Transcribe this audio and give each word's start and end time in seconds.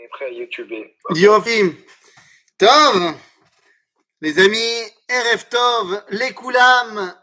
est 0.00 0.08
prêt 0.08 0.26
à 0.26 0.30
YouTuber. 0.30 0.96
Yofim. 1.10 1.74
Tov. 2.58 3.14
Les 4.20 4.38
amis, 4.38 4.82
RF 5.08 5.48
Tov, 5.48 6.04
les 6.10 6.32
Koulam. 6.32 7.14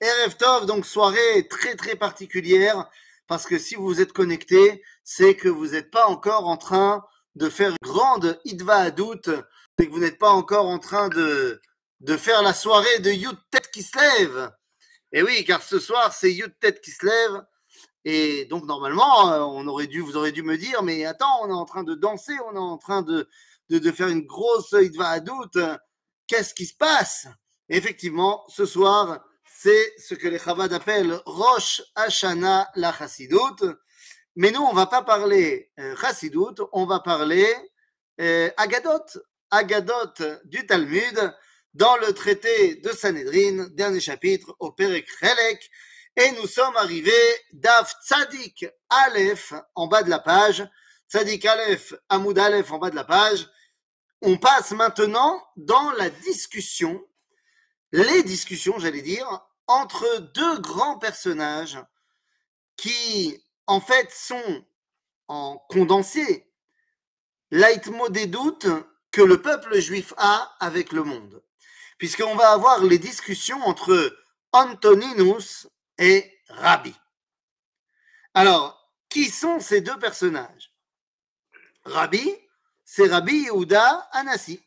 RF 0.00 0.36
Tov, 0.38 0.66
donc 0.66 0.86
soirée 0.86 1.46
très 1.48 1.74
très 1.74 1.96
particulière. 1.96 2.88
Parce 3.26 3.46
que 3.46 3.58
si 3.58 3.74
vous 3.74 4.00
êtes 4.00 4.12
connecté, 4.12 4.82
c'est 5.04 5.34
que 5.34 5.48
vous 5.48 5.68
n'êtes 5.68 5.90
pas 5.90 6.06
encore 6.06 6.46
en 6.46 6.56
train 6.56 7.04
de 7.34 7.48
faire 7.48 7.70
une 7.70 7.88
grande 7.88 8.40
Idva 8.44 8.76
Adout. 8.76 9.30
C'est 9.78 9.86
que 9.86 9.92
vous 9.92 10.00
n'êtes 10.00 10.18
pas 10.18 10.30
encore 10.30 10.66
en 10.66 10.78
train 10.78 11.08
de, 11.08 11.60
de 12.00 12.16
faire 12.16 12.42
la 12.42 12.54
soirée 12.54 12.98
de 13.00 13.10
Yud 13.10 13.36
Tête 13.50 13.70
qui 13.70 13.82
se 13.82 13.98
lève. 13.98 14.50
Et 15.12 15.22
oui, 15.22 15.44
car 15.44 15.62
ce 15.62 15.78
soir, 15.78 16.12
c'est 16.12 16.32
Yud 16.32 16.58
Tête 16.60 16.80
qui 16.80 16.90
se 16.90 17.04
lève. 17.04 17.42
Et 18.08 18.44
donc, 18.44 18.66
normalement, 18.66 19.32
euh, 19.32 19.40
on 19.40 19.66
aurait 19.66 19.88
dû, 19.88 20.00
vous 20.00 20.16
aurez 20.16 20.30
dû 20.30 20.44
me 20.44 20.56
dire, 20.56 20.80
mais 20.84 21.04
attends, 21.04 21.42
on 21.42 21.48
est 21.48 21.52
en 21.52 21.64
train 21.64 21.82
de 21.82 21.96
danser, 21.96 22.34
on 22.48 22.54
est 22.54 22.58
en 22.58 22.78
train 22.78 23.02
de, 23.02 23.28
de, 23.68 23.80
de 23.80 23.90
faire 23.90 24.06
une 24.06 24.24
grosse 24.24 24.72
Idva 24.80 25.08
Adout. 25.08 25.50
Qu'est-ce 26.28 26.54
qui 26.54 26.66
se 26.66 26.76
passe? 26.76 27.26
Effectivement, 27.68 28.44
ce 28.46 28.64
soir, 28.64 29.24
c'est 29.44 29.92
ce 29.98 30.14
que 30.14 30.28
les 30.28 30.38
Chabad 30.38 30.72
appellent 30.72 31.20
Rosh 31.26 31.82
Hashanah 31.96 32.70
la 32.76 32.92
Chassidout. 32.92 33.74
Mais 34.36 34.52
nous, 34.52 34.62
on 34.62 34.72
va 34.72 34.86
pas 34.86 35.02
parler 35.02 35.72
euh, 35.80 35.96
on 36.72 36.86
va 36.86 37.00
parler 37.00 37.52
euh, 38.20 38.48
Agadot, 38.56 39.18
Agadot 39.50 40.14
du 40.44 40.64
Talmud, 40.64 41.34
dans 41.74 41.96
le 41.96 42.12
traité 42.12 42.76
de 42.76 42.90
Sanhedrin, 42.90 43.66
dernier 43.72 43.98
chapitre, 43.98 44.54
au 44.60 44.70
Perek 44.70 45.08
Chelek. 45.18 45.70
Et 46.16 46.32
nous 46.32 46.46
sommes 46.46 46.76
arrivés 46.76 47.12
d'Af 47.52 47.94
Tzadik 48.02 48.66
Aleph, 48.88 49.52
en 49.74 49.86
bas 49.86 50.02
de 50.02 50.08
la 50.08 50.18
page, 50.18 50.66
Tzadik 51.10 51.44
Aleph, 51.44 51.92
Amoud 52.08 52.38
Aleph, 52.38 52.72
en 52.72 52.78
bas 52.78 52.88
de 52.88 52.96
la 52.96 53.04
page. 53.04 53.46
On 54.22 54.38
passe 54.38 54.70
maintenant 54.70 55.46
dans 55.56 55.90
la 55.92 56.08
discussion, 56.08 57.04
les 57.92 58.22
discussions, 58.22 58.78
j'allais 58.78 59.02
dire, 59.02 59.28
entre 59.66 60.20
deux 60.34 60.58
grands 60.60 60.98
personnages 60.98 61.78
qui, 62.78 63.44
en 63.66 63.80
fait, 63.80 64.10
sont 64.10 64.64
en 65.28 65.58
condensé 65.68 66.50
leitmotiv 67.50 68.12
des 68.12 68.26
doutes 68.26 68.68
que 69.10 69.20
le 69.22 69.42
peuple 69.42 69.78
juif 69.80 70.14
a 70.16 70.56
avec 70.60 70.92
le 70.92 71.04
monde. 71.04 71.42
Puisqu'on 71.98 72.36
va 72.36 72.52
avoir 72.52 72.82
les 72.82 72.98
discussions 72.98 73.60
entre 73.66 74.16
Antoninus 74.52 75.66
et 75.98 76.40
Rabbi. 76.48 76.94
Alors, 78.34 78.92
qui 79.08 79.30
sont 79.30 79.60
ces 79.60 79.80
deux 79.80 79.98
personnages? 79.98 80.72
Rabbi, 81.84 82.34
c'est 82.84 83.08
Rabbi 83.08 83.44
Yehuda 83.44 84.08
Anassi. 84.12 84.62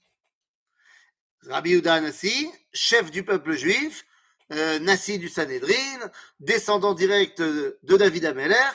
Rabbi 1.44 1.71
Yehuda 1.71 1.95
Anassi, 1.95 2.52
chef 2.73 3.11
du 3.11 3.23
peuple 3.23 3.53
juif, 3.53 4.05
euh, 4.52 4.80
Nassi 4.80 5.19
du 5.19 5.30
Sanhedrin, 5.30 6.11
descendant 6.39 6.94
direct 6.94 7.41
de 7.41 7.77
David 7.83 8.25
Ameller. 8.25 8.71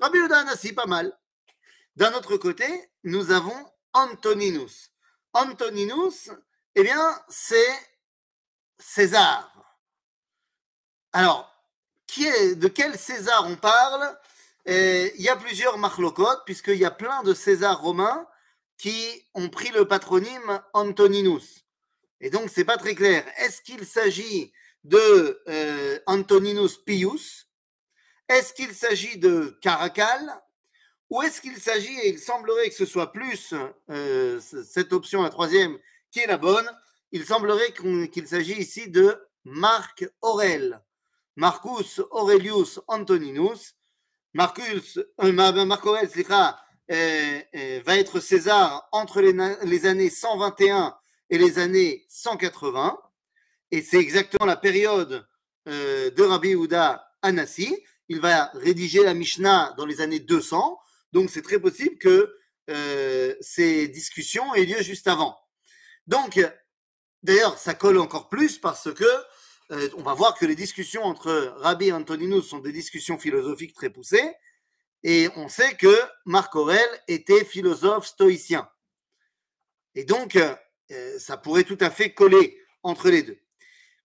Rabbi 0.00 0.18
Yehuda 0.18 0.40
Anassi, 0.40 0.72
pas 0.72 0.86
mal. 0.86 1.16
D'un 1.96 2.12
autre 2.14 2.36
côté, 2.36 2.66
nous 3.04 3.30
avons 3.30 3.72
Antoninus. 3.92 4.90
Antoninus, 5.32 6.30
eh 6.74 6.82
bien, 6.82 7.22
c'est 7.28 7.78
César. 8.78 9.78
Alors, 11.12 11.51
de 12.20 12.68
quel 12.68 12.98
César 12.98 13.46
on 13.46 13.56
parle 13.56 14.16
Il 14.66 15.20
y 15.20 15.28
a 15.28 15.36
plusieurs 15.36 15.78
marlocotes, 15.78 16.42
puisqu'il 16.44 16.76
y 16.76 16.84
a 16.84 16.90
plein 16.90 17.22
de 17.22 17.34
Césars 17.34 17.80
romains 17.80 18.26
qui 18.78 19.24
ont 19.34 19.48
pris 19.48 19.70
le 19.70 19.86
patronyme 19.86 20.60
Antoninus. 20.72 21.64
Et 22.20 22.30
donc, 22.30 22.50
c'est 22.52 22.64
pas 22.64 22.76
très 22.76 22.94
clair. 22.94 23.24
Est-ce 23.38 23.62
qu'il 23.62 23.86
s'agit 23.86 24.52
de 24.84 25.42
euh, 25.48 25.98
Antoninus 26.06 26.78
Pius? 26.78 27.48
Est-ce 28.28 28.52
qu'il 28.52 28.74
s'agit 28.74 29.18
de 29.18 29.58
Caracal? 29.60 30.20
Ou 31.10 31.22
est-ce 31.22 31.40
qu'il 31.40 31.58
s'agit, 31.58 31.98
et 32.00 32.08
il 32.08 32.18
semblerait 32.18 32.68
que 32.68 32.74
ce 32.74 32.86
soit 32.86 33.12
plus 33.12 33.54
euh, 33.90 34.40
cette 34.40 34.92
option, 34.92 35.22
la 35.22 35.30
troisième, 35.30 35.78
qui 36.10 36.20
est 36.20 36.26
la 36.26 36.38
bonne, 36.38 36.68
il 37.10 37.26
semblerait 37.26 37.72
qu'il 38.10 38.26
s'agit 38.26 38.58
ici 38.58 38.88
de 38.88 39.18
Marc 39.44 40.06
Aurel. 40.22 40.80
Marcus 41.36 42.00
Aurelius 42.10 42.80
Antoninus. 42.88 43.74
Marcus, 44.34 44.98
euh, 45.22 45.32
Ma- 45.32 45.52
Marc 45.64 45.84
Aurel, 45.86 46.08
euh, 46.90 47.40
euh, 47.54 47.80
va 47.84 47.98
être 47.98 48.20
César 48.20 48.88
entre 48.92 49.20
les, 49.20 49.32
les 49.64 49.86
années 49.86 50.10
121 50.10 50.96
et 51.30 51.38
les 51.38 51.58
années 51.58 52.04
180. 52.08 52.98
Et 53.70 53.82
c'est 53.82 53.98
exactement 53.98 54.46
la 54.46 54.56
période 54.56 55.26
euh, 55.68 56.10
de 56.10 56.22
Rabbi 56.22 56.50
Yehuda 56.50 57.06
Anassi. 57.22 57.76
Il 58.08 58.20
va 58.20 58.50
rédiger 58.54 59.02
la 59.02 59.14
Mishnah 59.14 59.74
dans 59.76 59.86
les 59.86 60.00
années 60.00 60.20
200. 60.20 60.78
Donc 61.12 61.30
c'est 61.30 61.42
très 61.42 61.58
possible 61.58 61.98
que 61.98 62.34
ces 63.40 63.88
discussions 63.88 64.54
aient 64.54 64.64
lieu 64.64 64.80
juste 64.82 65.08
avant. 65.08 65.36
Donc, 66.06 66.40
d'ailleurs, 67.22 67.58
ça 67.58 67.74
colle 67.74 67.98
encore 67.98 68.28
plus 68.30 68.56
parce 68.58 68.92
que 68.94 69.04
euh, 69.72 69.88
on 69.96 70.02
va 70.02 70.12
voir 70.14 70.36
que 70.36 70.44
les 70.44 70.54
discussions 70.54 71.02
entre 71.02 71.54
Rabbi 71.56 71.88
et 71.88 71.92
Antoninus 71.92 72.44
sont 72.44 72.58
des 72.58 72.72
discussions 72.72 73.18
philosophiques 73.18 73.74
très 73.74 73.90
poussées. 73.90 74.34
Et 75.02 75.28
on 75.36 75.48
sait 75.48 75.76
que 75.76 75.96
Marc 76.26 76.54
Aurel 76.54 76.88
était 77.08 77.44
philosophe 77.44 78.06
stoïcien. 78.06 78.68
Et 79.94 80.04
donc, 80.04 80.36
euh, 80.36 81.18
ça 81.18 81.36
pourrait 81.36 81.64
tout 81.64 81.78
à 81.80 81.90
fait 81.90 82.12
coller 82.12 82.58
entre 82.82 83.08
les 83.08 83.22
deux. 83.22 83.38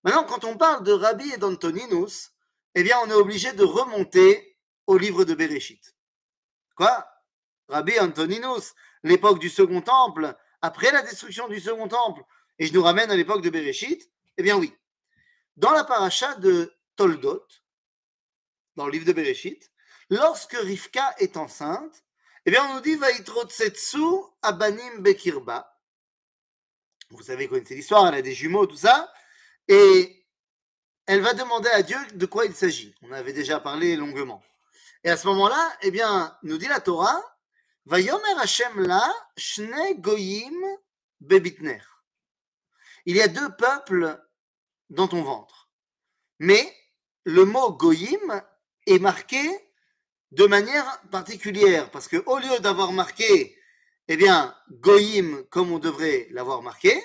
Maintenant, 0.04 0.24
quand 0.24 0.46
on 0.46 0.58
parle 0.58 0.84
de 0.84 0.94
Rabbi 0.94 1.32
et 1.34 1.38
d'Antoninus, 1.38 2.32
eh 2.76 2.84
bien, 2.84 2.98
on 3.04 3.10
est 3.10 3.14
obligé 3.14 3.52
de 3.54 3.64
remonter 3.64 4.58
au 4.88 4.98
livre 4.98 5.26
de 5.26 5.34
Bereshit. 5.34 5.96
Quoi? 6.76 7.06
Rabbi 7.68 8.00
Antoninus, 8.00 8.74
l'époque 9.04 9.40
du 9.40 9.50
Second 9.50 9.82
Temple, 9.82 10.34
après 10.62 10.92
la 10.92 11.02
destruction 11.02 11.48
du 11.50 11.60
Second 11.60 11.90
Temple, 11.90 12.22
et 12.58 12.68
je 12.68 12.74
nous 12.74 12.82
ramène 12.82 13.12
à 13.12 13.16
l'époque 13.16 13.42
de 13.42 13.50
Bereshit, 13.50 14.10
eh 14.38 14.44
bien 14.44 14.58
oui. 14.58 14.74
Dans 15.58 15.72
la 15.72 15.84
paracha 15.84 16.36
de 16.36 16.74
Toldot, 16.96 17.46
dans 18.76 18.86
le 18.86 18.92
livre 18.92 19.06
de 19.06 19.14
Bereshit, 19.14 19.72
lorsque 20.10 20.54
Rivka 20.54 21.16
est 21.18 21.36
enceinte, 21.36 22.06
eh 22.46 22.52
bien 22.52 22.64
on 22.70 22.76
nous 22.76 22.82
dit 22.82 22.96
Vaïtrotsetsu 22.96 23.98
abanim 24.44 25.00
bekirba. 25.00 25.76
Vous 27.10 27.24
savez, 27.24 27.48
connaissez 27.48 27.76
l'histoire, 27.76 28.08
elle 28.08 28.16
a 28.16 28.22
des 28.22 28.34
jumeaux, 28.34 28.68
tout 28.68 28.78
ça, 28.78 29.12
et 29.68 30.26
elle 31.08 31.22
va 31.22 31.34
demander 31.34 31.70
à 31.70 31.82
Dieu 31.82 31.98
de 32.14 32.26
quoi 32.26 32.46
il 32.46 32.56
s'agit. 32.56 32.94
On 33.02 33.12
avait 33.12 33.34
déjà 33.34 33.60
parlé 33.60 33.96
longuement. 33.96 34.44
Et 35.04 35.10
à 35.10 35.18
ce 35.18 35.26
moment-là, 35.28 35.78
eh 35.82 35.92
bien, 35.92 36.38
nous 36.44 36.58
dit 36.58 36.68
la 36.68 36.82
Torah, 36.82 37.22
Vayomer 37.86 38.40
Hashem 38.40 38.82
la 38.82 39.12
shne 39.38 39.94
goyim 40.02 40.62
bebitner. 41.22 41.82
Il 43.06 43.16
y 43.16 43.22
a 43.22 43.30
deux 43.30 43.50
peuples 43.56 44.22
dans 44.90 45.08
ton 45.08 45.24
ventre. 45.24 45.70
Mais 46.40 46.74
le 47.24 47.46
mot 47.46 47.72
goyim 47.72 48.44
est 48.86 49.00
marqué 49.00 49.40
de 50.32 50.46
manière 50.46 51.02
particulière, 51.12 51.90
parce 51.92 52.08
que 52.08 52.18
au 52.26 52.38
lieu 52.38 52.60
d'avoir 52.60 52.92
marqué, 52.92 53.58
eh 54.08 54.18
bien, 54.18 54.56
goyim 54.70 55.44
comme 55.50 55.72
on 55.72 55.80
devrait 55.80 56.28
l'avoir 56.32 56.62
marqué, 56.62 57.02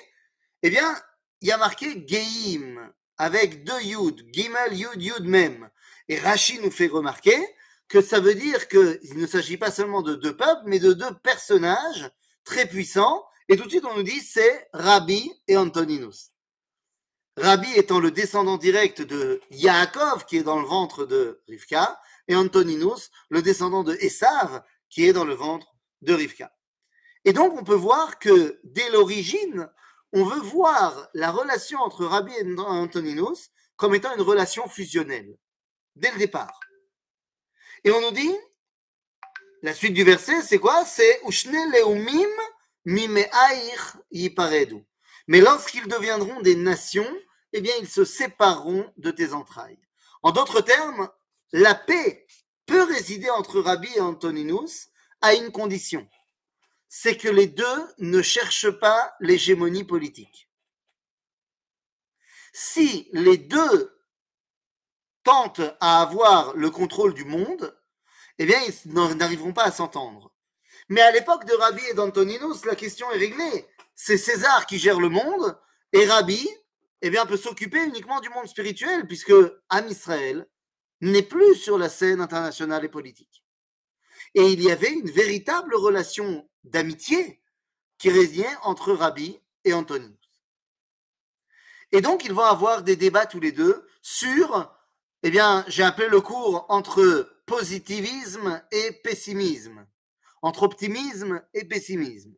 eh 0.61 0.69
bien, 0.69 0.95
il 1.41 1.49
y 1.49 1.51
a 1.51 1.57
marqué 1.57 2.05
geim 2.07 2.93
avec 3.17 3.63
deux 3.63 3.81
yud, 3.81 4.25
gimel 4.31 4.73
yud 4.73 5.01
yud 5.01 5.25
mem. 5.25 5.69
Et 6.07 6.19
Rashi 6.19 6.59
nous 6.59 6.71
fait 6.71 6.87
remarquer 6.87 7.37
que 7.87 8.01
ça 8.01 8.19
veut 8.19 8.35
dire 8.35 8.67
qu'il 8.67 9.17
ne 9.17 9.27
s'agit 9.27 9.57
pas 9.57 9.71
seulement 9.71 10.01
de 10.01 10.15
deux 10.15 10.35
peuples, 10.35 10.63
mais 10.65 10.79
de 10.79 10.93
deux 10.93 11.13
personnages 11.23 12.09
très 12.43 12.67
puissants. 12.67 13.25
Et 13.49 13.57
tout 13.57 13.65
de 13.65 13.69
suite, 13.69 13.85
on 13.85 13.95
nous 13.95 14.03
dit 14.03 14.19
c'est 14.19 14.67
Rabbi 14.73 15.31
et 15.47 15.57
Antoninus. 15.57 16.32
Rabbi 17.37 17.71
étant 17.75 17.99
le 17.99 18.11
descendant 18.11 18.57
direct 18.57 19.01
de 19.01 19.41
Yaakov, 19.49 20.25
qui 20.25 20.37
est 20.37 20.43
dans 20.43 20.59
le 20.59 20.67
ventre 20.67 21.05
de 21.05 21.41
Rivka, 21.47 21.99
et 22.27 22.35
Antoninus, 22.35 23.09
le 23.29 23.41
descendant 23.41 23.83
de 23.83 23.95
Esav, 23.95 24.63
qui 24.89 25.07
est 25.07 25.13
dans 25.13 25.25
le 25.25 25.33
ventre 25.33 25.75
de 26.01 26.13
Rivka. 26.13 26.55
Et 27.25 27.33
donc, 27.33 27.53
on 27.59 27.63
peut 27.63 27.73
voir 27.73 28.19
que 28.19 28.59
dès 28.63 28.89
l'origine, 28.91 29.69
on 30.11 30.25
veut 30.25 30.41
voir 30.41 31.09
la 31.13 31.31
relation 31.31 31.79
entre 31.79 32.05
Rabbi 32.05 32.31
et 32.33 32.45
Antoninus 32.57 33.49
comme 33.75 33.95
étant 33.95 34.13
une 34.15 34.21
relation 34.21 34.67
fusionnelle, 34.67 35.35
dès 35.95 36.11
le 36.11 36.19
départ. 36.19 36.59
Et 37.83 37.91
on 37.91 37.99
nous 37.99 38.11
dit, 38.11 38.35
la 39.63 39.73
suite 39.73 39.93
du 39.93 40.03
verset, 40.03 40.41
c'est 40.41 40.59
quoi? 40.59 40.85
C'est 40.85 41.21
Ushne 41.27 41.71
leumim 41.71 42.29
yiparedu. 44.11 44.85
Mais 45.27 45.41
lorsqu'ils 45.41 45.87
deviendront 45.87 46.41
des 46.41 46.55
nations, 46.55 47.11
eh 47.53 47.61
bien, 47.61 47.73
ils 47.79 47.89
se 47.89 48.05
sépareront 48.05 48.91
de 48.97 49.11
tes 49.11 49.33
entrailles. 49.33 49.79
En 50.21 50.31
d'autres 50.31 50.61
termes, 50.61 51.09
la 51.51 51.75
paix 51.75 52.25
peut 52.65 52.83
résider 52.83 53.29
entre 53.29 53.59
Rabbi 53.59 53.89
et 53.95 54.01
Antoninus 54.01 54.89
à 55.21 55.33
une 55.33 55.51
condition. 55.51 56.07
c'est 56.95 57.17
que 57.17 57.27
les 57.27 57.47
deux 57.47 57.87
ne 57.97 58.21
cherchent 58.21 58.69
pas 58.69 59.15
l'hégémonie 59.19 59.83
politique. 59.83 60.47
Si 62.53 63.09
les 63.13 63.37
deux 63.37 63.99
tentent 65.23 65.75
à 65.79 66.03
avoir 66.03 66.55
le 66.55 66.69
contrôle 66.69 67.15
du 67.15 67.25
monde, 67.25 67.75
eh 68.37 68.45
bien, 68.45 68.59
ils 68.61 68.93
n'arriveront 68.93 69.53
pas 69.53 69.63
à 69.63 69.71
s'entendre. 69.71 70.35
Mais 70.87 71.01
à 71.01 71.11
l'époque 71.11 71.45
de 71.45 71.53
Rabbi 71.53 71.81
et 71.89 71.95
d'Antoninus, 71.95 72.63
la 72.65 72.75
question 72.75 73.09
est 73.09 73.17
réglée. 73.17 73.67
C'est 73.95 74.17
César 74.17 74.65
qui 74.65 74.79
gère 74.79 74.99
le 74.99 75.09
monde, 75.09 75.57
et 75.91 76.05
Rabbi, 76.05 76.49
eh 77.01 77.11
peut 77.11 77.37
s'occuper 77.37 77.83
uniquement 77.83 78.21
du 78.21 78.29
monde 78.29 78.47
spirituel, 78.47 79.05
puisque 79.07 79.33
Am 79.69 79.87
Israël 79.87 80.47
n'est 81.01 81.23
plus 81.23 81.55
sur 81.55 81.77
la 81.77 81.89
scène 81.89 82.21
internationale 82.21 82.85
et 82.85 82.89
politique. 82.89 83.43
Et 84.35 84.51
il 84.51 84.61
y 84.61 84.71
avait 84.71 84.91
une 84.91 85.11
véritable 85.11 85.75
relation 85.75 86.49
d'amitié 86.63 87.41
qui 87.97 88.09
régnait 88.09 88.55
entre 88.63 88.93
Rabbi 88.93 89.39
et 89.65 89.73
Antoninus. 89.73 90.17
Et 91.91 92.01
donc, 92.01 92.25
ils 92.25 92.33
vont 92.33 92.43
avoir 92.43 92.83
des 92.83 92.95
débats 92.95 93.25
tous 93.25 93.39
les 93.39 93.51
deux 93.51 93.87
sur, 94.01 94.73
eh 95.21 95.29
bien, 95.29 95.63
j'ai 95.67 95.83
appelé 95.83 96.07
le 96.07 96.21
cours 96.21 96.65
entre 96.69 97.29
positivisme 97.45 98.63
et 98.71 98.93
pessimisme, 99.03 99.85
entre 100.41 100.63
optimisme 100.63 101.43
et 101.53 101.65
pessimisme. 101.65 102.33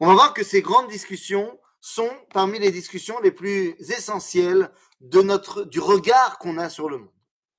On 0.00 0.06
va 0.06 0.14
voir 0.14 0.34
que 0.34 0.42
ces 0.44 0.62
grandes 0.62 0.88
discussions 0.88 1.58
sont 1.80 2.10
parmi 2.32 2.58
les 2.58 2.70
discussions 2.70 3.18
les 3.20 3.32
plus 3.32 3.74
essentielles 3.90 4.72
de 5.00 5.20
notre, 5.22 5.64
du 5.64 5.80
regard 5.80 6.38
qu'on 6.38 6.58
a 6.58 6.70
sur 6.70 6.88
le 6.88 6.98
monde. 6.98 7.12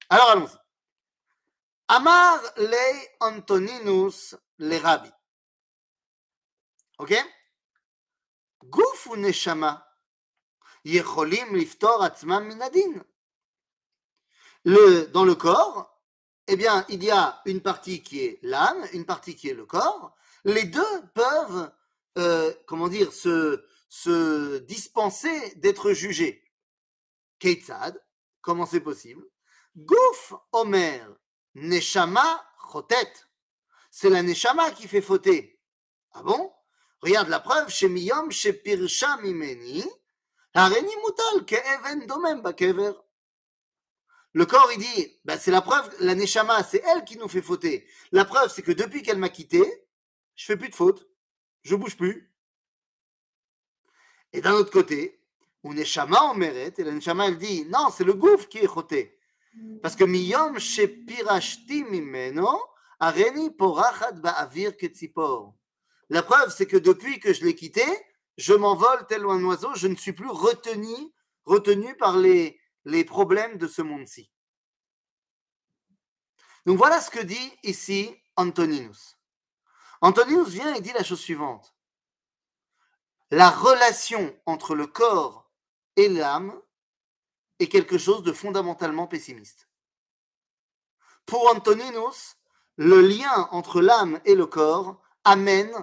Alors 0.09 0.30
allons-y. 0.30 0.57
Amar 1.89 2.39
le 2.57 3.07
Antoninus 3.19 4.35
le 4.57 4.77
Rabbi. 4.77 5.12
Ok? 6.97 7.13
Gouf 8.63 9.07
ou 9.07 9.18
neshama 9.18 9.86
yecholim 10.86 11.56
liftor 11.56 12.03
atzmam 12.03 12.47
minadin. 12.47 13.03
Dans 14.65 15.25
le 15.25 15.36
corps, 15.36 16.01
eh 16.47 16.56
bien, 16.56 16.86
il 16.89 17.03
y 17.03 17.12
a 17.12 17.41
une 17.45 17.62
partie 17.62 18.01
qui 18.01 18.21
est 18.21 18.39
l'âme, 18.41 18.86
une 18.94 19.06
partie 19.06 19.36
qui 19.36 19.50
est 19.50 19.53
le 19.53 19.65
corps. 19.65 20.15
Les 20.45 20.63
deux 20.63 21.01
peuvent, 21.13 21.71
euh, 22.18 22.54
comment 22.68 22.88
dire, 22.88 23.12
se, 23.12 23.63
se 23.89 24.57
dispenser 24.60 25.56
d'être 25.56 25.94
jugés. 25.94 26.44
Keitzad, 27.39 28.01
comment 28.42 28.65
c'est 28.65 28.80
possible? 28.80 29.24
Gouf 29.75 30.33
Omer, 30.51 31.07
Neshama 31.56 32.45
Chotet. 32.71 33.13
C'est 33.92 34.10
la 34.10 34.24
Neshama 34.24 34.71
qui 34.71 34.88
fait 34.88 35.01
fauter. 35.01 35.60
Ah 36.12 36.24
bon? 36.24 36.51
Regarde 37.01 37.30
la 37.30 37.39
preuve, 37.39 37.69
chez 37.69 37.89
Miyom, 37.89 38.31
chez 38.31 38.54
Pirsha 38.54 39.18
Mimeni, 39.18 39.83
Hareni 40.54 40.95
Mutal, 41.06 41.45
Ke'even 41.45 42.06
Domem 42.07 42.42
Bakever. 42.42 42.94
Le 44.31 44.45
corps, 44.45 44.71
il 44.71 44.80
dit, 44.80 45.19
bah, 45.25 45.38
c'est 45.38 45.51
la 45.51 45.62
preuve, 45.62 45.94
la 46.00 46.15
Neshama, 46.15 46.63
c'est 46.63 46.81
elle 46.86 47.04
qui 47.04 47.18
nous 47.18 47.27
fait 47.27 47.42
fauter. 47.42 47.88
La 48.12 48.25
preuve, 48.25 48.51
c'est 48.51 48.63
que 48.63 48.71
depuis 48.71 49.04
qu'elle 49.04 49.18
m'a 49.18 49.30
quitté, 49.30 49.62
je 50.36 50.45
fais 50.45 50.57
plus 50.57 50.69
de 50.69 50.75
faute. 50.75 51.07
Je 51.63 51.75
bouge 51.75 51.98
plus. 51.98 52.31
Et 54.31 54.42
d'un 54.42 54.54
autre 54.54 54.71
côté, 54.71 55.19
on 55.63 55.74
Neshama 55.74 56.21
en 56.21 56.36
mérite, 56.36 56.80
et 56.80 56.83
la 56.83 56.92
Neshama, 56.92 57.27
elle 57.27 57.38
dit, 57.38 57.65
non, 57.65 57.89
c'est 57.92 58.04
le 58.04 58.13
gouffre 58.13 58.48
qui 58.50 58.60
est 58.60 58.68
choté. 58.68 59.18
Parce 59.81 59.95
que 59.95 60.04
mimeno, 61.89 62.60
areni 63.00 63.51
porachat 63.51 64.12
ba'avir. 64.13 64.74
La 66.10 66.24
preuve, 66.24 66.54
c'est 66.56 66.65
que 66.65 66.77
depuis 66.77 67.19
que 67.19 67.33
je 67.33 67.45
l'ai 67.45 67.56
quitté, 67.56 67.86
je 68.38 68.54
m'envole 68.54 69.06
tel 69.07 69.24
un 69.24 69.44
oiseau, 69.44 69.74
je 69.75 69.88
ne 69.88 69.95
suis 69.95 70.13
plus 70.13 70.30
retenu, 70.30 71.13
retenu 71.45 71.95
par 71.98 72.18
les, 72.18 72.60
les 72.86 73.06
problèmes 73.06 73.57
de 73.57 73.68
ce 73.68 73.81
monde-ci. 73.81 74.31
Donc 76.65 76.77
voilà 76.77 77.00
ce 77.01 77.12
que 77.12 77.21
dit 77.21 77.51
ici 77.63 78.15
Antoninus. 78.36 79.18
Antoninus 80.03 80.50
vient 80.50 80.75
et 80.75 80.81
dit 80.81 80.91
la 80.91 81.01
chose 81.01 81.21
suivante. 81.21 81.73
La 83.31 83.50
relation 83.50 84.38
entre 84.45 84.75
le 84.75 84.85
corps 84.85 85.50
et 85.95 86.09
l'âme 86.09 86.61
est 87.59 87.69
quelque 87.69 87.97
chose 87.97 88.21
de 88.21 88.33
fondamentalement 88.33 89.07
pessimiste. 89.07 89.69
Pour 91.25 91.47
Antoninus, 91.47 92.35
le 92.75 93.00
lien 93.00 93.47
entre 93.51 93.79
l'âme 93.79 94.19
et 94.25 94.35
le 94.35 94.45
corps 94.45 95.01
amène 95.23 95.73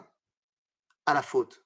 à 1.06 1.14
la 1.14 1.22
faute. 1.22 1.64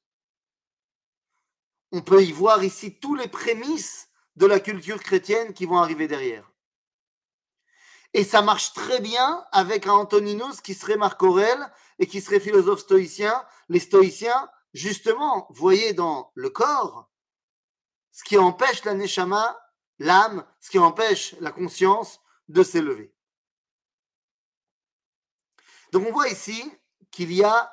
On 1.91 2.03
peut 2.03 2.23
y 2.23 2.31
voir 2.31 2.63
ici 2.63 3.01
tous 3.01 3.17
les 3.17 3.29
prémices 3.29 4.11
de 4.37 4.47
la 4.47 4.61
culture 4.61 5.03
chrétienne 5.03 5.55
qui 5.55 5.67
vont 5.67 5.79
arriver 5.79 6.07
derrière. 6.07 6.49
Et 8.17 8.23
ça 8.23 8.43
marche 8.43 8.73
très 8.73 9.01
bien 9.01 9.45
avec 9.51 9.89
un 9.89 9.93
Antoninus 9.93 10.61
qui 10.61 10.75
serait 10.75 10.97
Marc 10.97 11.21
Aurel 11.25 11.59
et 11.99 12.07
qui 12.07 12.21
serait 12.21 12.39
philosophe 12.39 12.81
stoïcien. 12.81 13.45
Les 13.69 13.81
stoïciens, 13.81 14.49
justement, 14.73 15.49
voyaient 15.51 15.95
dans 15.95 16.31
le 16.35 16.49
corps 16.49 17.11
ce 18.13 18.23
qui 18.23 18.39
empêche 18.39 18.85
la 18.85 18.95
neshama, 18.95 19.61
l'âme, 19.99 20.47
ce 20.61 20.71
qui 20.71 20.79
empêche 20.79 21.35
la 21.41 21.51
conscience 21.51 22.21
de 22.47 22.63
s'élever. 22.63 23.13
Donc 25.91 26.07
on 26.07 26.13
voit 26.13 26.29
ici 26.29 26.73
qu'il 27.11 27.33
y 27.33 27.43
a 27.43 27.73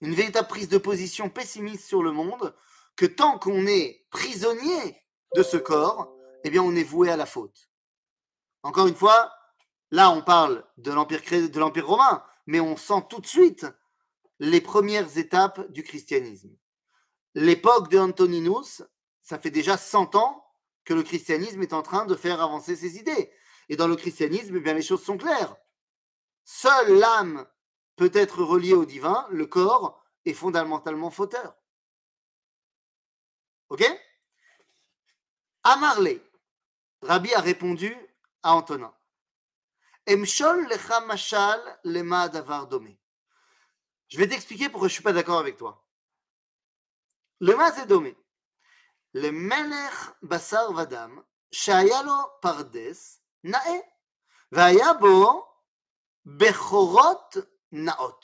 une 0.00 0.14
véritable 0.14 0.46
prise 0.48 0.68
de 0.68 0.78
position 0.78 1.28
pessimiste 1.28 1.84
sur 1.84 2.04
le 2.04 2.12
monde 2.12 2.54
que 2.94 3.06
tant 3.06 3.40
qu'on 3.40 3.66
est 3.66 4.06
prisonnier 4.10 5.02
de 5.34 5.42
ce 5.42 5.56
corps, 5.56 6.14
eh 6.44 6.50
bien, 6.50 6.62
on 6.62 6.76
est 6.76 6.84
voué 6.84 7.10
à 7.10 7.16
la 7.16 7.26
faute. 7.26 7.71
Encore 8.62 8.86
une 8.86 8.94
fois, 8.94 9.32
là, 9.90 10.10
on 10.10 10.22
parle 10.22 10.64
de 10.78 10.92
l'Empire, 10.92 11.86
romain, 11.86 12.24
mais 12.46 12.60
on 12.60 12.76
sent 12.76 13.06
tout 13.08 13.20
de 13.20 13.26
suite 13.26 13.66
les 14.38 14.60
premières 14.60 15.18
étapes 15.18 15.70
du 15.72 15.82
christianisme. 15.82 16.56
L'époque 17.34 17.90
de 17.90 17.98
Antoninus, 17.98 18.82
ça 19.20 19.38
fait 19.38 19.50
déjà 19.50 19.76
100 19.76 20.14
ans 20.16 20.44
que 20.84 20.94
le 20.94 21.02
christianisme 21.02 21.62
est 21.62 21.72
en 21.72 21.82
train 21.82 22.06
de 22.06 22.14
faire 22.14 22.40
avancer 22.40 22.76
ses 22.76 22.98
idées. 22.98 23.32
Et 23.68 23.76
dans 23.76 23.88
le 23.88 23.96
christianisme, 23.96 24.56
eh 24.56 24.60
bien, 24.60 24.74
les 24.74 24.82
choses 24.82 25.02
sont 25.02 25.16
claires. 25.16 25.56
Seule 26.44 26.98
l'âme 26.98 27.46
peut 27.96 28.10
être 28.14 28.42
reliée 28.42 28.74
au 28.74 28.84
divin, 28.84 29.26
le 29.30 29.46
corps 29.46 30.02
est 30.24 30.34
fondamentalement 30.34 31.10
fauteur. 31.10 31.56
Ok? 33.68 33.84
Amarle, 35.62 36.20
Rabbi 37.02 37.32
a 37.34 37.40
répondu 37.40 37.96
à 38.42 38.54
Antonin. 38.54 38.94
Emshol 40.06 40.66
lecha 40.68 41.00
mashal 41.00 41.60
lema 41.84 42.28
davar 42.28 42.66
domé. 42.66 42.98
Je 44.08 44.18
vais 44.18 44.28
t'expliquer 44.28 44.68
pourquoi 44.68 44.88
je 44.88 44.92
ne 44.92 44.96
suis 44.96 45.02
pas 45.02 45.12
d'accord 45.12 45.38
avec 45.38 45.56
toi. 45.56 45.84
Le 47.40 47.56
c'est 47.74 47.86
domé. 47.86 48.16
Le 49.14 49.30
melech 49.30 49.94
basar 50.22 50.72
vadam, 50.72 51.22
shayalo 51.50 52.16
pardes, 52.40 52.96
nae, 53.42 53.82
vaya 54.50 54.94
bo 54.94 55.44
bechorot 56.24 57.42
naot. 57.72 58.20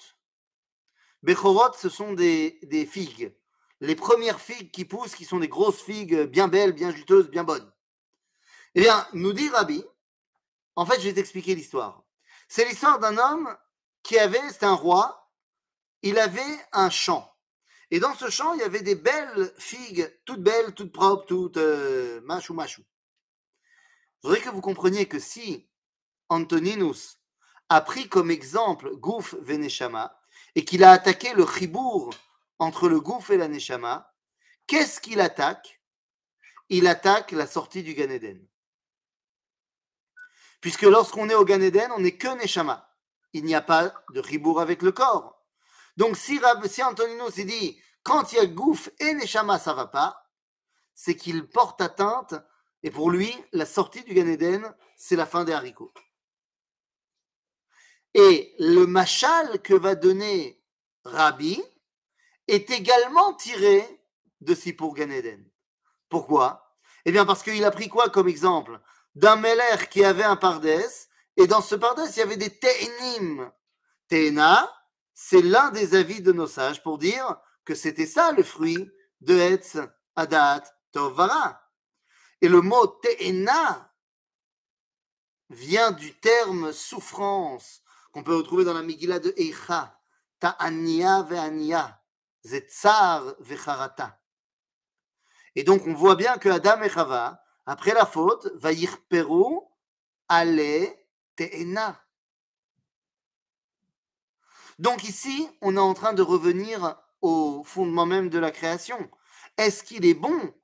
Bechorot, 1.22 1.72
ce 1.74 1.88
sont 1.88 2.12
des, 2.12 2.58
des 2.62 2.86
figues 2.86 3.34
les 3.80 3.94
premières 3.94 4.40
figues 4.40 4.70
qui 4.70 4.84
poussent, 4.84 5.14
qui 5.14 5.24
sont 5.24 5.38
des 5.38 5.48
grosses 5.48 5.82
figues 5.82 6.22
bien 6.24 6.48
belles, 6.48 6.72
bien 6.72 6.90
juteuses, 6.90 7.30
bien 7.30 7.44
bonnes. 7.44 7.70
Eh 8.74 8.80
bien, 8.80 9.06
nous 9.12 9.32
dit 9.32 9.48
Rabbi, 9.48 9.84
en 10.78 10.86
fait, 10.86 11.00
je 11.00 11.08
vais 11.08 11.14
t'expliquer 11.14 11.56
l'histoire. 11.56 12.04
C'est 12.46 12.64
l'histoire 12.64 13.00
d'un 13.00 13.18
homme 13.18 13.52
qui 14.04 14.16
avait, 14.16 14.48
c'était 14.48 14.66
un 14.66 14.74
roi, 14.74 15.28
il 16.02 16.20
avait 16.20 16.40
un 16.70 16.88
champ. 16.88 17.34
Et 17.90 17.98
dans 17.98 18.14
ce 18.14 18.30
champ, 18.30 18.54
il 18.54 18.60
y 18.60 18.62
avait 18.62 18.82
des 18.82 18.94
belles 18.94 19.52
figues, 19.58 20.08
toutes 20.24 20.40
belles, 20.40 20.72
toutes 20.74 20.92
propres, 20.92 21.26
toutes 21.26 21.56
euh, 21.56 22.20
machou 22.20 22.54
machou. 22.54 22.84
Je 24.22 24.28
voudrais 24.28 24.40
que 24.40 24.50
vous 24.50 24.60
compreniez 24.60 25.08
que 25.08 25.18
si 25.18 25.68
Antoninus 26.28 27.18
a 27.68 27.80
pris 27.80 28.08
comme 28.08 28.30
exemple 28.30 28.94
Gouf 28.98 29.34
Veneshama 29.40 30.16
et 30.54 30.64
qu'il 30.64 30.84
a 30.84 30.92
attaqué 30.92 31.34
le 31.34 31.44
chibour 31.44 32.10
entre 32.60 32.88
le 32.88 33.00
gouffre 33.00 33.32
et 33.32 33.36
la 33.36 33.48
Neshama, 33.48 34.14
qu'est-ce 34.68 35.00
qu'il 35.00 35.20
attaque? 35.20 35.82
Il 36.68 36.86
attaque 36.86 37.32
la 37.32 37.48
sortie 37.48 37.82
du 37.82 37.94
Gan 37.94 38.10
Eden. 38.10 38.46
Puisque 40.60 40.82
lorsqu'on 40.82 41.28
est 41.28 41.34
au 41.34 41.44
Gan 41.44 41.60
Eden, 41.60 41.90
on 41.96 42.00
n'est 42.00 42.16
que 42.16 42.28
Neshama. 42.40 42.92
Il 43.32 43.44
n'y 43.44 43.54
a 43.54 43.60
pas 43.60 43.92
de 44.12 44.20
ribour 44.20 44.60
avec 44.60 44.82
le 44.82 44.92
corps. 44.92 45.44
Donc 45.96 46.16
si, 46.16 46.40
si 46.66 46.82
Antonino 46.82 47.30
s'est 47.30 47.44
dit, 47.44 47.80
quand 48.02 48.32
il 48.32 48.36
y 48.36 48.40
a 48.40 48.46
gouffre 48.46 48.90
et 48.98 49.14
Neshama, 49.14 49.58
ça 49.58 49.74
va 49.74 49.86
pas, 49.86 50.24
c'est 50.94 51.16
qu'il 51.16 51.48
porte 51.48 51.80
atteinte, 51.80 52.34
et 52.82 52.90
pour 52.90 53.10
lui, 53.10 53.32
la 53.52 53.66
sortie 53.66 54.02
du 54.02 54.14
Gan 54.14 54.26
Eden, 54.26 54.74
c'est 54.96 55.16
la 55.16 55.26
fin 55.26 55.44
des 55.44 55.52
haricots. 55.52 55.92
Et 58.14 58.54
le 58.58 58.86
machal 58.86 59.60
que 59.62 59.74
va 59.74 59.94
donner 59.94 60.62
Rabbi 61.04 61.62
est 62.46 62.70
également 62.70 63.34
tiré 63.34 63.84
de 64.40 64.54
Sipur 64.54 64.94
Gan 64.94 65.10
Eden. 65.10 65.48
Pourquoi? 66.08 66.76
Eh 67.04 67.12
bien 67.12 67.26
parce 67.26 67.42
qu'il 67.42 67.64
a 67.64 67.70
pris 67.70 67.88
quoi 67.88 68.08
comme 68.08 68.28
exemple? 68.28 68.80
D'un 69.18 69.34
Meller 69.34 69.88
qui 69.90 70.04
avait 70.04 70.22
un 70.22 70.36
pardès, 70.36 71.08
et 71.36 71.48
dans 71.48 71.60
ce 71.60 71.74
pardès, 71.74 72.08
il 72.08 72.18
y 72.18 72.22
avait 72.22 72.36
des 72.36 72.56
Te'enim. 72.56 73.50
Te'ena, 74.06 74.72
c'est 75.12 75.42
l'un 75.42 75.70
des 75.72 75.96
avis 75.96 76.22
de 76.22 76.30
nos 76.30 76.46
sages 76.46 76.84
pour 76.84 76.98
dire 76.98 77.36
que 77.64 77.74
c'était 77.74 78.06
ça 78.06 78.30
le 78.30 78.44
fruit 78.44 78.88
de 79.20 79.36
Etz, 79.36 79.76
Adat, 80.14 80.62
Tovara. 80.92 81.60
Et 82.40 82.48
le 82.48 82.60
mot 82.60 82.86
Te'ena 82.86 83.92
vient 85.50 85.90
du 85.90 86.16
terme 86.20 86.72
souffrance 86.72 87.82
qu'on 88.12 88.22
peut 88.22 88.36
retrouver 88.36 88.64
dans 88.64 88.74
la 88.74 88.82
Megillah 88.82 89.18
de 89.18 89.34
Eicha, 89.36 89.98
Ta'ania 90.38 91.22
ve'ania, 91.24 92.00
Zetzar 92.46 93.34
ve'charata. 93.40 94.20
Et 95.56 95.64
donc 95.64 95.88
on 95.88 95.94
voit 95.94 96.14
bien 96.14 96.38
que 96.38 96.48
Adam 96.48 96.80
et 96.82 96.88
Chava, 96.88 97.42
après 97.68 97.92
la 97.92 98.06
faute, 98.06 98.50
va 98.54 98.72
yirperu 98.72 99.60
ale 100.26 100.88
te'ena. 101.36 102.02
Donc 104.78 105.04
ici, 105.04 105.46
on 105.60 105.76
est 105.76 105.80
en 105.80 105.92
train 105.92 106.14
de 106.14 106.22
revenir 106.22 106.96
au 107.20 107.62
fondement 107.64 108.06
même 108.06 108.30
de 108.30 108.38
la 108.38 108.50
création. 108.50 109.10
Est-ce 109.58 109.84
qu'il 109.84 110.06
est 110.06 110.14
bon 110.14 110.54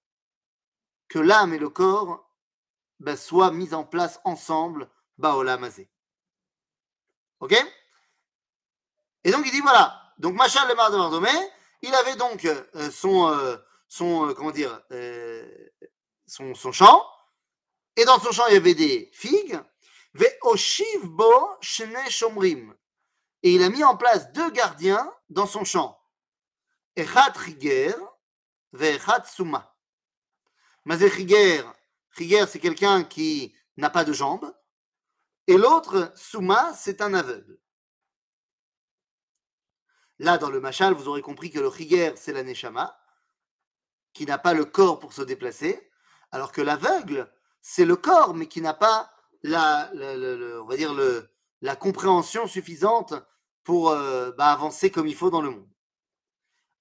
que 1.08 1.18
l'âme 1.18 1.52
et 1.52 1.58
le 1.58 1.68
corps 1.68 2.26
ben, 3.00 3.18
soient 3.18 3.52
mis 3.52 3.74
en 3.74 3.84
place 3.84 4.18
ensemble, 4.24 4.88
Baolamazé 5.18 5.90
Ok? 7.40 7.54
Et 9.24 9.30
donc 9.30 9.44
il 9.44 9.52
dit 9.52 9.60
voilà, 9.60 10.14
donc 10.16 10.36
Machal 10.36 10.68
le 10.68 11.48
il 11.82 11.94
avait 11.94 12.16
donc 12.16 12.46
euh, 12.46 12.90
son, 12.90 13.28
euh, 13.28 13.56
euh, 14.00 14.32
comment 14.32 14.52
dire, 14.52 14.80
son, 16.54 16.72
champ, 16.72 17.06
et 17.96 18.04
dans 18.04 18.18
son 18.18 18.32
champ 18.32 18.46
il 18.48 18.54
y 18.54 18.56
avait 18.56 18.74
des 18.74 19.10
figues, 19.12 19.60
et 23.42 23.54
il 23.54 23.62
a 23.62 23.68
mis 23.68 23.84
en 23.84 23.96
place 23.96 24.32
deux 24.32 24.50
gardiens 24.50 25.12
dans 25.28 25.46
son 25.46 25.64
champ, 25.64 26.00
Echad 26.96 27.36
Riger, 27.36 27.94
Echad 28.78 29.26
Suma. 29.26 29.76
Mazé 30.84 31.08
Riger, 31.08 31.62
Riger 32.12 32.46
c'est 32.48 32.60
quelqu'un 32.60 33.04
qui 33.04 33.54
n'a 33.76 33.90
pas 33.90 34.04
de 34.04 34.12
jambes, 34.12 34.52
et 35.46 35.56
l'autre, 35.56 36.12
Souma, 36.16 36.72
c'est 36.74 37.02
un 37.02 37.12
aveugle. 37.12 37.58
Là, 40.18 40.38
dans 40.38 40.48
le 40.48 40.60
Machal, 40.60 40.94
vous 40.94 41.08
aurez 41.08 41.20
compris 41.20 41.50
que 41.50 41.58
le 41.58 41.70
Chiger, 41.70 42.14
c'est 42.16 42.32
la 42.32 42.42
Neshama, 42.42 42.98
qui 44.14 44.24
n'a 44.26 44.38
pas 44.38 44.54
le 44.54 44.64
corps 44.64 45.00
pour 45.00 45.12
se 45.12 45.22
déplacer, 45.22 45.90
alors 46.34 46.50
que 46.50 46.60
l'aveugle, 46.60 47.30
c'est 47.62 47.84
le 47.84 47.94
corps, 47.94 48.34
mais 48.34 48.48
qui 48.48 48.60
n'a 48.60 48.74
pas 48.74 49.08
la, 49.44 49.88
on 50.60 50.64
va 50.64 50.76
dire 50.76 50.92
le, 50.92 51.30
la 51.60 51.76
compréhension 51.76 52.48
suffisante 52.48 53.14
pour 53.62 53.90
euh, 53.90 54.32
bah, 54.32 54.50
avancer 54.50 54.90
comme 54.90 55.06
il 55.06 55.14
faut 55.14 55.30
dans 55.30 55.42
le 55.42 55.50
monde. 55.50 55.68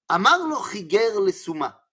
Amar 0.08 0.40
le 0.48 1.30
Souma, 1.30 1.88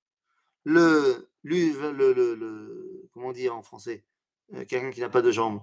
le, 0.63 1.30
le, 1.44 3.08
comment 3.13 3.32
dire 3.32 3.56
en 3.56 3.62
français, 3.62 4.08
euh, 4.56 4.65
quelqu'un 4.65 4.89
qui 4.89 5.01
n'a 5.01 5.10
pas 5.10 5.22
de 5.22 5.32
jambes. 5.32 5.62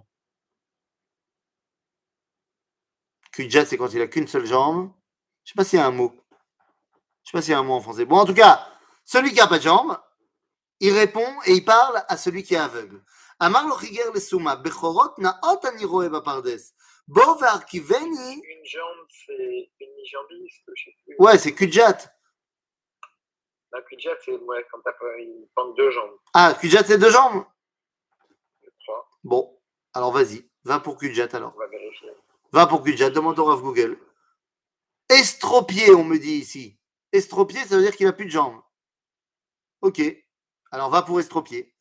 Kudjat, 3.32 3.66
c'est 3.66 3.76
quand 3.76 3.92
il 3.92 4.02
a 4.02 4.06
qu'une 4.06 4.28
seule 4.28 4.46
jambe. 4.46 4.92
Je 5.42 5.50
sais 5.50 5.56
pas 5.56 5.64
s'il 5.64 5.80
y 5.80 5.82
a 5.82 5.86
un 5.86 5.90
mot. 5.90 6.14
Je 7.24 7.30
sais 7.30 7.36
pas 7.36 7.42
s'il 7.42 7.50
y 7.50 7.54
a 7.54 7.58
un 7.58 7.64
mot 7.64 7.74
en 7.74 7.80
français. 7.80 8.04
Bon, 8.04 8.18
en 8.18 8.24
tout 8.24 8.34
cas, 8.34 8.68
celui 9.04 9.30
qui 9.30 9.38
n'a 9.38 9.48
pas 9.48 9.58
de 9.58 9.64
jambe, 9.64 9.98
il 10.80 10.92
répond 10.92 11.26
et 11.46 11.52
il 11.52 11.64
parle 11.64 12.04
à 12.08 12.16
celui 12.16 12.42
qui 12.42 12.54
est 12.54 12.58
aveugle. 12.58 13.02
Amar 13.40 13.66
lo 13.66 13.78
chiger 13.78 14.02
le 14.12 14.20
suma, 14.20 14.56
bechorot 14.56 15.14
naot 15.18 15.66
ani 15.66 15.84
roe 15.84 16.08
bapardes. 16.08 16.58
Bo 17.06 17.36
ve'arkiveni. 17.36 18.34
Une 18.34 18.64
jambe, 18.64 19.06
c'est 19.26 19.70
une 19.80 19.94
mi-jambiste, 19.96 20.62
je 20.74 20.84
sais 20.84 20.96
plus. 21.04 21.16
Ouais, 21.18 21.38
c'est 21.38 21.54
kudjat. 21.54 21.98
La 23.72 23.82
kudjat, 23.82 24.16
c'est 24.24 24.32
ouais, 24.32 24.66
quand 24.70 24.80
t'as 24.82 24.92
il 25.18 25.48
manque 25.56 25.76
deux 25.76 25.90
jambes. 25.90 26.18
Ah, 26.34 26.54
kudjat, 26.60 26.84
c'est 26.84 26.98
deux 26.98 27.10
jambes? 27.10 27.44
Je 28.62 28.68
crois. 28.84 29.08
Bon, 29.24 29.58
alors 29.94 30.12
vas-y, 30.12 30.50
va 30.64 30.80
pour 30.80 30.98
kudjat 30.98 31.28
alors. 31.32 31.52
On 31.54 31.58
va 31.58 31.66
vérifier. 31.68 32.10
Va 32.52 32.66
pour 32.66 32.82
Kudjat, 32.82 33.10
demande 33.10 33.38
au 33.38 33.44
Rav 33.44 33.60
Google. 33.60 33.98
Estropié, 35.08 35.90
on 35.94 36.04
me 36.04 36.18
dit 36.18 36.36
ici. 36.36 36.78
Estropié, 37.12 37.60
ça 37.64 37.76
veut 37.76 37.82
dire 37.82 37.94
qu'il 37.94 38.06
n'a 38.06 38.12
plus 38.12 38.24
de 38.24 38.30
jambes. 38.30 38.60
Ok. 39.82 40.00
Alors 40.70 40.90
va 40.90 41.02
pour 41.02 41.20
estropier. 41.20 41.74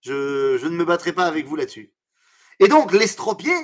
Je, 0.00 0.64
ne 0.64 0.76
me 0.76 0.84
battrai 0.84 1.12
pas 1.12 1.26
avec 1.26 1.46
vous 1.46 1.56
là-dessus. 1.56 1.94
Et 2.60 2.68
donc 2.68 2.92
l'estropié 2.92 3.54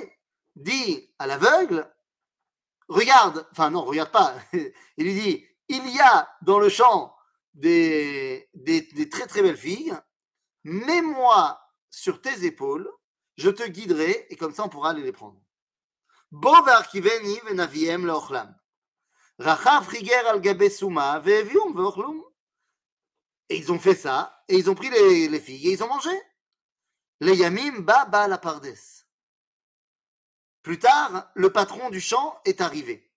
dit 0.55 1.13
à 1.17 1.27
l'aveugle, 1.27 1.91
regarde, 2.87 3.47
enfin 3.51 3.69
non, 3.69 3.83
regarde 3.83 4.11
pas, 4.11 4.35
il 4.53 5.05
lui 5.05 5.13
dit, 5.13 5.45
il 5.69 5.89
y 5.89 5.99
a 5.99 6.29
dans 6.41 6.59
le 6.59 6.69
champ 6.69 7.15
des, 7.53 8.49
très 9.11 9.25
très 9.25 9.41
belles 9.41 9.57
filles, 9.57 9.97
mets-moi 10.63 11.59
sur 11.89 12.21
tes 12.21 12.45
épaules, 12.45 12.91
je 13.37 13.49
te 13.49 13.63
guiderai, 13.63 14.27
et 14.29 14.35
comme 14.35 14.53
ça 14.53 14.63
on 14.63 14.69
pourra 14.69 14.91
aller 14.91 15.01
les 15.01 15.11
prendre. 15.11 15.39
Al 16.31 16.83
et 23.49 23.57
ils 23.57 23.71
ont 23.71 23.79
fait 23.79 23.95
ça, 23.95 24.43
et 24.47 24.57
ils 24.57 24.69
ont 24.69 24.75
pris 24.75 24.89
les, 24.89 25.27
les 25.27 25.39
filles 25.39 25.69
et 25.69 25.73
ils 25.73 25.83
ont 25.83 25.87
mangé. 25.87 26.17
Les 27.19 27.35
yamim 27.35 27.79
ba 27.81 28.05
ba 28.05 28.27
la 28.27 28.37
pardes. 28.37 28.73
Plus 30.61 30.79
tard, 30.79 31.29
le 31.35 31.51
patron 31.51 31.89
du 31.89 31.99
champ 31.99 32.39
est 32.45 32.61
arrivé. 32.61 33.11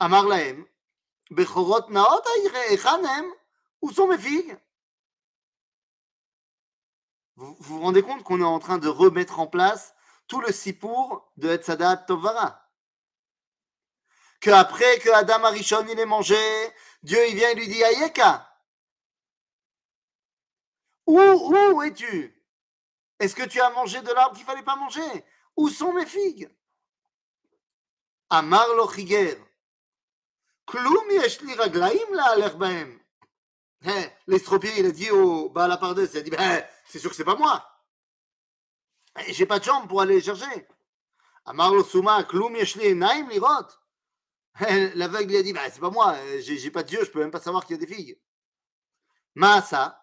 Amar 0.00 0.26
laem, 0.26 0.66
bechorot 1.30 1.90
naot 1.90 2.22
echanem, 2.70 3.26
où 3.82 3.92
sont 3.92 4.08
mes 4.08 4.18
filles? 4.18 4.56
Vous, 7.36 7.54
vous 7.60 7.80
rendez 7.80 8.02
compte 8.02 8.22
qu'on 8.22 8.40
est 8.40 8.44
en 8.44 8.58
train 8.58 8.78
de 8.78 8.88
remettre 8.88 9.40
en 9.40 9.46
place 9.46 9.94
tout 10.26 10.40
le 10.40 10.52
sipour 10.52 11.30
de 11.36 11.50
Etzadat 11.50 11.98
Tovara? 11.98 12.62
Que 14.40 14.50
après 14.50 14.98
que 15.00 15.10
Adam 15.10 15.44
Arishon 15.44 15.86
il 15.88 15.98
ait 15.98 16.06
mangé, 16.06 16.36
Dieu 17.02 17.18
il 17.28 17.36
vient 17.36 17.50
et 17.50 17.54
lui 17.54 17.68
dit 17.68 17.82
Ayeka. 17.82 18.50
Où, 21.06 21.20
où 21.20 21.82
es-tu? 21.82 22.32
Est-ce 23.18 23.34
que 23.34 23.44
tu 23.44 23.60
as 23.60 23.70
mangé 23.70 24.00
de 24.02 24.12
l'arbre 24.12 24.36
qu'il 24.36 24.44
fallait 24.44 24.62
pas 24.62 24.76
manger? 24.76 25.24
Où 25.56 25.68
sont 25.68 25.92
mes 25.92 26.06
figues? 26.06 26.50
Amar 28.28 28.66
lo 28.74 28.88
chiger. 28.88 29.38
Kloum 30.66 31.10
yesh 31.10 31.40
li 31.42 31.54
raglaim 31.54 32.12
la 32.12 32.48
bahem. 32.50 33.00
L'estropié, 34.26 34.72
il 34.78 34.86
a 34.86 34.90
dit 34.90 35.10
au 35.10 35.48
Baal 35.48 35.70
Apardes, 35.70 36.08
il 36.12 36.18
a 36.18 36.22
dit, 36.22 36.30
ben, 36.30 36.66
c'est 36.86 36.98
sûr 36.98 37.10
que 37.10 37.16
c'est 37.16 37.24
pas 37.24 37.36
moi. 37.36 37.64
J'ai 39.28 39.46
pas 39.46 39.60
de 39.60 39.64
jambes 39.64 39.88
pour 39.88 40.00
aller 40.00 40.20
chercher. 40.20 40.66
Amar 41.44 41.72
lo 41.72 41.84
Souma, 41.84 42.24
kloum 42.24 42.56
yeshli 42.56 42.88
enaim 42.88 43.28
lirot. 43.28 43.68
L'aveugle 44.94 45.28
lui 45.28 45.36
a 45.36 45.42
dit, 45.42 45.52
bah, 45.52 45.70
c'est 45.70 45.80
pas 45.80 45.90
moi, 45.90 46.16
j'ai 46.40 46.58
j'ai 46.58 46.70
pas 46.70 46.82
de 46.82 46.90
yeux, 46.90 47.04
je 47.04 47.10
peux 47.10 47.20
même 47.20 47.30
pas 47.30 47.40
savoir 47.40 47.64
qu'il 47.64 47.76
y 47.76 47.82
a 47.82 47.86
des 47.86 47.94
filles. 47.94 48.20
Maasa, 49.34 50.02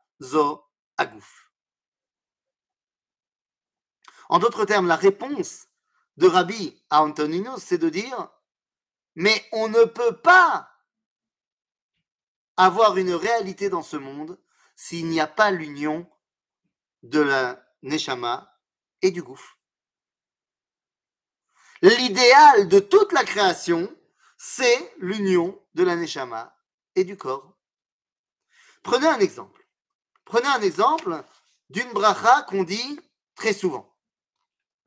zo 0.21 0.63
agouf. 0.97 1.51
En 4.29 4.39
d'autres 4.39 4.65
termes, 4.65 4.87
la 4.87 4.95
réponse 4.95 5.67
de 6.17 6.27
Rabbi 6.27 6.81
à 6.89 7.03
Antonino, 7.03 7.57
c'est 7.57 7.77
de 7.77 7.89
dire 7.89 8.29
Mais 9.15 9.45
on 9.51 9.67
ne 9.67 9.83
peut 9.83 10.17
pas 10.21 10.71
avoir 12.55 12.97
une 12.97 13.13
réalité 13.13 13.69
dans 13.69 13.83
ce 13.83 13.97
monde 13.97 14.39
s'il 14.75 15.07
n'y 15.07 15.19
a 15.19 15.27
pas 15.27 15.51
l'union 15.51 16.09
de 17.03 17.19
la 17.19 17.61
Neshama 17.81 18.57
et 19.01 19.11
du 19.11 19.23
gouffre. 19.23 19.57
L'idéal 21.81 22.67
de 22.67 22.79
toute 22.79 23.11
la 23.11 23.23
création, 23.23 23.93
c'est 24.37 24.93
l'union 24.99 25.59
de 25.73 25.83
la 25.83 25.95
Neshama 25.95 26.55
et 26.95 27.03
du 27.03 27.17
corps. 27.17 27.57
Prenez 28.83 29.07
un 29.07 29.19
exemple. 29.19 29.60
Prenez 30.25 30.47
un 30.47 30.61
exemple 30.61 31.23
d'une 31.69 31.91
bracha 31.93 32.43
qu'on 32.43 32.63
dit 32.63 32.99
très 33.35 33.53
souvent. 33.53 33.95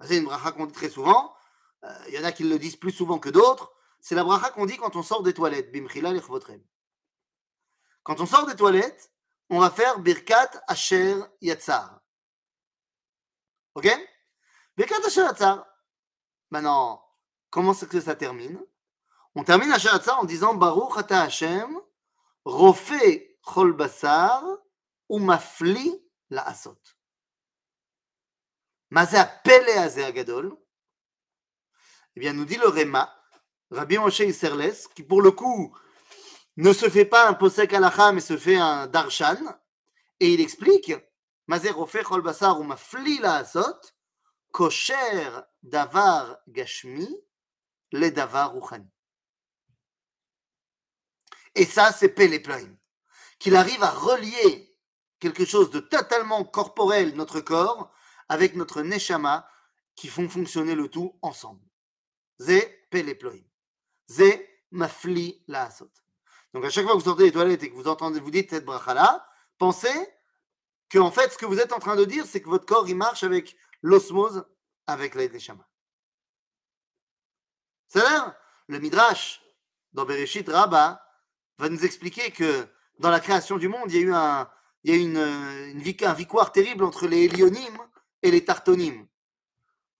C'est 0.02 0.18
une 0.18 0.24
bracha 0.24 0.52
qu'on 0.52 0.66
dit 0.66 0.72
très 0.72 0.90
souvent. 0.90 1.34
Euh, 1.84 2.04
Il 2.08 2.14
y 2.14 2.18
en 2.18 2.24
a 2.24 2.32
qui 2.32 2.44
le 2.44 2.58
disent 2.58 2.76
plus 2.76 2.92
souvent 2.92 3.18
que 3.18 3.28
d'autres. 3.28 3.72
C'est 4.00 4.14
la 4.14 4.24
bracha 4.24 4.50
qu'on 4.50 4.66
dit 4.66 4.76
quand 4.76 4.96
on 4.96 5.02
sort 5.02 5.22
des 5.22 5.34
toilettes. 5.34 5.72
Bimchila 5.72 6.12
lechvotrem. 6.12 6.62
Quand 8.02 8.20
on 8.20 8.26
sort 8.26 8.46
des 8.46 8.56
toilettes, 8.56 9.10
on 9.48 9.60
va 9.60 9.70
faire 9.70 9.98
Birkat 9.98 10.50
Asher 10.68 11.16
Yatzar. 11.40 12.00
Ok? 13.74 13.88
Birkat 14.76 15.06
Asher 15.06 15.22
Yatzar. 15.22 15.66
Maintenant, 16.50 17.02
comment 17.50 17.72
c'est 17.72 17.88
que 17.88 18.00
ça 18.00 18.14
termine? 18.14 18.60
On 19.34 19.42
termine 19.42 19.72
Asher 19.72 19.88
Yatzar 19.88 20.18
en 20.20 20.24
disant 20.24 20.54
Baruch 20.54 20.96
Ata 20.98 21.22
Hashem, 21.22 21.80
Rofé 22.44 23.38
Chol 23.42 23.72
Basar, 23.72 24.44
Umafli 25.08 25.92
La 26.30 26.46
Asot. 26.46 26.80
Mazé 28.90 29.18
Pele 29.42 29.78
Azé 29.78 30.04
Agadol. 30.04 30.56
Eh 32.16 32.20
bien, 32.20 32.32
nous 32.32 32.44
dit 32.44 32.56
le 32.56 32.68
Réma, 32.68 33.12
Rabbi 33.70 33.98
Moshe 33.98 34.20
Isserles, 34.20 34.88
qui 34.94 35.02
pour 35.02 35.20
le 35.20 35.32
coup 35.32 35.76
ne 36.56 36.72
se 36.72 36.88
fait 36.88 37.04
pas 37.04 37.28
un 37.28 37.34
posek 37.34 37.72
alacha, 37.72 38.12
mais 38.12 38.20
se 38.20 38.36
fait 38.36 38.56
un 38.56 38.86
darshan, 38.86 39.36
et 40.20 40.32
il 40.32 40.40
explique 40.40 40.92
Mazé 41.46 41.70
Rofé 41.70 42.02
Chol 42.02 42.22
Basar, 42.22 42.60
Umafli 42.60 43.18
La 43.18 43.36
Asot, 43.36 43.80
Kosher 44.52 45.40
Davar 45.62 46.38
Gashmi, 46.46 47.08
le 47.90 48.10
Davar 48.10 48.54
Ruchani. 48.54 48.88
Et 51.54 51.64
ça, 51.64 51.92
c'est 51.92 52.08
Péleploim. 52.08 52.76
Qu'il 53.38 53.56
arrive 53.56 53.82
à 53.82 53.90
relier 53.90 54.73
quelque 55.24 55.46
chose 55.46 55.70
de 55.70 55.80
totalement 55.80 56.44
corporel, 56.44 57.14
notre 57.14 57.40
corps, 57.40 57.90
avec 58.28 58.56
notre 58.56 58.82
neshama, 58.82 59.48
qui 59.96 60.08
font 60.08 60.28
fonctionner 60.28 60.74
le 60.74 60.88
tout 60.88 61.18
ensemble. 61.22 61.62
Zé 62.38 62.86
Péleploim. 62.90 63.40
Zé 64.08 64.46
Mafli 64.70 65.42
la. 65.48 65.70
Donc 66.52 66.64
à 66.64 66.70
chaque 66.70 66.84
fois 66.84 66.92
que 66.92 66.98
vous 66.98 67.04
sortez 67.04 67.24
des 67.24 67.32
toilettes 67.32 67.62
et 67.62 67.70
que 67.70 67.74
vous 67.74 67.88
entendez, 67.88 68.20
vous 68.20 68.30
dites 68.30 68.50
cette 68.50 68.66
bracha-là, 68.66 69.26
pensez 69.56 69.94
que 70.90 71.10
fait, 71.10 71.32
ce 71.32 71.38
que 71.38 71.46
vous 71.46 71.58
êtes 71.58 71.72
en 71.72 71.78
train 71.78 71.96
de 71.96 72.04
dire, 72.04 72.26
c'est 72.26 72.42
que 72.42 72.48
votre 72.50 72.66
corps, 72.66 72.86
il 72.86 72.96
marche 72.96 73.24
avec 73.24 73.56
l'osmose, 73.80 74.44
avec 74.86 75.14
l'aide 75.14 75.32
neshama. 75.32 75.66
C'est 77.88 78.02
là, 78.02 78.38
le 78.66 78.78
Midrash, 78.78 79.40
dans 79.92 80.04
Bereshit 80.04 80.46
Rabbah, 80.48 81.02
va 81.58 81.68
nous 81.70 81.84
expliquer 81.84 82.30
que 82.30 82.68
dans 82.98 83.10
la 83.10 83.20
création 83.20 83.56
du 83.56 83.68
monde, 83.68 83.90
il 83.90 83.94
y 83.94 83.98
a 83.98 84.02
eu 84.02 84.12
un, 84.12 84.50
il 84.84 84.94
y 84.94 84.98
a 84.98 85.02
une, 85.02 85.16
euh, 85.16 86.06
un 86.06 86.14
victoire 86.14 86.52
terrible 86.52 86.84
entre 86.84 87.06
les 87.06 87.24
Hélionim 87.24 87.78
et 88.22 88.30
les 88.30 88.44
Tartonimes, 88.44 89.06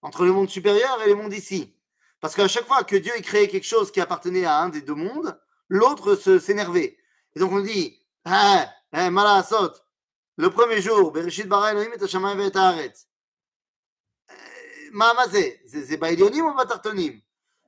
entre 0.01 0.25
le 0.25 0.31
monde 0.31 0.49
supérieur 0.49 1.01
et 1.01 1.09
le 1.09 1.15
monde 1.15 1.33
ici. 1.33 1.75
Parce 2.21 2.35
qu'à 2.35 2.47
chaque 2.47 2.67
fois 2.67 2.83
que 2.83 2.95
Dieu 2.95 3.13
créait 3.21 3.47
quelque 3.47 3.65
chose 3.65 3.91
qui 3.91 3.99
appartenait 3.99 4.45
à 4.45 4.59
un 4.59 4.69
des 4.69 4.81
deux 4.81 4.95
mondes, 4.95 5.39
l'autre 5.69 6.15
s'énervait. 6.39 6.97
Et 7.35 7.39
donc 7.39 7.51
on 7.51 7.61
dit, 7.61 7.99
ah, 8.25 8.71
ah, 8.91 9.09
malasot, 9.09 9.73
le 10.37 10.49
premier 10.49 10.81
jour, 10.81 11.11
Bereshit 11.11 11.47
bara 11.47 11.71
Elohim 11.71 11.91
et 11.93 12.03
Hashamayim 12.03 12.39
et 12.39 12.55
Haaret. 12.55 12.93
Eh, 14.29 14.89
Mahamazé, 14.91 15.61
c'est 15.65 15.97
Baelionim 15.97 16.45
ou 16.45 16.53
Batartonim 16.53 17.21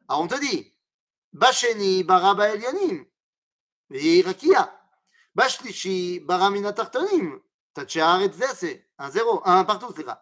Alors 0.07 0.21
on 0.21 0.27
te 0.27 0.39
dit, 0.39 0.73
Basheni 1.33 2.03
bara 2.03 2.35
Baelionim, 2.35 3.05
בשלישי 5.36 6.20
ברא 6.26 6.48
מן 6.48 6.64
התחתונים, 6.64 7.38
תדשי 7.72 8.00
הארץ 8.00 8.36
דסה, 8.36 8.72
אה, 9.00 9.10
זרו, 9.10 9.42
אה, 9.46 9.62
פרטו, 9.66 9.92
סליחה. 9.92 10.14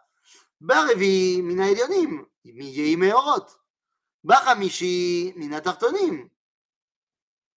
ברביעי 0.60 1.40
מן 1.42 1.60
העליונים, 1.60 2.24
יהי 2.44 2.96
מאורות. 2.96 3.56
בחמישי 4.24 5.32
מן 5.36 5.52
התחתונים, 5.52 6.28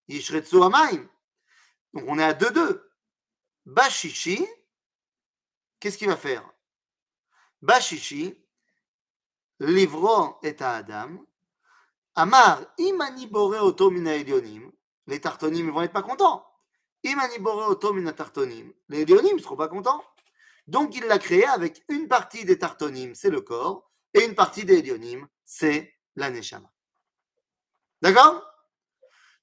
ישרצו 0.08 0.64
המים. 0.64 1.08
Donc 1.94 2.04
on 2.08 2.18
est 2.18 2.24
à 2.24 2.34
2-2. 2.34 2.82
Bashishi, 3.66 4.44
qu'est-ce 5.80 5.96
qu'il 5.96 6.08
va 6.08 6.16
faire 6.16 6.44
Bashishi, 7.62 8.34
livro 9.60 10.38
et 10.42 10.60
Adam, 10.60 11.24
Amar, 12.14 12.60
imani 12.78 13.26
boré 13.26 13.58
oto 13.58 13.90
mina 13.90 14.14
elionim, 14.14 14.70
les 15.06 15.20
tartonim 15.20 15.66
ne 15.66 15.72
vont 15.72 15.82
être 15.82 15.92
pas 15.92 16.02
contents. 16.02 16.46
les 17.03 19.01
elionim 19.01 19.35
ne 19.35 19.41
seront 19.41 19.55
pas 19.55 19.67
contents. 19.67 20.03
Donc 20.67 20.95
il 20.95 21.05
l'a 21.05 21.19
créé 21.19 21.45
avec 21.45 21.83
une 21.89 22.07
partie 22.07 22.45
des 22.45 22.59
tartonim, 22.59 23.15
c'est 23.15 23.29
le 23.29 23.41
corps, 23.41 23.89
et 24.13 24.25
une 24.25 24.35
partie 24.35 24.65
des 24.65 24.79
elionim, 24.79 25.27
c'est 25.43 25.95
la 26.15 26.29
neshama. 26.29 26.71
D'accord? 28.01 28.45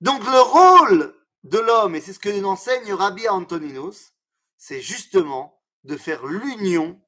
Donc 0.01 0.25
le 0.25 0.41
rôle 0.41 1.15
de 1.45 1.59
l'homme, 1.59 1.95
et 1.95 2.01
c'est 2.01 2.13
ce 2.13 2.19
que 2.19 2.29
nous 2.29 2.47
enseigne 2.47 2.93
Rabbi 2.93 3.29
Antoninus, 3.29 4.13
c'est 4.57 4.81
justement 4.81 5.63
de 5.85 5.97
faire 5.97 6.27
l'union 6.27 7.01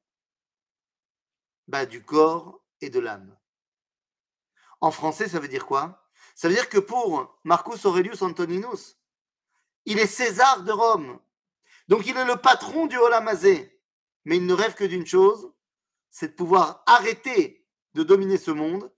bah, 1.67 1.85
du 1.85 2.03
corps 2.03 2.63
et 2.81 2.89
de 2.89 2.99
l'âme. 2.99 3.37
En 4.81 4.91
français, 4.91 5.27
ça 5.27 5.39
veut 5.39 5.47
dire 5.47 5.65
quoi? 5.65 6.05
Ça 6.35 6.47
veut 6.47 6.53
dire 6.53 6.69
que 6.69 6.77
pour 6.77 7.37
Marcus 7.43 7.85
Aurelius 7.85 8.21
Antoninus, 8.21 8.98
il 9.89 9.97
est 9.97 10.07
César 10.07 10.61
de 10.63 10.71
Rome. 10.71 11.19
Donc 11.87 12.05
il 12.05 12.15
est 12.15 12.25
le 12.25 12.35
patron 12.35 12.85
du 12.85 12.95
Olamazé. 12.95 13.81
Mais 14.23 14.37
il 14.37 14.45
ne 14.45 14.53
rêve 14.53 14.75
que 14.75 14.83
d'une 14.83 15.07
chose, 15.07 15.51
c'est 16.11 16.29
de 16.29 16.33
pouvoir 16.33 16.83
arrêter 16.85 17.65
de 17.95 18.03
dominer 18.03 18.37
ce 18.37 18.51
monde 18.51 18.93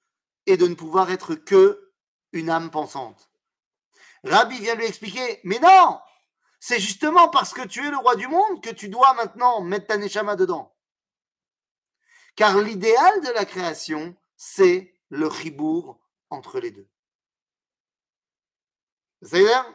et 0.46 0.58
de 0.58 0.68
ne 0.68 0.76
pouvoir 0.76 1.10
être 1.10 1.34
que 1.34 1.94
une 2.34 2.50
âme 2.50 2.70
pensante. 2.70 3.32
Rabbi 4.26 4.60
vient 4.60 4.76
lui 4.76 4.86
expliquer, 4.86 5.40
mais 5.46 5.60
non, 5.60 6.00
c'est 6.60 6.80
justement 6.80 7.30
parce 7.30 7.54
que 7.54 7.66
tu 7.66 7.86
es 7.86 7.90
le 7.90 7.98
roi 7.98 8.18
du 8.18 8.28
monde 8.28 8.62
que 8.62 8.70
tu 8.70 8.90
dois 8.90 9.14
maintenant 9.14 9.62
mettre 9.62 9.88
ta 9.88 9.98
neshama 9.98 10.36
dedans. 10.36 10.76
Car 12.36 12.60
l'idéal 12.60 13.22
de 13.22 13.30
la 13.30 13.46
création, 13.46 14.16
c'est 14.36 15.00
le 15.10 15.30
chibour 15.30 16.00
entre 16.30 16.60
les 16.60 16.72
deux. 16.72 16.90
C'est 19.22 19.42
clair 19.42 19.66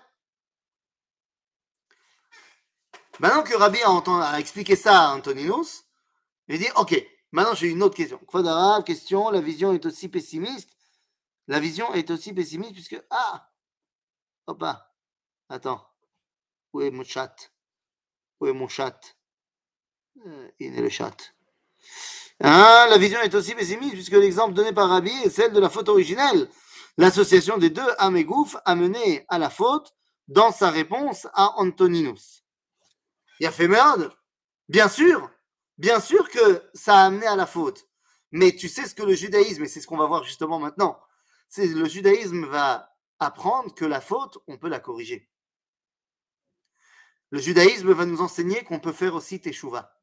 Maintenant 3.18 3.42
que 3.42 3.54
Rabbi 3.54 3.78
a, 3.82 4.38
expliqué 4.38 4.76
ça 4.76 5.08
à 5.08 5.14
Antoninus, 5.14 5.84
il 6.48 6.58
dit 6.58 6.68
Ok, 6.76 7.02
maintenant 7.32 7.54
j'ai 7.54 7.68
une 7.68 7.82
autre 7.82 7.96
question. 7.96 8.18
Kvadara, 8.26 8.82
question 8.82 9.30
la 9.30 9.40
vision 9.40 9.72
est 9.72 9.86
aussi 9.86 10.08
pessimiste. 10.08 10.70
La 11.48 11.60
vision 11.60 11.94
est 11.94 12.10
aussi 12.10 12.32
pessimiste 12.32 12.72
puisque. 12.72 13.00
Ah 13.10 13.48
Hop 14.46 14.64
Attends. 15.48 15.82
Où 16.72 16.82
est 16.82 16.90
mon 16.90 17.04
chat? 17.04 17.34
Où 18.40 18.46
est 18.46 18.52
mon 18.52 18.68
chat? 18.68 19.00
Euh, 20.26 20.48
Il 20.58 20.76
est 20.78 20.82
le 20.82 20.90
chat. 20.90 21.16
Hein, 22.40 22.86
la 22.90 22.98
vision 22.98 23.20
est 23.20 23.34
aussi 23.34 23.54
pessimiste 23.54 23.94
puisque 23.94 24.12
l'exemple 24.12 24.52
donné 24.52 24.72
par 24.72 24.90
Rabbi 24.90 25.12
est 25.24 25.30
celle 25.30 25.52
de 25.52 25.60
la 25.60 25.70
faute 25.70 25.88
originelle. 25.88 26.50
L'association 26.98 27.56
des 27.56 27.70
deux 27.70 27.86
gouffres 28.24 28.60
a 28.64 28.74
mené 28.74 29.24
à 29.28 29.38
la 29.38 29.50
faute 29.50 29.94
dans 30.28 30.52
sa 30.52 30.70
réponse 30.70 31.26
à 31.32 31.58
Antoninus. 31.58 32.45
Il 33.40 33.46
a 33.46 33.52
fait 33.52 33.68
merde 33.68 34.12
Bien 34.68 34.88
sûr, 34.88 35.30
bien 35.78 36.00
sûr 36.00 36.28
que 36.28 36.62
ça 36.74 36.96
a 36.96 37.06
amené 37.06 37.26
à 37.26 37.36
la 37.36 37.46
faute. 37.46 37.88
Mais 38.32 38.56
tu 38.56 38.68
sais 38.68 38.86
ce 38.88 38.94
que 38.94 39.04
le 39.04 39.14
judaïsme, 39.14 39.62
et 39.62 39.68
c'est 39.68 39.80
ce 39.80 39.86
qu'on 39.86 39.96
va 39.96 40.06
voir 40.06 40.24
justement 40.24 40.58
maintenant, 40.58 41.00
c'est 41.48 41.66
le 41.66 41.88
judaïsme 41.88 42.46
va 42.46 42.96
apprendre 43.20 43.72
que 43.74 43.84
la 43.84 44.00
faute, 44.00 44.38
on 44.48 44.58
peut 44.58 44.68
la 44.68 44.80
corriger. 44.80 45.30
Le 47.30 47.38
judaïsme 47.38 47.92
va 47.92 48.06
nous 48.06 48.20
enseigner 48.20 48.64
qu'on 48.64 48.80
peut 48.80 48.92
faire 48.92 49.14
aussi 49.14 49.40
teshuva. 49.40 49.96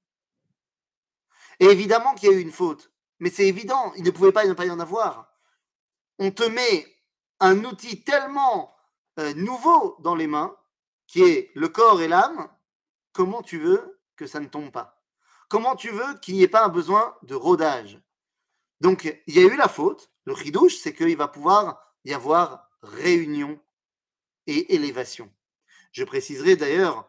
Et 1.59 1.65
évidemment 1.65 2.15
qu'il 2.15 2.29
y 2.29 2.33
a 2.33 2.35
eu 2.35 2.41
une 2.41 2.51
faute, 2.51 2.91
mais 3.19 3.29
c'est 3.29 3.47
évident, 3.47 3.93
il 3.95 4.03
ne 4.03 4.11
pouvait 4.11 4.31
pas 4.31 4.45
ne 4.45 4.53
pas 4.53 4.65
y 4.65 4.71
en 4.71 4.79
avoir. 4.79 5.33
On 6.19 6.31
te 6.31 6.43
met 6.43 6.87
un 7.39 7.63
outil 7.65 8.03
tellement 8.03 8.75
euh, 9.19 9.33
nouveau 9.33 9.97
dans 9.99 10.15
les 10.15 10.27
mains, 10.27 10.57
qui 11.07 11.23
est 11.23 11.51
le 11.55 11.69
corps 11.69 12.01
et 12.01 12.07
l'âme, 12.07 12.49
comment 13.13 13.41
tu 13.41 13.59
veux 13.59 14.01
que 14.15 14.27
ça 14.27 14.39
ne 14.39 14.47
tombe 14.47 14.71
pas? 14.71 15.01
Comment 15.47 15.75
tu 15.75 15.89
veux 15.89 16.19
qu'il 16.19 16.35
n'y 16.35 16.43
ait 16.43 16.47
pas 16.47 16.65
un 16.65 16.69
besoin 16.69 17.15
de 17.23 17.35
rodage? 17.35 18.01
Donc, 18.81 19.05
il 19.27 19.35
y 19.35 19.39
a 19.39 19.43
eu 19.43 19.55
la 19.55 19.69
faute. 19.69 20.11
Le 20.25 20.33
ridouche, 20.33 20.75
c'est 20.75 20.93
qu'il 20.93 21.15
va 21.15 21.27
pouvoir 21.27 21.95
y 22.05 22.13
avoir 22.13 22.69
réunion 22.81 23.59
et 24.47 24.75
élévation. 24.75 25.31
Je 25.91 26.03
préciserai 26.03 26.55
d'ailleurs, 26.55 27.07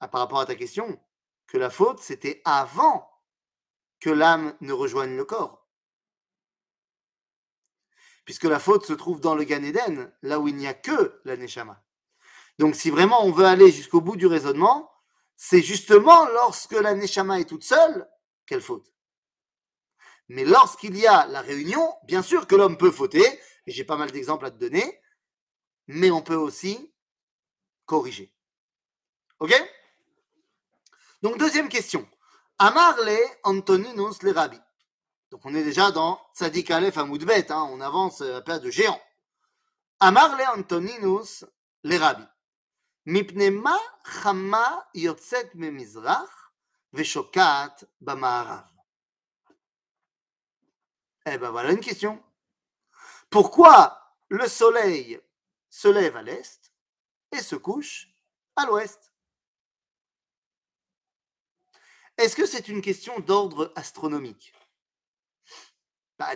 par 0.00 0.20
rapport 0.20 0.40
à 0.40 0.46
ta 0.46 0.54
question, 0.54 1.00
que 1.46 1.58
la 1.58 1.70
faute, 1.70 2.00
c'était 2.00 2.42
avant 2.44 3.08
que 4.00 4.10
l'âme 4.10 4.56
ne 4.60 4.72
rejoigne 4.72 5.16
le 5.16 5.24
corps. 5.24 5.64
puisque 8.24 8.44
la 8.44 8.58
faute 8.58 8.86
se 8.86 8.92
trouve 8.92 9.20
dans 9.20 9.34
le 9.34 9.44
Gan 9.44 9.62
Eden, 9.62 10.10
là 10.22 10.40
où 10.40 10.48
il 10.48 10.56
n'y 10.56 10.66
a 10.66 10.74
que 10.74 11.20
la 11.24 11.36
Neshama. 11.36 11.82
Donc 12.58 12.74
si 12.74 12.90
vraiment 12.90 13.24
on 13.24 13.32
veut 13.32 13.44
aller 13.44 13.70
jusqu'au 13.70 14.00
bout 14.00 14.16
du 14.16 14.26
raisonnement, 14.26 14.90
c'est 15.36 15.62
justement 15.62 16.26
lorsque 16.26 16.72
la 16.72 16.94
Neshama 16.94 17.40
est 17.40 17.48
toute 17.48 17.64
seule 17.64 18.08
qu'elle 18.46 18.60
faute. 18.60 18.92
Mais 20.28 20.44
lorsqu'il 20.44 20.96
y 20.96 21.06
a 21.06 21.26
la 21.26 21.40
réunion, 21.40 21.94
bien 22.04 22.22
sûr 22.22 22.46
que 22.46 22.54
l'homme 22.54 22.78
peut 22.78 22.90
fauter, 22.90 23.24
et 23.66 23.72
j'ai 23.72 23.84
pas 23.84 23.96
mal 23.96 24.10
d'exemples 24.10 24.46
à 24.46 24.50
te 24.50 24.58
donner, 24.58 25.00
mais 25.86 26.10
on 26.10 26.22
peut 26.22 26.36
aussi 26.36 26.92
corriger. 27.84 28.32
Ok? 29.40 29.52
Donc 31.22 31.38
deuxième 31.38 31.68
question. 31.68 32.08
Amarle 32.58 33.10
Antoninus 33.42 34.22
le 34.22 34.30
Rabbi. 34.30 34.58
Donc 35.30 35.40
on 35.44 35.54
est 35.54 35.64
déjà 35.64 35.90
dans 35.90 36.20
Tzadik 36.34 36.70
Aleph 36.70 36.96
Amoudbet, 36.96 37.50
hein, 37.50 37.68
on 37.70 37.80
avance 37.80 38.20
à 38.20 38.40
pas 38.40 38.58
de 38.58 38.70
géant. 38.70 39.00
Amarle 40.00 40.42
Antoninus 40.56 41.44
le 41.82 41.96
Rabbi. 41.96 42.24
מפני 43.05 43.49
מה 43.49 43.77
חמה 44.03 44.79
יוצאת 44.95 45.47
ממזרח 45.55 46.51
ושוקעת 46.93 47.83
במערב? 48.01 48.79
Eh 51.25 51.37
ben 51.37 51.51
voilà 51.51 51.71
une 51.71 51.79
question. 51.79 52.23
Pourquoi 53.29 54.15
le 54.29 54.47
soleil 54.47 55.21
se 55.69 55.87
lève 55.87 56.15
à 56.15 56.23
l'est 56.23 56.73
et 57.31 57.41
se 57.41 57.55
couche 57.55 58.07
à 58.55 58.65
l'ouest 58.65 59.13
Est-ce 62.17 62.35
que 62.35 62.45
c'est 62.45 62.67
une 62.67 62.81
question 62.81 63.19
d'ordre 63.19 63.71
astronomique 63.75 64.53
bah, 66.17 66.35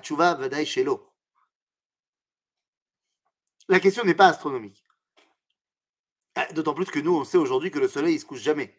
La 3.67 3.79
question 3.79 4.03
n'est 4.05 4.13
pas 4.13 4.27
astronomique. 4.27 4.83
Ah, 6.40 6.46
d'autant 6.52 6.72
plus 6.72 6.86
que 6.86 7.00
nous, 7.00 7.16
on 7.16 7.24
sait 7.24 7.36
aujourd'hui 7.36 7.72
que 7.72 7.80
le 7.80 7.88
soleil 7.88 8.14
ne 8.14 8.20
se 8.20 8.24
couche 8.24 8.42
jamais. 8.42 8.72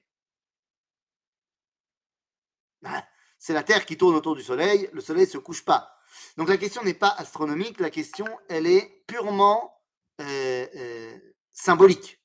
Ah, 2.86 3.06
c'est 3.38 3.52
la 3.52 3.64
Terre 3.64 3.86
qui 3.86 3.98
tourne 3.98 4.16
autour 4.16 4.34
du 4.34 4.44
soleil, 4.44 4.90
le 4.94 5.02
soleil 5.02 5.26
ne 5.26 5.32
se 5.32 5.38
couche 5.40 5.66
pas. 5.66 5.94
Donc 6.38 6.48
la 6.48 6.56
question 6.56 6.82
n'est 6.84 6.94
pas 6.94 7.10
astronomique, 7.10 7.82
la 7.82 7.90
question, 7.90 8.26
elle 8.48 8.66
est 8.66 9.04
purement 9.08 9.78
euh, 10.22 10.68
euh, 10.74 11.20
symbolique. 11.52 12.24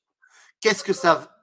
Qu'est-ce 0.61 0.85
que 0.85 0.93
ça... 0.93 1.41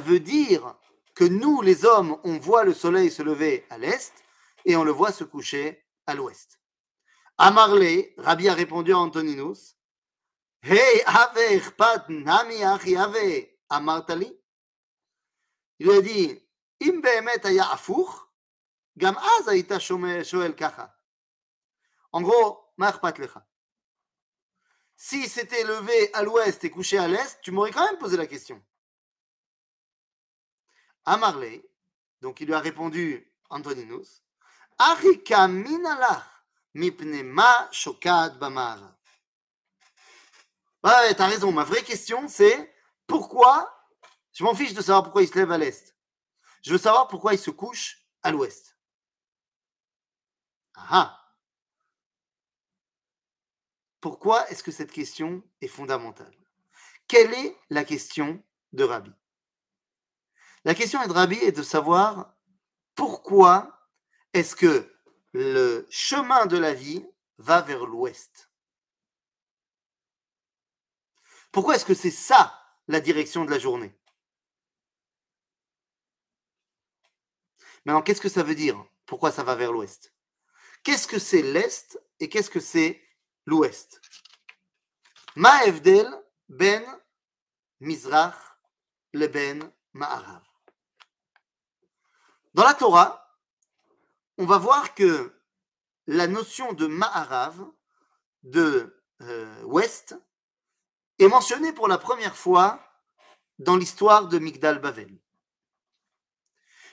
Veut 0.00 0.20
dire 0.20 0.76
que 1.14 1.24
nous, 1.24 1.62
les 1.62 1.86
hommes, 1.86 2.20
on 2.24 2.38
voit 2.38 2.64
le 2.64 2.74
soleil 2.74 3.10
se 3.10 3.22
lever 3.22 3.66
à 3.70 3.78
l'est 3.78 4.12
et 4.66 4.76
on 4.76 4.84
le 4.84 4.92
voit 4.92 5.12
se 5.12 5.24
coucher 5.24 5.82
à 6.06 6.14
l'ouest? 6.14 6.57
Amarle, 7.40 8.14
Rabbi 8.16 8.48
a 8.48 8.54
répondu 8.54 8.92
à 8.92 8.98
Antoninus 8.98 9.76
Hey, 10.60 11.02
Avech, 11.06 11.70
Pat, 11.76 12.08
Nami, 12.08 12.64
Achi, 12.64 12.96
Ave, 12.96 13.46
Amartali. 13.68 14.36
Il 15.78 15.86
lui 15.86 15.96
a 15.96 16.00
dit 16.00 16.42
Im 16.82 17.00
Behemet 17.00 17.46
Aya 17.46 17.70
Afour, 17.70 18.32
Gam 18.96 19.16
Az 19.16 19.48
Aita 19.48 19.78
Shoel 19.78 20.56
Kacha. 20.56 20.92
En 22.10 22.22
gros, 22.22 22.58
Marpat 22.76 23.12
Lecha. 23.18 23.46
Si 24.96 25.28
c'était 25.28 25.62
levé 25.62 26.12
à 26.14 26.24
l'ouest 26.24 26.64
et 26.64 26.70
couché 26.70 26.98
à 26.98 27.06
l'est, 27.06 27.40
tu 27.40 27.52
m'aurais 27.52 27.70
quand 27.70 27.86
même 27.86 27.98
posé 27.98 28.16
la 28.16 28.26
question. 28.26 28.60
Amarle, 31.04 31.62
donc 32.20 32.40
il 32.40 32.48
lui 32.48 32.54
a 32.54 32.58
répondu 32.58 33.32
Antoninus 33.48 34.24
Achika 34.76 35.46
Minalach 35.46 36.37
mipne 36.78 37.22
ma 37.22 37.68
shokat 37.72 38.30
bamara. 38.38 38.96
Ouais, 40.84 41.14
t'as 41.14 41.26
raison. 41.26 41.52
Ma 41.52 41.64
vraie 41.64 41.82
question, 41.82 42.28
c'est 42.28 42.72
pourquoi, 43.06 43.74
je 44.32 44.44
m'en 44.44 44.54
fiche 44.54 44.74
de 44.74 44.80
savoir 44.80 45.02
pourquoi 45.02 45.22
il 45.22 45.28
se 45.28 45.34
lève 45.34 45.50
à 45.50 45.58
l'est. 45.58 45.96
Je 46.62 46.72
veux 46.72 46.78
savoir 46.78 47.08
pourquoi 47.08 47.34
il 47.34 47.38
se 47.38 47.50
couche 47.50 48.04
à 48.22 48.30
l'ouest. 48.30 48.76
Ah 50.74 51.18
Pourquoi 54.00 54.48
est-ce 54.48 54.62
que 54.62 54.70
cette 54.70 54.92
question 54.92 55.42
est 55.60 55.68
fondamentale? 55.68 56.36
Quelle 57.08 57.34
est 57.34 57.56
la 57.70 57.84
question 57.84 58.42
de 58.72 58.84
Rabbi? 58.84 59.12
La 60.64 60.74
question 60.74 61.04
de 61.04 61.12
Rabbi 61.12 61.36
est 61.36 61.52
de 61.52 61.62
savoir 61.62 62.36
pourquoi 62.94 63.88
est-ce 64.32 64.54
que 64.54 64.97
le 65.40 65.86
chemin 65.88 66.46
de 66.46 66.58
la 66.58 66.74
vie 66.74 67.06
va 67.36 67.60
vers 67.60 67.86
l'ouest. 67.86 68.50
Pourquoi 71.52 71.76
est-ce 71.76 71.84
que 71.84 71.94
c'est 71.94 72.10
ça 72.10 72.60
la 72.88 72.98
direction 72.98 73.44
de 73.44 73.50
la 73.52 73.60
journée? 73.60 73.96
Maintenant, 77.84 78.02
qu'est-ce 78.02 78.20
que 78.20 78.28
ça 78.28 78.42
veut 78.42 78.56
dire? 78.56 78.84
Pourquoi 79.06 79.30
ça 79.30 79.44
va 79.44 79.54
vers 79.54 79.70
l'ouest? 79.70 80.12
Qu'est-ce 80.82 81.06
que 81.06 81.20
c'est 81.20 81.42
l'est 81.42 81.96
et 82.18 82.28
qu'est-ce 82.28 82.50
que 82.50 82.58
c'est 82.58 83.00
l'ouest? 83.46 84.00
Ma'evdel 85.36 86.12
ben 86.48 86.84
Mizrach 87.78 88.34
le 89.12 89.28
ben 89.28 89.72
Ma'arav. 89.92 90.42
Dans 92.54 92.64
la 92.64 92.74
Torah, 92.74 93.27
on 94.38 94.46
va 94.46 94.58
voir 94.58 94.94
que 94.94 95.34
la 96.06 96.26
notion 96.26 96.72
de 96.72 96.86
Ma'arav, 96.86 97.66
de 98.44 99.02
euh, 99.20 99.62
ouest, 99.64 100.16
est 101.18 101.28
mentionnée 101.28 101.72
pour 101.72 101.88
la 101.88 101.98
première 101.98 102.36
fois 102.36 102.80
dans 103.58 103.76
l'histoire 103.76 104.28
de 104.28 104.38
Migdal 104.38 104.80
Bavel. 104.80 105.18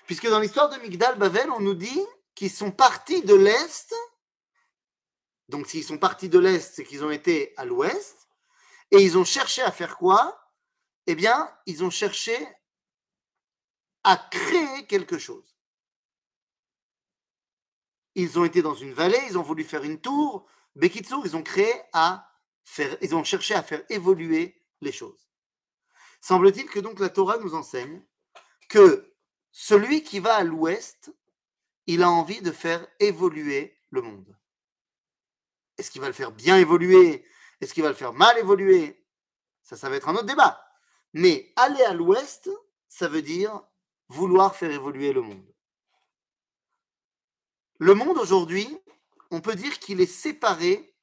Puisque 0.08 0.28
dans 0.28 0.40
l'histoire 0.40 0.70
de 0.70 0.78
Migdal 0.78 1.18
Bavel, 1.18 1.50
on 1.52 1.60
nous 1.60 1.76
dit 1.76 2.02
qu'ils 2.34 2.52
sont 2.52 2.72
partis 2.72 3.22
de 3.22 3.36
l'Est. 3.36 3.94
Donc 5.48 5.68
s'ils 5.68 5.84
sont 5.84 6.00
partis 6.00 6.30
de 6.30 6.40
l'Est, 6.40 6.74
c'est 6.74 6.84
qu'ils 6.84 7.04
ont 7.04 7.12
été 7.12 7.54
à 7.58 7.66
l'Ouest. 7.66 8.28
Et 8.90 8.98
ils 8.98 9.18
ont 9.18 9.24
cherché 9.24 9.62
à 9.62 9.72
faire 9.72 9.98
quoi? 9.98 10.52
Eh 11.06 11.16
bien, 11.16 11.52
ils 11.68 11.84
ont 11.84 11.92
cherché 11.92 12.36
à 14.04 14.18
créer 14.18 14.88
quelque 14.88 15.20
chose. 15.20 15.55
Ils 18.16 18.40
ont 18.40 18.46
été 18.46 18.62
dans 18.62 18.74
une 18.74 18.94
vallée, 18.94 19.20
ils 19.30 19.38
ont 19.38 19.44
voulu 19.44 19.64
faire 19.64 19.84
une 19.84 20.00
tour. 20.00 20.48
Bekitsu, 20.76 21.16
ils 21.26 21.36
ont 21.36 21.44
créé 21.44 21.74
à 21.94 22.30
faire, 22.64 22.98
ils 23.02 23.16
ont 23.16 23.24
cherché 23.24 23.54
à 23.54 23.64
faire 23.64 23.84
évoluer 23.90 24.62
les 24.82 24.92
choses. 24.92 25.30
Semble-t-il 26.22 26.66
que 26.66 26.80
donc 26.80 27.00
la 27.00 27.10
Torah 27.10 27.38
nous 27.38 27.56
enseigne 27.56 28.02
que 28.70 29.14
celui 29.52 30.04
qui 30.04 30.20
va 30.20 30.36
à 30.36 30.44
l'ouest, 30.44 31.14
il 31.88 32.04
a 32.04 32.10
envie 32.10 32.42
de 32.42 32.52
faire 32.52 32.86
évoluer 33.00 33.78
le 33.90 34.02
monde. 34.02 34.38
Est-ce 35.78 35.92
qu'il 35.92 36.02
va 36.02 36.08
le 36.08 36.14
faire 36.14 36.32
bien 36.32 36.58
évoluer? 36.58 37.26
Est-ce 37.62 37.74
qu'il 37.74 37.84
va 37.84 37.90
le 37.90 37.96
faire 37.96 38.14
mal 38.14 38.38
évoluer? 38.38 39.06
Ça, 39.62 39.78
ça 39.78 39.90
va 39.90 39.98
être 39.98 40.10
un 40.10 40.16
autre 40.16 40.26
débat. 40.26 40.62
Mais 41.14 41.54
aller 41.56 41.84
à 41.84 41.94
l'ouest, 41.94 42.50
ça 42.88 43.08
veut 43.08 43.22
dire 43.22 43.62
vouloir 44.08 44.56
faire 44.56 44.72
évoluer 44.72 45.14
le 45.14 45.22
monde. 45.22 45.55
Le 47.80 47.94
monde 47.94 48.18
aujourd'hui, 48.18 48.78
on 49.32 49.42
peut 49.42 49.56
dire 49.56 49.80
qu'il 49.80 50.00
est 50.00 50.06
séparé 50.06 50.96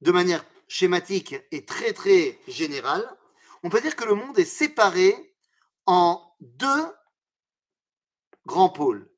de 0.00 0.12
manière 0.12 0.44
schématique 0.68 1.34
et 1.50 1.64
très 1.64 1.92
très 1.92 2.38
générale. 2.46 3.04
On 3.64 3.70
peut 3.70 3.80
dire 3.80 3.96
que 3.96 4.04
le 4.04 4.14
monde 4.14 4.38
est 4.38 4.44
séparé 4.44 5.34
en 5.86 6.22
deux 6.40 6.86
grand 8.46 8.68
pôle. 8.68 9.10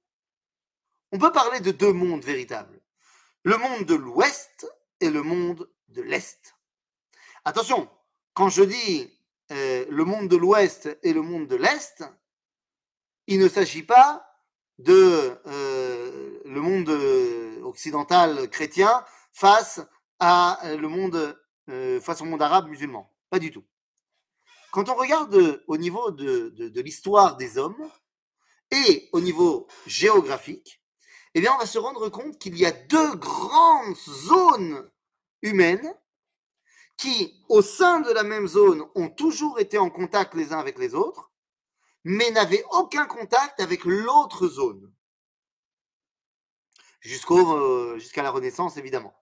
On 1.13 1.19
peut 1.19 1.33
parler 1.33 1.61
de 1.61 1.73
deux 1.73 1.93
mondes 1.93 2.25
véritables. 2.25 2.81
Le 3.43 3.59
monde 3.59 3.85
de 3.85 3.95
l'Ouest 3.95 4.67
et 5.01 5.11
le 5.11 5.23
monde 5.23 5.71
de 5.89 6.01
l'Est. 6.01 6.55
Attention, 7.45 7.91
quand 8.33 8.49
je 8.49 8.63
dis 8.63 9.13
euh, 9.51 9.85
le 9.91 10.05
monde 10.05 10.29
de 10.29 10.37
l'Ouest 10.37 10.97
et 11.03 11.13
le 11.13 11.21
monde 11.21 11.49
de 11.49 11.57
l'Est, 11.57 12.03
il 13.27 13.41
ne 13.41 13.49
s'agit 13.49 13.83
pas 13.83 14.32
de 14.83 15.33
euh, 15.47 16.41
le 16.45 16.61
monde 16.61 16.89
euh, 16.91 17.63
occidental 17.63 18.49
chrétien 18.51 19.05
monde 20.89 21.37
face 22.01 22.21
au 22.21 22.25
monde 22.25 22.43
arabe 22.43 22.69
musulman. 22.69 23.11
Pas 23.31 23.39
du 23.39 23.51
tout. 23.51 23.65
Quand 24.71 24.89
on 24.89 24.95
regarde 24.95 25.63
au 25.67 25.77
niveau 25.77 26.11
de 26.11 26.81
l'histoire 26.81 27.37
des 27.37 27.59
hommes, 27.59 27.91
et 28.73 29.09
au 29.13 29.21
niveau 29.21 29.67
géographique, 29.87 30.83
eh 31.35 31.41
bien, 31.41 31.53
on 31.55 31.59
va 31.59 31.67
se 31.67 31.79
rendre 31.79 32.09
compte 32.09 32.39
qu'il 32.39 32.59
y 32.59 32.67
a 32.67 32.73
deux 32.73 33.15
grandes 33.17 33.97
zones 33.97 34.91
humaines 35.43 35.95
qui, 36.97 37.35
au 37.49 37.63
sein 37.63 38.01
de 38.01 38.11
la 38.11 38.23
même 38.23 38.47
zone, 38.47 38.85
ont 38.95 39.09
toujours 39.09 39.59
été 39.61 39.79
en 39.79 39.91
contact 39.91 40.35
les 40.35 40.53
uns 40.53 40.59
avec 40.59 40.79
les 40.79 40.95
autres, 40.95 41.32
mais 42.05 42.31
n'avaient 42.31 42.65
aucun 42.71 43.07
contact 43.07 43.61
avec 43.61 43.85
l'autre 43.85 44.49
zone. 44.49 44.93
jusqu'au, 47.01 47.57
euh, 47.57 47.99
jusqu'à 47.99 48.23
la 48.23 48.31
Renaissance, 48.31 48.77
évidemment. 48.77 49.15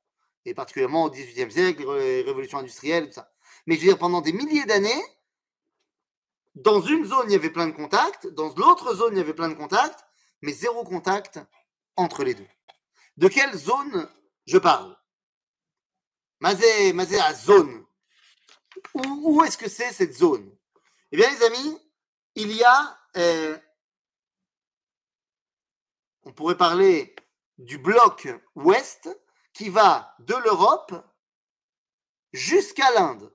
Et 0.45 0.55
particulièrement 0.55 1.05
au 1.05 1.11
XVIIIe 1.11 1.51
siècle, 1.51 1.83
les 1.99 2.23
révolutions 2.23 2.59
industrielles, 2.59 3.09
tout 3.09 3.15
ça. 3.15 3.33
Mais 3.67 3.77
je 3.77 3.81
veux 3.81 3.87
dire, 3.87 3.99
pendant 3.99 4.21
des 4.21 4.33
milliers 4.33 4.67
d'années, 4.67 5.03
dans 6.55 6.81
une 6.81 7.05
zone, 7.05 7.27
il 7.29 7.33
y 7.33 7.37
avait 7.37 7.51
plein 7.51 7.67
de 7.67 7.73
contacts, 7.73 8.27
dans 8.27 8.55
l'autre 8.57 8.95
zone, 8.95 9.15
il 9.15 9.19
y 9.19 9.21
avait 9.21 9.35
plein 9.35 9.49
de 9.49 9.55
contacts, 9.55 10.05
mais 10.43 10.53
zéro 10.53 10.85
contact 10.85 11.41
entre 11.97 12.25
les 12.25 12.35
deux. 12.35 12.49
De 13.17 13.29
quelle 13.29 13.57
zone 13.57 14.09
je 14.47 14.59
parle? 14.59 14.97
Mazé, 16.41 16.93
mazé 16.93 17.21
à 17.21 17.35
zone. 17.35 17.85
Où, 18.95 19.03
où 19.23 19.45
est-ce 19.45 19.59
que 19.59 19.69
c'est 19.69 19.93
cette 19.93 20.15
zone? 20.15 20.51
Eh 21.13 21.17
bien, 21.17 21.31
les 21.31 21.43
amis, 21.45 21.79
il 22.35 22.53
y 22.53 22.63
a, 22.65 22.99
euh, 23.17 23.59
on 26.23 26.33
pourrait 26.33 26.57
parler 26.57 27.15
du 27.59 27.79
bloc 27.79 28.29
ouest 28.55 29.09
qui 29.53 29.69
va 29.69 30.15
de 30.21 30.35
l'Europe 30.35 30.95
jusqu'à 32.33 32.91
l'Inde. 32.93 33.35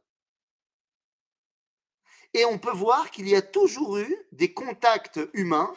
Et 2.34 2.46
on 2.46 2.60
peut 2.60 2.72
voir 2.72 3.12
qu'il 3.12 3.28
y 3.30 3.36
a 3.36 3.42
toujours 3.42 3.98
eu 3.98 4.16
des 4.32 4.54
contacts 4.54 5.20
humains 5.34 5.74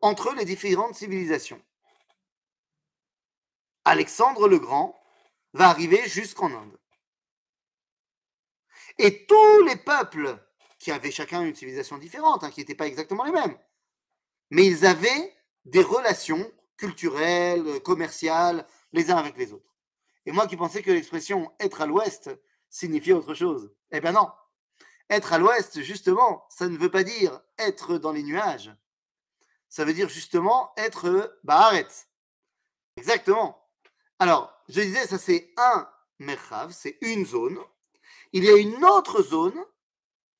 entre 0.00 0.34
les 0.34 0.44
différentes 0.44 0.94
civilisations. 0.94 1.62
Alexandre 3.84 4.48
le 4.48 4.58
Grand 4.58 5.00
va 5.52 5.68
arriver 5.68 6.08
jusqu'en 6.08 6.52
Inde. 6.52 6.78
Et 8.98 9.26
tous 9.26 9.62
les 9.64 9.76
peuples 9.76 10.38
qui 10.86 10.92
avaient 10.92 11.10
chacun 11.10 11.42
une 11.42 11.52
civilisation 11.56 11.98
différente, 11.98 12.44
hein, 12.44 12.50
qui 12.52 12.60
n'étaient 12.60 12.76
pas 12.76 12.86
exactement 12.86 13.24
les 13.24 13.32
mêmes, 13.32 13.58
mais 14.50 14.64
ils 14.64 14.86
avaient 14.86 15.34
des 15.64 15.82
relations 15.82 16.48
culturelles, 16.76 17.82
commerciales, 17.82 18.64
les 18.92 19.10
uns 19.10 19.16
avec 19.16 19.36
les 19.36 19.52
autres. 19.52 19.74
Et 20.26 20.30
moi 20.30 20.46
qui 20.46 20.56
pensais 20.56 20.82
que 20.82 20.92
l'expression 20.92 21.52
être 21.58 21.80
à 21.80 21.86
l'ouest 21.86 22.30
signifiait 22.70 23.14
autre 23.14 23.34
chose, 23.34 23.74
eh 23.90 24.00
bien 24.00 24.12
non. 24.12 24.30
Être 25.10 25.32
à 25.32 25.38
l'ouest, 25.38 25.82
justement, 25.82 26.46
ça 26.50 26.68
ne 26.68 26.78
veut 26.78 26.92
pas 26.92 27.02
dire 27.02 27.40
être 27.58 27.98
dans 27.98 28.12
les 28.12 28.22
nuages. 28.22 28.72
Ça 29.68 29.84
veut 29.84 29.92
dire 29.92 30.08
justement 30.08 30.70
être 30.76 31.36
Baharetz. 31.42 32.06
Exactement. 32.96 33.60
Alors, 34.20 34.56
je 34.68 34.82
disais, 34.82 35.08
ça 35.08 35.18
c'est 35.18 35.52
un 35.56 35.90
merhav, 36.20 36.70
c'est 36.72 36.96
une 37.00 37.26
zone. 37.26 37.58
Il 38.32 38.44
y 38.44 38.50
a 38.50 38.56
une 38.56 38.84
autre 38.84 39.20
zone 39.24 39.66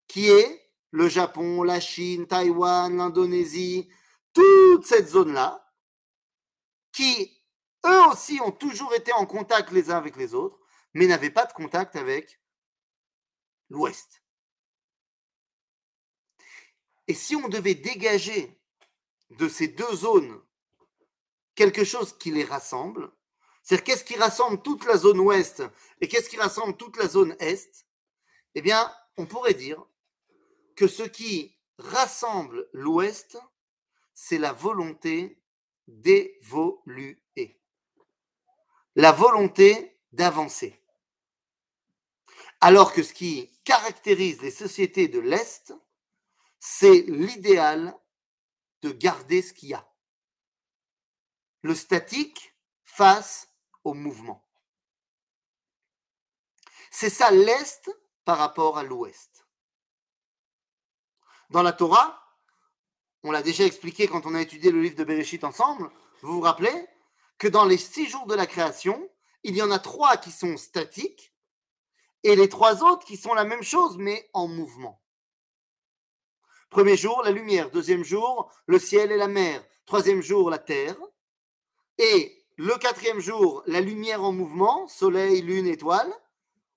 qui 0.09 0.29
est 0.29 0.71
le 0.91 1.09
Japon, 1.09 1.63
la 1.63 1.81
Chine, 1.81 2.27
Taïwan, 2.27 2.97
l'Indonésie, 2.97 3.89
toute 4.33 4.87
cette 4.87 5.09
zone-là, 5.09 5.73
qui 6.93 7.43
eux 7.85 8.07
aussi 8.11 8.41
ont 8.41 8.53
toujours 8.53 8.95
été 8.95 9.13
en 9.13 9.27
contact 9.27 9.71
les 9.71 9.91
uns 9.91 9.97
avec 9.97 10.17
les 10.17 10.35
autres, 10.35 10.59
mais 10.95 11.07
n'avaient 11.07 11.31
pas 11.31 11.47
de 11.47 11.53
contact 11.53 11.97
avec 11.97 12.41
l'Ouest. 13.69 14.23
Et 17.09 17.15
si 17.15 17.37
on 17.37 17.49
devait 17.49 17.75
dégager 17.75 18.59
de 19.31 19.49
ces 19.49 19.69
deux 19.69 19.95
zones 19.95 20.41
quelque 21.55 21.85
chose 21.85 22.17
qui 22.19 22.31
les 22.31 22.45
rassemble, 22.45 23.11
c'est-à-dire 23.63 23.85
qu'est-ce 23.85 24.05
qui 24.05 24.17
rassemble 24.17 24.63
toute 24.63 24.85
la 24.85 24.97
zone 24.97 25.21
ouest 25.21 25.63
et 26.01 26.09
qu'est-ce 26.09 26.29
qui 26.29 26.37
rassemble 26.37 26.77
toute 26.77 26.97
la 26.97 27.09
zone 27.09 27.37
est, 27.41 27.87
eh 28.55 28.63
bien, 28.63 28.93
on 29.17 29.27
pourrait 29.27 29.55
dire 29.55 29.85
que 30.77 30.87
ce 30.87 31.03
qui 31.03 31.57
rassemble 31.79 32.69
l'ouest, 32.73 33.39
c'est 34.15 34.39
la 34.39 34.53
volonté 34.53 35.43
d'évoluer, 35.89 37.61
la 38.95 39.13
volonté 39.13 39.99
d'avancer. 40.13 40.81
Alors 42.61 42.93
que 42.93 43.03
ce 43.03 43.13
qui 43.13 43.51
caractérise 43.65 44.41
les 44.41 44.51
sociétés 44.51 45.09
de 45.09 45.19
l'Est, 45.19 45.75
c'est 46.59 47.03
l'idéal 47.03 47.95
de 48.83 48.91
garder 48.91 49.43
ce 49.43 49.53
qu'il 49.53 49.71
y 49.71 49.75
a. 49.75 49.87
Le 51.63 51.75
statique 51.75 52.55
face 52.85 53.49
au 53.85 53.93
mouvement. 53.93 54.43
C'est 56.91 57.11
ça 57.11 57.31
l'Est 57.31 57.91
par 58.25 58.39
rapport 58.39 58.79
à 58.79 58.83
l'Ouest. 58.83 59.36
Dans 61.51 61.63
la 61.63 61.73
Torah, 61.73 62.23
on 63.23 63.31
l'a 63.31 63.43
déjà 63.43 63.65
expliqué 63.65 64.09
quand 64.09 64.27
on 64.27 64.35
a 64.35 64.43
étudié 64.43 64.71
le 64.71 64.81
livre 64.81 64.97
de 64.97 65.05
Bereshit 65.05 65.45
ensemble, 65.45 65.91
vous 66.23 66.35
vous 66.35 66.41
rappelez 66.41 66.87
que 67.39 67.49
dans 67.49 67.65
les 67.65 67.77
six 67.77 68.09
jours 68.09 68.27
de 68.27 68.35
la 68.35 68.47
création, 68.47 69.09
il 69.43 69.57
y 69.57 69.63
en 69.63 69.71
a 69.71 69.79
trois 69.79 70.17
qui 70.17 70.31
sont 70.31 70.57
statiques 70.57 71.33
et 72.23 72.35
les 72.35 72.49
trois 72.49 72.83
autres 72.83 73.07
qui 73.07 73.17
sont 73.17 73.35
la 73.35 73.45
même 73.45 73.63
chose 73.63 73.97
mais 73.99 74.29
en 74.33 74.49
mouvement. 74.49 75.01
Premier 76.71 76.97
jour, 76.97 77.23
la 77.23 77.31
lumière. 77.31 77.71
Deuxième 77.71 78.05
jour, 78.05 78.51
le 78.67 78.79
ciel 78.79 79.13
et 79.13 79.17
la 79.17 79.29
mer. 79.29 79.65
Troisième 79.87 80.21
jour, 80.21 80.51
la 80.51 80.59
terre. 80.59 80.97
Et 81.99 82.45
le 82.57 82.77
quatrième 82.77 83.21
jour, 83.21 83.63
la 83.67 83.81
lumière 83.81 84.25
en 84.25 84.33
mouvement, 84.33 84.89
soleil, 84.89 85.43
lune, 85.43 85.69
étoile. 85.69 86.13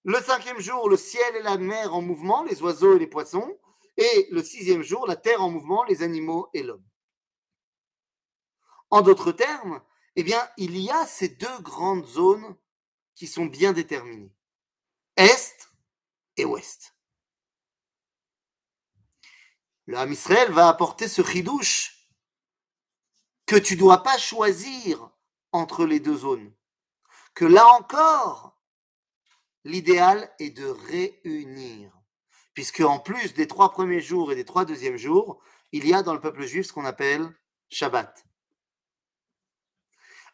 Le 0.04 0.20
cinquième 0.22 0.60
jour, 0.60 0.90
le 0.90 0.96
ciel 0.96 1.36
et 1.36 1.42
la 1.42 1.58
mer 1.58 1.94
en 1.94 2.02
mouvement, 2.02 2.44
les 2.44 2.62
oiseaux 2.62 2.96
et 2.96 3.00
les 3.00 3.08
poissons. 3.08 3.58
Et 4.00 4.30
le 4.32 4.42
sixième 4.42 4.82
jour, 4.82 5.06
la 5.08 5.18
terre 5.18 5.42
en 5.42 5.50
mouvement, 5.50 5.84
les 5.84 6.04
animaux 6.04 6.50
et 6.54 6.64
l'homme. 6.64 6.86
En 8.90 9.02
d'autres 9.02 9.34
termes, 9.34 9.82
eh 10.16 10.24
bien, 10.24 10.50
il 10.56 10.78
y 10.80 10.90
a 10.90 11.06
ces 11.06 11.28
deux 11.28 11.60
grandes 11.60 12.06
zones 12.06 12.56
qui 13.14 13.28
sont 13.28 13.46
bien 13.46 13.74
déterminées. 13.74 14.34
Est 15.18 15.70
et 16.38 16.46
ouest. 16.46 16.96
Ham 19.94 20.14
Israël 20.14 20.50
va 20.54 20.70
apporter 20.70 21.10
ce 21.10 21.22
chidouche 21.22 22.10
que 23.46 23.58
tu 23.58 23.74
ne 23.74 23.80
dois 23.80 24.02
pas 24.02 24.18
choisir 24.18 25.12
entre 25.52 25.86
les 25.86 26.00
deux 26.00 26.16
zones. 26.16 26.54
Que 27.34 27.44
là 27.44 27.68
encore, 27.74 28.58
l'idéal 29.66 30.34
est 30.40 30.52
de 30.52 30.68
réunir. 30.68 31.99
Puisque 32.60 32.82
en 32.82 33.00
plus 33.00 33.34
des 33.34 33.48
trois 33.48 33.72
premiers 33.72 34.02
jours 34.02 34.34
et 34.34 34.36
des 34.36 34.43
trois 34.43 34.65
deuxièmes 34.65 34.98
jours, 34.98 35.41
il 35.72 35.88
y 35.88 35.93
a 35.93 36.04
dans 36.04 36.13
le 36.13 36.19
peuple 36.19 36.45
juif 36.45 36.65
ce 36.65 36.74
qu'on 36.74 36.84
appelle 36.84 37.34
Shabbat. 37.69 38.26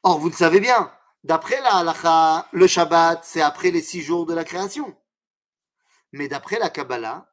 Or, 0.02 0.18
vous 0.18 0.30
le 0.30 0.36
savez 0.36 0.60
bien, 0.60 0.92
d'après 1.24 1.62
la 1.62 1.76
halacha, 1.76 2.50
le 2.52 2.66
Shabbat, 2.66 3.24
c'est 3.24 3.42
après 3.42 3.70
les 3.70 3.84
six 3.84 4.02
jours 4.02 4.26
de 4.26 4.34
la 4.34 4.44
création. 4.44 5.00
Mais 6.14 6.28
d'après 6.28 6.58
la 6.58 6.72
Kabbalah, 6.72 7.32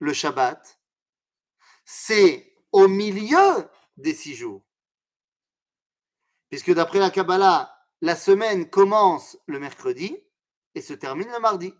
le 0.00 0.12
Shabbat, 0.12 0.80
c'est 1.84 2.52
au 2.72 2.88
milieu 2.88 3.70
des 3.96 4.12
six 4.12 4.34
jours. 4.34 4.64
Puisque 6.50 6.74
d'après 6.74 6.98
la 6.98 7.10
Kabbalah, 7.10 7.72
la 8.00 8.16
semaine 8.16 8.68
commence 8.68 9.38
le 9.46 9.60
mercredi 9.60 10.18
et 10.74 10.80
se 10.80 10.94
termine 10.94 11.30
le 11.30 11.38
mardi. 11.38 11.72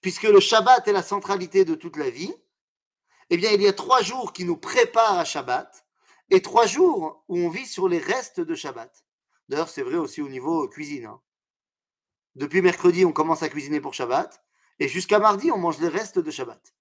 Puisque 0.00 0.24
le 0.24 0.40
Shabbat 0.40 0.86
est 0.88 0.92
la 0.92 1.02
centralité 1.02 1.64
de 1.64 1.74
toute 1.74 1.96
la 1.96 2.10
vie, 2.10 2.34
eh 3.30 3.36
bien, 3.36 3.50
il 3.52 3.62
y 3.62 3.68
a 3.68 3.72
trois 3.72 4.02
jours 4.02 4.32
qui 4.32 4.44
nous 4.44 4.56
préparent 4.56 5.18
à 5.18 5.24
Shabbat 5.24 5.86
et 6.30 6.42
trois 6.42 6.66
jours 6.66 7.24
où 7.28 7.38
on 7.38 7.48
vit 7.48 7.66
sur 7.66 7.88
les 7.88 7.98
restes 7.98 8.40
de 8.40 8.54
Shabbat. 8.54 9.04
D'ailleurs, 9.48 9.68
c'est 9.68 9.82
vrai 9.82 9.96
aussi 9.96 10.22
au 10.22 10.28
niveau 10.28 10.68
cuisine. 10.68 11.06
Hein. 11.06 11.20
Depuis 12.34 12.62
mercredi, 12.62 13.04
on 13.04 13.12
commence 13.12 13.42
à 13.42 13.48
cuisiner 13.48 13.80
pour 13.80 13.94
Shabbat 13.94 14.42
et 14.78 14.88
jusqu'à 14.88 15.18
mardi, 15.18 15.50
on 15.50 15.58
mange 15.58 15.78
les 15.78 15.88
restes 15.88 16.18
de 16.18 16.30
Shabbat. 16.30 16.74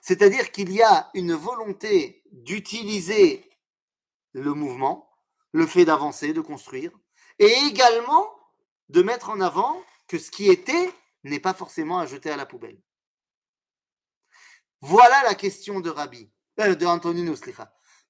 C'est-à-dire 0.00 0.50
qu'il 0.50 0.72
y 0.72 0.82
a 0.82 1.10
une 1.14 1.34
volonté 1.34 2.22
d'utiliser 2.32 3.48
le 4.32 4.54
mouvement, 4.54 5.10
le 5.52 5.66
fait 5.66 5.84
d'avancer, 5.84 6.32
de 6.32 6.40
construire, 6.40 6.90
et 7.38 7.52
également 7.66 8.30
de 8.88 9.02
mettre 9.02 9.30
en 9.30 9.40
avant 9.40 9.82
que 10.12 10.18
ce 10.18 10.30
qui 10.30 10.50
était 10.50 10.92
n'est 11.24 11.40
pas 11.40 11.54
forcément 11.54 11.98
à 11.98 12.04
jeter 12.04 12.30
à 12.30 12.36
la 12.36 12.44
poubelle. 12.44 12.78
Voilà 14.82 15.22
la 15.22 15.34
question 15.34 15.80
de 15.80 15.88
Rabbi, 15.88 16.30
euh, 16.60 16.74
de 16.74 16.84
Antonino 16.84 17.34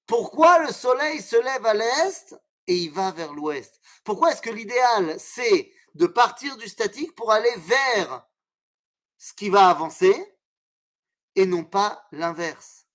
Pourquoi 0.05 0.67
le 0.67 0.73
soleil 0.73 1.23
se 1.23 1.37
lève 1.37 1.65
à 1.65 1.75
l'est 1.75 2.35
et 2.67 2.75
il 2.75 2.91
va 2.91 3.13
vers 3.13 3.33
l'ouest? 3.33 3.81
Pourquoi 4.03 4.33
est-ce 4.33 4.43
que 4.43 4.51
l'idéal, 4.51 5.15
c'est 5.21 5.73
de 5.95 6.09
partir 6.09 6.57
du 6.57 6.67
statique 6.67 7.15
pour 7.15 7.31
aller 7.31 7.55
vers 7.59 8.27
ce 9.17 9.33
qui 9.33 9.49
va 9.49 9.69
avancer 9.69 10.37
et 11.37 11.47
non 11.47 11.63
pas 11.63 12.09
l'inverse? 12.11 12.89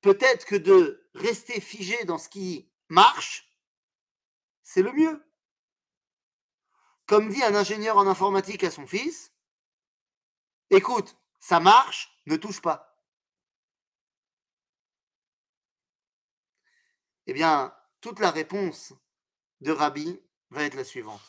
Peut-être 0.00 0.44
que 0.44 0.56
de 0.56 1.08
rester 1.14 1.60
figé 1.60 2.04
dans 2.04 2.18
ce 2.18 2.28
qui 2.28 2.68
marche, 2.88 3.48
c'est 4.64 4.82
le 4.82 4.90
mieux 4.90 5.24
Comme 7.05 7.29
dit 7.29 7.43
un 7.43 7.55
ingénieur 7.55 7.97
en 7.97 8.07
informatique 8.07 8.63
à 8.63 8.71
son 8.71 8.85
fils, 8.85 9.33
écoute, 10.69 11.17
ça 11.39 11.59
marche, 11.59 12.11
ne 12.25 12.35
touche 12.35 12.61
pas. 12.61 12.95
Eh 17.25 17.33
bien, 17.33 17.73
toute 18.01 18.19
la 18.19 18.31
réponse 18.31 18.93
de 19.61 19.71
Rabbi 19.71 20.19
va 20.49 20.63
être 20.63 20.75
la 20.75 20.83
suivante. 20.83 21.21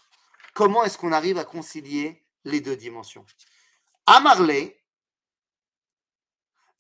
Comment 0.54 0.84
est-ce 0.84 0.98
qu'on 0.98 1.12
arrive 1.12 1.38
à 1.38 1.44
concilier 1.44 2.26
les 2.44 2.60
deux 2.60 2.76
dimensions 2.76 3.26
Amarle, 4.06 4.72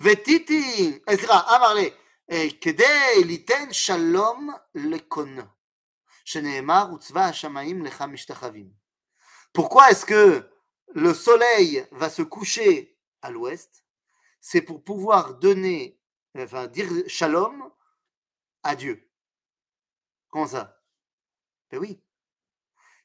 vetiti, 0.00 1.00
סליחה, 1.10 1.40
Amarle, 1.56 1.90
כדי 2.60 3.24
ליתן 3.26 3.72
שלום 3.72 4.50
לקונו, 4.74 5.42
שנאמר 6.24 6.84
וצבא 6.94 7.20
השמיים 7.20 7.84
לך 7.84 8.02
משתחווים. 8.02 8.80
pourquoi 9.55 9.89
est-ce 9.89 10.05
que 10.05 10.43
le 10.93 11.13
soleil 11.13 11.87
va 11.91 12.09
se 12.09 12.21
coucher 12.21 12.99
à 13.21 13.31
l'ouest? 13.31 13.85
C'est 14.41 14.61
pour 14.61 14.83
pouvoir 14.83 15.35
donner, 15.35 15.97
enfin 16.37 16.67
dire 16.67 16.89
shalom 17.07 17.71
à 18.63 18.75
Dieu. 18.75 19.09
Comment 20.29 20.47
ça? 20.47 20.83
Ben 21.71 21.79
oui. 21.79 22.01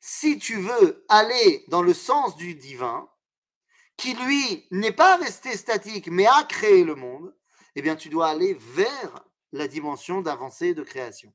Si 0.00 0.40
tu 0.40 0.60
veux 0.60 1.04
aller 1.08 1.64
dans 1.68 1.82
le 1.82 1.94
sens 1.94 2.36
du 2.36 2.56
divin, 2.56 3.08
qui 3.96 4.14
lui 4.14 4.66
n'est 4.72 4.90
pas 4.90 5.18
resté 5.18 5.56
statique, 5.56 6.08
mais 6.08 6.26
a 6.26 6.42
créé 6.42 6.82
le 6.82 6.96
monde, 6.96 7.32
eh 7.76 7.82
bien 7.82 7.94
tu 7.94 8.08
dois 8.08 8.28
aller 8.28 8.54
vers 8.54 9.24
la 9.52 9.68
dimension 9.68 10.20
d'avancée 10.20 10.74
de 10.74 10.82
création. 10.82 11.32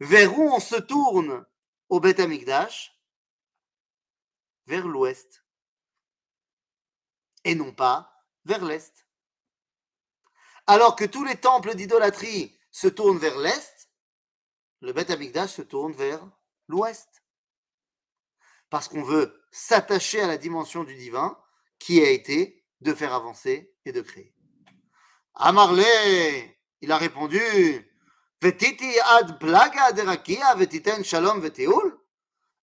Vers 0.00 0.38
où 0.38 0.42
on 0.44 0.60
se 0.60 0.76
tourne 0.76 1.44
au 1.90 2.00
Beth 2.00 2.20
Amikdash? 2.20 2.97
Vers 4.68 4.86
l'ouest. 4.86 5.44
Et 7.44 7.54
non 7.54 7.72
pas 7.72 8.12
vers 8.44 8.64
l'est. 8.64 9.06
Alors 10.66 10.94
que 10.94 11.06
tous 11.06 11.24
les 11.24 11.36
temples 11.36 11.74
d'idolâtrie 11.74 12.58
se 12.70 12.88
tournent 12.88 13.18
vers 13.18 13.38
l'est, 13.38 13.90
le 14.80 14.92
Beth 14.92 15.10
se 15.48 15.62
tourne 15.62 15.94
vers 15.94 16.20
l'ouest. 16.68 17.08
Parce 18.68 18.88
qu'on 18.88 19.02
veut 19.02 19.42
s'attacher 19.50 20.20
à 20.20 20.26
la 20.26 20.36
dimension 20.36 20.84
du 20.84 20.94
divin 20.94 21.40
qui 21.78 22.02
a 22.02 22.10
été 22.10 22.66
de 22.82 22.92
faire 22.92 23.14
avancer 23.14 23.74
et 23.86 23.92
de 23.92 24.02
créer. 24.02 24.34
Amarle, 25.34 25.82
il 26.82 26.92
a 26.92 26.98
répondu 26.98 27.40
Vetiti 28.40 28.98
ad 29.00 29.38
plaga 29.40 29.92
derakia 29.92 30.54
vetiten 30.54 31.02
shalom 31.02 31.40
veteul. 31.40 31.97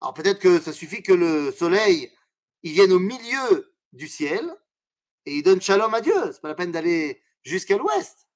Alors 0.06 0.14
peut-être 0.14 0.38
que 0.38 0.62
ça 0.62 0.72
suffit 0.72 1.02
que 1.02 1.14
le 1.14 1.52
soleil 1.52 2.16
il 2.62 2.74
vienne 2.74 2.94
au 2.94 3.00
milieu 3.00 3.76
du 3.92 4.08
ciel 4.08 4.56
et 5.26 5.38
il 5.38 5.42
donne 5.42 5.60
shalom 5.60 5.92
à 5.96 6.00
Dieu. 6.00 6.32
C'est 6.32 6.42
pas 6.42 6.48
la 6.48 6.54
peine 6.54 6.72
d'aller 6.72 7.24
jusqu'à 7.42 7.76
l'ouest. 7.76 8.28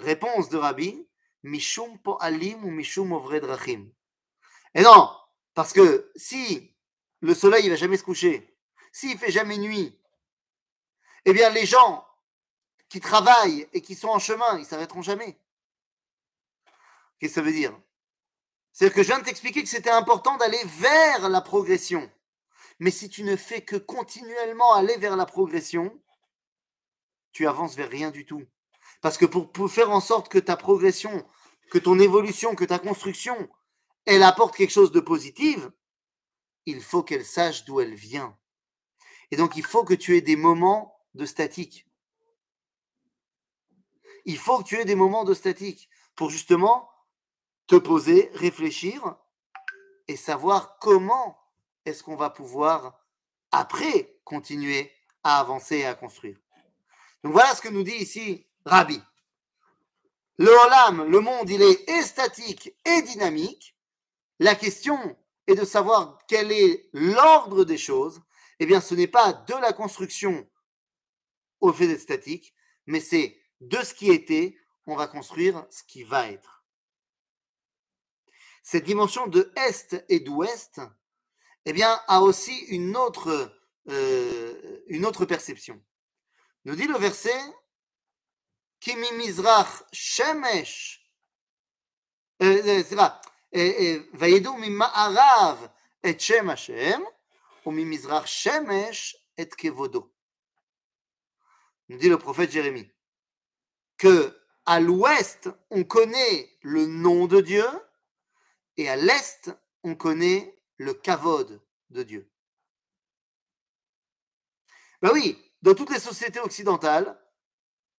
Réponse 0.00 0.48
de 0.48 0.56
Rabbi 0.56 1.08
Mishum 1.44 2.00
po'alim 2.00 2.64
ou 2.64 2.70
mishum 2.72 3.12
ovre 3.12 3.38
drachim. 3.38 3.92
Et 4.74 4.82
non, 4.82 5.08
parce 5.54 5.72
que 5.72 6.10
si 6.16 6.74
le 7.20 7.32
soleil 7.32 7.66
ne 7.66 7.70
va 7.70 7.76
jamais 7.76 7.96
se 7.96 8.02
coucher, 8.02 8.58
s'il 8.90 9.16
fait 9.16 9.30
jamais 9.30 9.56
nuit, 9.56 10.02
eh 11.26 11.32
bien 11.32 11.48
les 11.50 11.64
gens 11.64 12.04
qui 12.88 12.98
travaillent 12.98 13.68
et 13.72 13.80
qui 13.80 13.94
sont 13.94 14.08
en 14.08 14.18
chemin, 14.18 14.58
ils 14.58 14.66
s'arrêteront 14.66 15.02
jamais. 15.02 15.38
Qu'est-ce 17.20 17.34
que 17.34 17.40
ça 17.40 17.42
veut 17.42 17.52
dire? 17.52 17.80
C'est-à-dire 18.74 18.96
que 18.96 19.02
je 19.04 19.06
viens 19.06 19.20
de 19.20 19.24
t'expliquer 19.24 19.62
que 19.62 19.68
c'était 19.68 19.88
important 19.88 20.36
d'aller 20.36 20.60
vers 20.64 21.28
la 21.28 21.40
progression. 21.40 22.10
Mais 22.80 22.90
si 22.90 23.08
tu 23.08 23.22
ne 23.22 23.36
fais 23.36 23.62
que 23.62 23.76
continuellement 23.76 24.74
aller 24.74 24.96
vers 24.96 25.14
la 25.14 25.26
progression, 25.26 25.96
tu 27.32 27.46
avances 27.46 27.76
vers 27.76 27.88
rien 27.88 28.10
du 28.10 28.26
tout. 28.26 28.44
Parce 29.00 29.16
que 29.16 29.26
pour, 29.26 29.70
faire 29.70 29.92
en 29.92 30.00
sorte 30.00 30.28
que 30.28 30.40
ta 30.40 30.56
progression, 30.56 31.24
que 31.70 31.78
ton 31.78 32.00
évolution, 32.00 32.56
que 32.56 32.64
ta 32.64 32.80
construction, 32.80 33.48
elle 34.06 34.24
apporte 34.24 34.56
quelque 34.56 34.72
chose 34.72 34.90
de 34.90 35.00
positif, 35.00 35.68
il 36.66 36.82
faut 36.82 37.04
qu'elle 37.04 37.24
sache 37.24 37.64
d'où 37.64 37.80
elle 37.80 37.94
vient. 37.94 38.36
Et 39.30 39.36
donc, 39.36 39.56
il 39.56 39.64
faut 39.64 39.84
que 39.84 39.94
tu 39.94 40.16
aies 40.16 40.20
des 40.20 40.36
moments 40.36 40.98
de 41.14 41.26
statique. 41.26 41.86
Il 44.24 44.38
faut 44.38 44.58
que 44.58 44.64
tu 44.64 44.80
aies 44.80 44.84
des 44.84 44.94
moments 44.96 45.24
de 45.24 45.34
statique 45.34 45.88
pour 46.16 46.30
justement 46.30 46.90
te 47.66 47.76
poser, 47.76 48.30
réfléchir 48.34 49.16
et 50.08 50.16
savoir 50.16 50.78
comment 50.78 51.38
est-ce 51.84 52.02
qu'on 52.02 52.16
va 52.16 52.30
pouvoir 52.30 53.00
après 53.50 54.18
continuer 54.24 54.92
à 55.22 55.38
avancer 55.38 55.78
et 55.78 55.86
à 55.86 55.94
construire. 55.94 56.36
Donc 57.22 57.32
voilà 57.32 57.54
ce 57.54 57.62
que 57.62 57.68
nous 57.68 57.82
dit 57.82 57.96
ici 57.96 58.46
Rabbi. 58.64 59.00
Le 60.36 60.50
Olam, 60.50 61.08
le 61.08 61.20
monde, 61.20 61.48
il 61.48 61.62
est 61.62 62.02
statique 62.02 62.74
et 62.84 63.02
dynamique. 63.02 63.76
La 64.40 64.54
question 64.54 65.16
est 65.46 65.54
de 65.54 65.64
savoir 65.64 66.18
quel 66.26 66.50
est 66.50 66.88
l'ordre 66.92 67.64
des 67.64 67.78
choses. 67.78 68.20
Eh 68.58 68.66
bien, 68.66 68.80
ce 68.80 68.94
n'est 68.94 69.06
pas 69.06 69.32
de 69.32 69.54
la 69.54 69.72
construction 69.72 70.46
au 71.60 71.72
fait 71.72 71.86
d'être 71.86 72.00
statique, 72.00 72.54
mais 72.86 73.00
c'est 73.00 73.40
de 73.60 73.78
ce 73.78 73.94
qui 73.94 74.10
était, 74.10 74.56
on 74.86 74.96
va 74.96 75.06
construire 75.06 75.66
ce 75.70 75.82
qui 75.84 76.02
va 76.02 76.28
être 76.28 76.53
cette 78.64 78.84
dimension 78.84 79.26
de 79.26 79.52
Est 79.56 80.04
et 80.08 80.20
d'Ouest, 80.20 80.80
eh 81.66 81.72
bien, 81.74 82.00
a 82.08 82.22
aussi 82.22 82.56
une 82.68 82.96
autre, 82.96 83.54
euh, 83.90 84.82
une 84.88 85.04
autre 85.04 85.26
perception. 85.26 85.80
Nous 86.64 86.74
dit 86.74 86.86
le 86.86 86.96
verset 86.96 87.38
Kimi 88.80 89.12
Mizrach 89.12 89.84
Shemesh, 89.92 91.06
euh, 92.42 92.62
euh, 92.64 92.84
c'est 92.88 92.94
là, 92.94 93.20
eh, 93.52 93.74
eh, 93.78 94.08
Vayedu 94.14 94.48
Mima'arav 94.58 95.70
et 96.02 96.18
Shem 96.18 96.48
Hashem, 96.48 97.04
ou 97.66 97.70
Mimizrach 97.70 98.26
Shemesh 98.26 99.14
et 99.36 99.46
Kevodo. 99.46 100.10
Nous 101.90 101.98
dit 101.98 102.08
le 102.08 102.18
prophète 102.18 102.50
Jérémie 102.50 102.90
que 103.98 104.40
à 104.64 104.80
l'ouest, 104.80 105.50
on 105.68 105.84
connaît 105.84 106.50
le 106.62 106.86
nom 106.86 107.26
de 107.26 107.42
Dieu, 107.42 107.66
et 108.76 108.88
à 108.88 108.96
l'est 108.96 109.50
on 109.82 109.94
connaît 109.94 110.58
le 110.78 110.94
kavod 110.94 111.60
de 111.90 112.02
Dieu. 112.02 112.30
Ben 115.02 115.10
oui, 115.12 115.38
dans 115.62 115.74
toutes 115.74 115.90
les 115.90 116.00
sociétés 116.00 116.40
occidentales, 116.40 117.20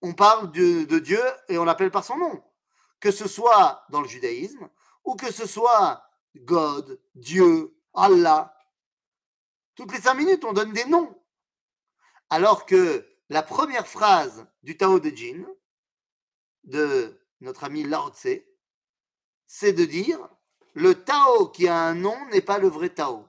on 0.01 0.13
parle 0.13 0.51
de, 0.51 0.99
Dieu 0.99 1.21
et 1.47 1.57
on 1.57 1.63
l'appelle 1.63 1.91
par 1.91 2.03
son 2.03 2.17
nom. 2.17 2.43
Que 2.99 3.11
ce 3.11 3.27
soit 3.27 3.85
dans 3.89 4.01
le 4.01 4.07
judaïsme 4.07 4.69
ou 5.03 5.15
que 5.15 5.31
ce 5.31 5.45
soit 5.45 6.03
God, 6.35 6.99
Dieu, 7.13 7.77
Allah. 7.93 8.57
Toutes 9.75 9.91
les 9.93 10.01
cinq 10.01 10.15
minutes, 10.15 10.43
on 10.45 10.53
donne 10.53 10.73
des 10.73 10.85
noms. 10.85 11.15
Alors 12.29 12.65
que 12.65 13.07
la 13.29 13.43
première 13.43 13.87
phrase 13.87 14.45
du 14.63 14.77
Tao 14.77 14.99
de 14.99 15.09
Jin, 15.09 15.45
de 16.63 17.21
notre 17.41 17.63
ami 17.65 17.83
Lao 17.83 18.09
Tse, 18.09 18.43
c'est 19.45 19.73
de 19.73 19.85
dire 19.85 20.19
le 20.75 21.03
Tao 21.03 21.47
qui 21.47 21.67
a 21.69 21.77
un 21.77 21.95
nom 21.95 22.17
n'est 22.27 22.41
pas 22.41 22.59
le 22.59 22.67
vrai 22.67 22.89
Tao. 22.89 23.27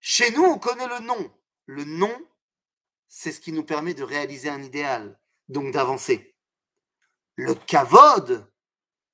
Chez 0.00 0.30
nous, 0.30 0.44
on 0.44 0.58
connaît 0.58 0.86
le 0.86 1.00
nom. 1.00 1.34
Le 1.66 1.84
nom, 1.84 2.14
c'est 3.08 3.32
ce 3.32 3.40
qui 3.40 3.50
nous 3.50 3.64
permet 3.64 3.94
de 3.94 4.04
réaliser 4.04 4.48
un 4.48 4.62
idéal, 4.62 5.18
donc 5.48 5.72
d'avancer. 5.72 6.36
Le 7.34 7.54
kavod, 7.54 8.48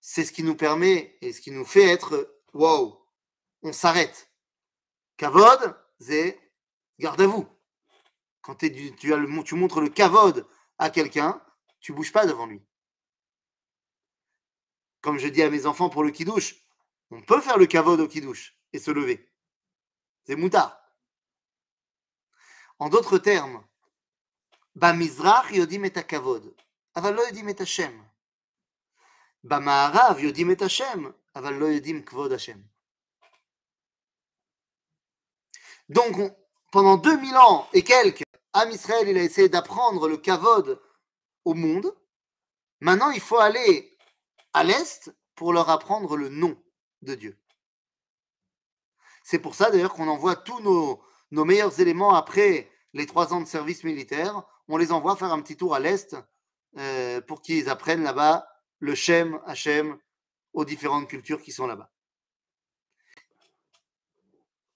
c'est 0.00 0.24
ce 0.24 0.32
qui 0.32 0.42
nous 0.42 0.54
permet 0.54 1.16
et 1.22 1.32
ce 1.32 1.40
qui 1.40 1.50
nous 1.50 1.64
fait 1.64 1.88
être 1.88 2.40
wow, 2.52 3.02
on 3.62 3.72
s'arrête. 3.72 4.30
Kavod, 5.16 5.76
c'est 5.98 6.38
garde 6.98 7.22
à 7.22 7.26
vous. 7.26 7.48
Quand 8.42 8.56
tu, 8.56 8.66
as 8.66 9.16
le, 9.16 9.42
tu 9.44 9.54
montres 9.54 9.80
le 9.80 9.88
kavod 9.88 10.46
à 10.76 10.90
quelqu'un, 10.90 11.42
tu 11.80 11.94
bouges 11.94 12.12
pas 12.12 12.26
devant 12.26 12.46
lui 12.46 12.60
Comme 15.01 15.19
je 15.19 15.27
dis 15.27 15.43
à 15.43 15.49
mes 15.49 15.65
enfants 15.65 15.89
pour 15.89 16.03
le 16.03 16.11
kidouche, 16.11 16.55
on 17.11 17.21
peut 17.21 17.41
faire 17.41 17.57
le 17.57 17.65
kavod 17.65 17.99
au 17.99 18.07
kidouche 18.07 18.57
et 18.73 18.79
se 18.79 18.91
lever. 18.91 19.31
C'est 20.25 20.35
moutard. 20.35 20.79
En 22.79 22.89
d'autres 22.89 23.17
termes, 23.17 23.63
במזרח 24.75 25.51
יודעים 25.51 25.85
את 25.85 25.97
הכבוד, 25.97 26.47
אבל 26.95 27.13
לא 27.13 27.21
יודעים 27.21 27.49
את 27.49 27.61
השם. 27.61 28.03
במערב 29.43 30.19
יודעים 30.19 30.51
את 30.51 30.61
השם, 30.61 31.03
אבל 31.35 31.53
לא 31.53 31.65
יודעים 31.65 32.05
כבוד 32.05 32.31
השם. 32.31 32.61
Donc, 35.89 36.17
on, 36.17 36.35
pendant 36.71 36.97
2000 36.97 37.37
ans 37.37 37.69
et 37.73 37.83
quelques, 37.83 38.23
Am 38.53 38.71
Israël, 38.71 39.07
il 39.09 39.17
a 39.17 39.21
essayé 39.21 39.49
d'apprendre 39.49 40.07
le 40.07 40.15
kavod 40.15 40.81
au 41.43 41.53
monde. 41.53 41.93
Maintenant, 42.79 43.11
il 43.11 43.19
faut 43.19 43.37
aller 43.37 43.88
à 44.52 44.64
l'Est 44.64 45.14
pour 45.34 45.52
leur 45.52 45.70
apprendre 45.70 46.16
le 46.16 46.28
nom 46.28 46.56
de 47.02 47.14
Dieu. 47.14 47.38
C'est 49.22 49.38
pour 49.38 49.54
ça 49.54 49.70
d'ailleurs 49.70 49.94
qu'on 49.94 50.08
envoie 50.08 50.36
tous 50.36 50.60
nos, 50.60 51.02
meilleurs 51.30 51.80
éléments 51.80 52.14
après 52.14 52.70
les 52.92 53.06
trois 53.06 53.32
ans 53.32 53.40
de 53.40 53.46
service 53.46 53.84
militaire. 53.84 54.42
On 54.68 54.76
les 54.76 54.92
envoie 54.92 55.16
faire 55.16 55.32
un 55.32 55.40
petit 55.40 55.56
tour 55.56 55.74
à 55.74 55.80
l'Est 55.80 56.16
euh, 56.76 57.20
pour 57.20 57.42
qu'ils 57.42 57.68
apprennent 57.68 58.02
là-bas 58.02 58.48
le 58.80 58.94
Shem, 58.94 59.40
Hachem, 59.46 59.98
aux 60.52 60.64
différentes 60.64 61.08
cultures 61.08 61.42
qui 61.42 61.52
sont 61.52 61.66
là-bas. 61.66 61.90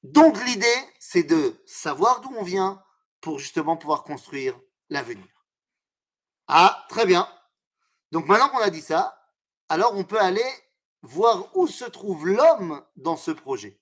Donc 0.02 0.42
l'idée, 0.44 0.66
c'est 1.00 1.22
de 1.22 1.60
savoir 1.66 2.20
d'où 2.20 2.32
on 2.36 2.44
vient 2.44 2.82
pour 3.20 3.38
justement 3.38 3.76
pouvoir 3.76 4.04
construire 4.04 4.58
l'avenir. 4.90 5.26
Ah, 6.46 6.84
très 6.90 7.06
bien. 7.06 7.26
Donc 8.12 8.26
maintenant 8.26 8.50
qu'on 8.50 8.58
a 8.58 8.68
dit 8.68 8.82
ça, 8.82 9.18
alors 9.68 9.96
on 9.96 10.04
peut 10.04 10.20
aller 10.20 10.44
voir 11.02 11.56
où 11.56 11.66
se 11.66 11.84
trouve 11.84 12.26
l'homme 12.26 12.84
dans 12.96 13.16
ce 13.16 13.30
projet. 13.30 13.78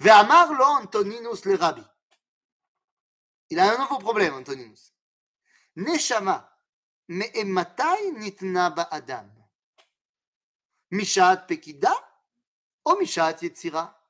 Ve'amar 0.00 0.52
lo 0.52 0.64
Antoninus 0.64 1.44
le 1.44 1.54
rabbi. 1.54 1.82
Il 3.50 3.58
a 3.58 3.74
un 3.74 3.78
nouveau 3.78 3.98
problème, 3.98 4.34
Antoninus. 4.34 4.92
Neshama, 5.76 6.50
me'ematai 7.08 8.12
nitna 8.12 8.70
ba'adam. 8.70 9.30
Mishat 10.90 11.46
pekida 11.46 11.92
ou 12.84 12.96
mishat 12.96 13.42
yetzira. 13.42 14.00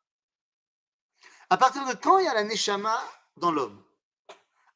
À 1.50 1.56
partir 1.56 1.86
de 1.86 1.94
quand 1.94 2.18
il 2.18 2.24
y 2.24 2.28
a 2.28 2.34
la 2.34 2.44
neshama 2.44 2.98
dans 3.36 3.52
l'homme? 3.52 3.84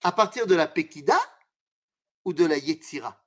À 0.03 0.13
partir 0.13 0.47
de 0.47 0.55
la 0.55 0.67
pekida 0.67 1.19
ou 2.25 2.33
de 2.33 2.45
la 2.45 2.57
yetzira? 2.57 3.25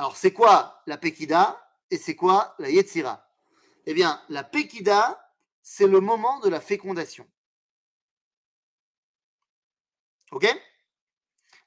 Alors, 0.00 0.16
c'est 0.16 0.32
quoi 0.32 0.80
la 0.86 0.96
pekida 0.96 1.62
et 1.90 1.98
c'est 1.98 2.16
quoi 2.16 2.54
la 2.58 2.70
yetzira? 2.70 3.30
Eh 3.84 3.92
bien, 3.92 4.18
la 4.30 4.42
pekida, 4.42 5.30
c'est 5.60 5.86
le 5.86 6.00
moment 6.00 6.40
de 6.40 6.48
la 6.48 6.58
fécondation. 6.62 7.28
Ok? 10.30 10.46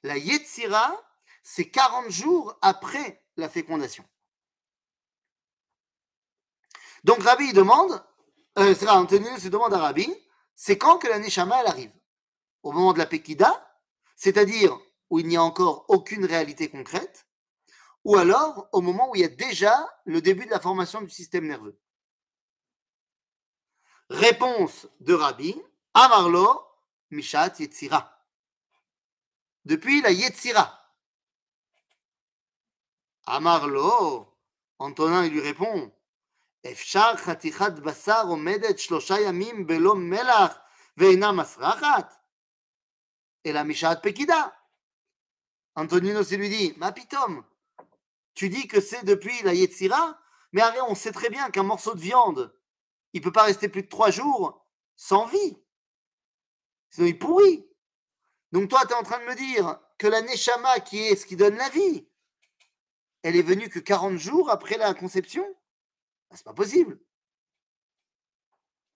La 0.01 0.17
yetzira, 0.17 0.99
c'est 1.43 1.69
40 1.69 2.09
jours 2.09 2.57
après 2.63 3.23
la 3.37 3.49
fécondation. 3.49 4.03
Donc 7.03 7.21
Rabbi 7.21 7.53
demande, 7.53 8.03
euh, 8.57 8.73
se 8.73 9.47
demande 9.47 9.75
à 9.75 9.77
Rabbi, 9.77 10.11
c'est 10.55 10.79
quand 10.79 10.97
que 10.97 11.07
la 11.07 11.19
Neshama 11.19 11.57
arrive? 11.57 11.93
Au 12.63 12.71
moment 12.71 12.93
de 12.93 12.97
la 12.97 13.05
Pekida, 13.05 13.79
c'est-à-dire 14.15 14.75
où 15.11 15.19
il 15.19 15.27
n'y 15.27 15.37
a 15.37 15.43
encore 15.43 15.85
aucune 15.87 16.25
réalité 16.25 16.67
concrète, 16.67 17.27
ou 18.03 18.17
alors 18.17 18.67
au 18.71 18.81
moment 18.81 19.09
où 19.11 19.15
il 19.15 19.21
y 19.21 19.25
a 19.25 19.29
déjà 19.29 19.87
le 20.05 20.21
début 20.21 20.45
de 20.45 20.51
la 20.51 20.59
formation 20.59 21.01
du 21.01 21.09
système 21.09 21.47
nerveux. 21.47 21.77
Réponse 24.09 24.87
de 24.99 25.13
Rabbi, 25.13 25.55
Amarlo, 25.93 26.61
Mishat 27.11 27.53
Yetzira. 27.59 28.09
Depuis 29.65 30.01
la 30.01 30.11
Yetzira. 30.11 30.79
Amarlo, 33.25 34.27
Antonin 34.79 35.27
lui 35.29 35.39
répond, 35.39 35.91
Efshar 36.63 37.21
Khatichat 37.21 37.71
Basar 37.81 38.29
Omedet 38.29 38.77
Shlosha 38.77 39.21
Yamim 39.21 39.63
Belom 39.63 40.01
Melach 40.01 40.61
Veina 40.97 41.31
Masrachat. 41.31 42.09
Et 43.45 43.53
la 43.53 43.63
Mishat 43.63 43.97
Pekida. 43.97 44.53
Antonino 45.75 46.19
aussi 46.19 46.37
lui 46.37 46.49
dit, 46.49 46.73
Mapitom 46.77 47.43
tu 48.33 48.49
dis 48.49 48.67
que 48.67 48.81
c'est 48.81 49.03
depuis 49.03 49.41
la 49.43 49.53
Yetzira, 49.53 50.19
mais 50.51 50.61
on 50.87 50.95
sait 50.95 51.11
très 51.11 51.29
bien 51.29 51.49
qu'un 51.49 51.63
morceau 51.63 51.93
de 51.95 51.99
viande, 51.99 52.55
il 53.13 53.19
ne 53.19 53.23
peut 53.23 53.31
pas 53.31 53.43
rester 53.43 53.69
plus 53.69 53.83
de 53.83 53.89
trois 53.89 54.11
jours 54.11 54.65
sans 54.95 55.25
vie. 55.25 55.57
Sinon 56.89 57.07
il 57.07 57.17
pourrit. 57.17 57.67
Donc 58.51 58.69
toi, 58.69 58.81
tu 58.85 58.93
es 58.93 58.95
en 58.95 59.03
train 59.03 59.19
de 59.19 59.25
me 59.25 59.35
dire 59.35 59.79
que 59.97 60.07
la 60.07 60.21
Neshama, 60.21 60.79
qui 60.79 60.99
est 60.99 61.15
ce 61.15 61.25
qui 61.25 61.35
donne 61.35 61.55
la 61.55 61.69
vie, 61.69 62.07
elle 63.23 63.35
est 63.35 63.41
venue 63.41 63.69
que 63.69 63.79
40 63.79 64.17
jours 64.17 64.49
après 64.51 64.77
la 64.77 64.93
conception? 64.93 65.45
Ah, 66.29 66.35
c'est 66.35 66.43
pas 66.43 66.53
possible. 66.53 66.99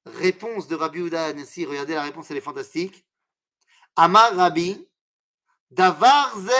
Réponse 0.05 0.67
de 0.67 0.75
Rabbi 0.75 0.99
Uda 0.99 1.33
Nessi, 1.33 1.65
regardez 1.65 1.95
la 1.95 2.03
réponse, 2.03 2.29
elle 2.31 2.37
est 2.37 2.41
fantastique. 2.41 3.05
Amar 3.95 4.35
Rabbi, 4.35 4.87
Davarze 5.71 6.51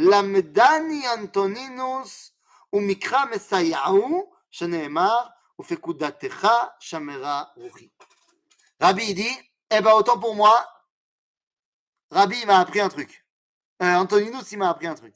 lamdani 0.00 1.06
Antoninus 1.08 2.32
umikra 2.72 3.26
mesayahu 3.26 4.28
sheneemar 4.50 5.34
ufekudatecha 5.58 6.74
shamera 6.80 7.52
ruchi. 7.56 7.92
Rabbi 8.80 9.14
dit, 9.14 9.38
eh 9.70 9.80
ben 9.80 9.92
autant 9.92 10.18
pour 10.18 10.34
moi, 10.34 10.66
Rabbi 12.10 12.46
m'a 12.46 12.60
appris 12.60 12.80
un 12.80 12.88
truc. 12.88 13.26
Antoninus, 13.78 14.50
il 14.52 14.58
m'a 14.58 14.70
appris 14.70 14.86
un 14.86 14.94
truc. 14.94 15.14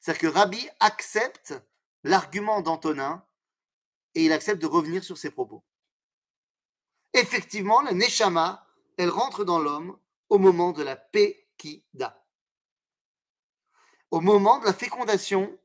C'est-à-dire 0.00 0.20
que 0.20 0.38
Rabbi 0.38 0.68
accepte 0.80 1.54
l'argument 2.02 2.60
d'Antonin 2.60 3.24
et 4.14 4.24
il 4.24 4.32
accepte 4.32 4.60
de 4.60 4.66
revenir 4.66 5.02
sur 5.02 5.16
ses 5.16 5.30
propos. 5.30 5.64
Effectivement, 7.12 7.80
la 7.80 7.92
Neshama, 7.92 8.66
elle 8.98 9.10
rentre 9.10 9.44
dans 9.44 9.58
l'homme 9.58 9.98
au 10.28 10.38
moment 10.38 10.72
de 10.72 10.82
la 10.82 10.96
Pekida. 10.96 12.23
Au 14.14 14.20
moment 14.20 14.60
de 14.60 14.64
la 14.64 14.72
fécondation 14.72 15.58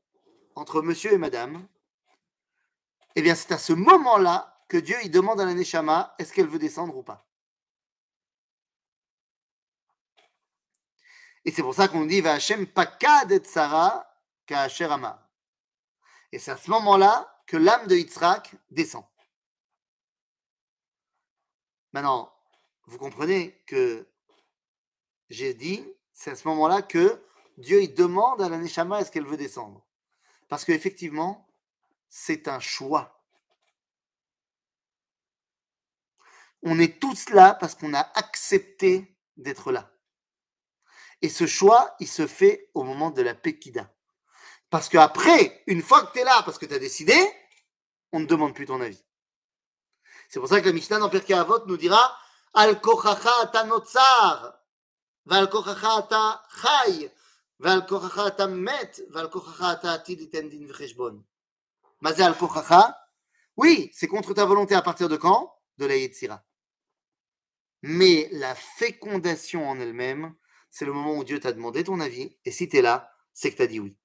entre 0.56 0.82
monsieur 0.82 1.12
et 1.12 1.18
madame, 1.18 1.64
eh 3.14 3.22
bien, 3.22 3.36
c'est 3.36 3.52
à 3.52 3.58
ce 3.58 3.72
moment-là 3.72 4.60
que 4.66 4.76
Dieu 4.76 4.96
il 5.04 5.10
demande 5.12 5.40
à 5.40 5.44
la 5.44 5.54
Neshama 5.54 6.16
est-ce 6.18 6.32
qu'elle 6.32 6.48
veut 6.48 6.58
descendre 6.58 6.96
ou 6.96 7.04
pas. 7.04 7.30
Et 11.44 11.52
c'est 11.52 11.62
pour 11.62 11.76
ça 11.76 11.86
qu'on 11.86 12.06
dit 12.06 12.20
va 12.20 12.32
Hashem 12.32 12.66
pakad 12.66 13.30
et 13.30 13.44
Sarah 13.44 14.12
ka 14.46 14.66
Et 16.32 16.40
c'est 16.40 16.50
à 16.50 16.56
ce 16.56 16.70
moment-là 16.70 17.44
que 17.46 17.56
l'âme 17.56 17.86
de 17.86 17.94
Yitzhak 17.94 18.56
descend. 18.68 19.04
Maintenant, 21.92 22.34
vous 22.86 22.98
comprenez 22.98 23.62
que 23.68 24.08
j'ai 25.28 25.54
dit, 25.54 25.86
c'est 26.12 26.32
à 26.32 26.34
ce 26.34 26.48
moment-là 26.48 26.82
que 26.82 27.29
Dieu 27.58 27.82
il 27.82 27.94
demande 27.94 28.40
à 28.42 28.48
la 28.48 28.58
Neshama 28.58 29.00
est-ce 29.00 29.10
qu'elle 29.10 29.26
veut 29.26 29.36
descendre? 29.36 29.86
Parce 30.48 30.64
qu'effectivement, 30.64 31.48
c'est 32.08 32.48
un 32.48 32.60
choix. 32.60 33.22
On 36.62 36.78
est 36.78 37.00
tous 37.00 37.30
là 37.30 37.54
parce 37.54 37.74
qu'on 37.74 37.94
a 37.94 38.00
accepté 38.14 39.16
d'être 39.36 39.72
là. 39.72 39.90
Et 41.22 41.28
ce 41.28 41.46
choix, 41.46 41.94
il 42.00 42.08
se 42.08 42.26
fait 42.26 42.70
au 42.74 42.82
moment 42.82 43.10
de 43.10 43.22
la 43.22 43.34
Pekida. 43.34 43.90
Parce 44.70 44.88
qu'après, 44.88 45.62
une 45.66 45.82
fois 45.82 46.06
que 46.06 46.12
tu 46.12 46.20
es 46.20 46.24
là, 46.24 46.42
parce 46.44 46.58
que 46.58 46.66
tu 46.66 46.74
as 46.74 46.78
décidé, 46.78 47.14
on 48.12 48.20
ne 48.20 48.26
demande 48.26 48.54
plus 48.54 48.66
ton 48.66 48.80
avis. 48.80 49.02
C'est 50.28 50.38
pour 50.38 50.48
ça 50.48 50.60
que 50.60 50.66
la 50.66 50.72
Mishnah 50.72 50.98
dans 50.98 51.10
Pirkei 51.10 51.34
Avot 51.34 51.66
nous 51.66 51.76
dira 51.76 52.16
Al 52.54 52.80
kochacha 52.80 53.30
ata 53.42 53.64
notzar, 53.64 54.60
val 55.24 55.48
kochacha 55.48 55.98
ata 55.98 56.42
chay, 56.62 57.10
val 57.59 57.85
kochacha 57.85 58.25
ata 58.25 58.47
met, 58.47 59.01
val 59.09 59.29
kochacha 59.29 59.69
ata 59.69 59.91
atid 59.93 60.21
iten 60.21 60.49
din 60.49 60.67
v'cheshbon. 60.67 61.23
Mazé 62.01 62.23
al 62.23 62.37
kochacha 62.37 62.95
Oui, 63.57 63.89
c'est 63.93 64.07
contre 64.07 64.33
ta 64.33 64.45
volonté 64.45 64.75
à 64.75 64.81
partir 64.81 65.07
de 65.09 65.17
quand 65.17 65.53
De 65.77 65.85
la 65.85 65.95
Yetzira. 65.95 66.43
Mais 67.81 68.29
la 68.31 68.55
fécondation 68.55 69.69
en 69.69 69.79
elle-même, 69.79 70.35
c'est 70.69 70.85
le 70.85 70.93
moment 70.93 71.15
où 71.15 71.23
Dieu 71.23 71.39
t'a 71.39 71.53
demandé 71.53 71.83
ton 71.83 71.99
avis, 71.99 72.37
et 72.43 72.51
si 72.51 72.67
tu 72.67 72.77
es 72.77 72.81
là, 72.81 73.11
c'est 73.33 73.51
que 73.51 73.57
tu 73.57 73.61
as 73.61 73.67
dit 73.67 73.79
oui. 73.79 73.95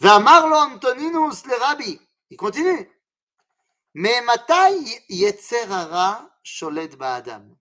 ואמר 0.00 0.46
לו 0.46 0.64
אנטונינוס 0.64 1.46
לרבי, 1.46 1.98
היא 2.30 2.38
continue, 2.38 2.84
ממתי 3.94 5.00
יצר 5.08 5.72
הרע 5.74 6.24
שולט 6.44 6.94
באדם? 6.94 7.54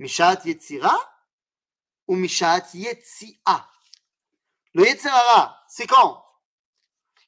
משעת 0.00 0.46
ou 2.07 2.15
Mishat 2.15 2.73
Yetsia. 2.73 3.69
Le 4.73 4.85
Yetzerara, 4.85 5.63
c'est 5.67 5.87
quand? 5.87 6.23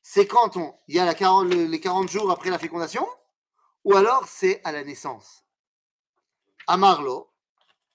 C'est 0.02 0.28
quand 0.28 0.58
on, 0.58 0.80
il 0.88 0.96
y 0.96 1.00
a 1.00 1.06
les 1.06 1.80
40 1.80 2.10
jours 2.10 2.32
après 2.32 2.50
la 2.50 2.60
fécondation? 2.60 3.08
Ou 3.84 3.96
alors 3.96 4.28
c'est 4.28 4.62
à 4.64 4.72
la 4.72 4.84
naissance? 4.84 5.46
À 6.68 6.78
Marlo, 6.78 7.32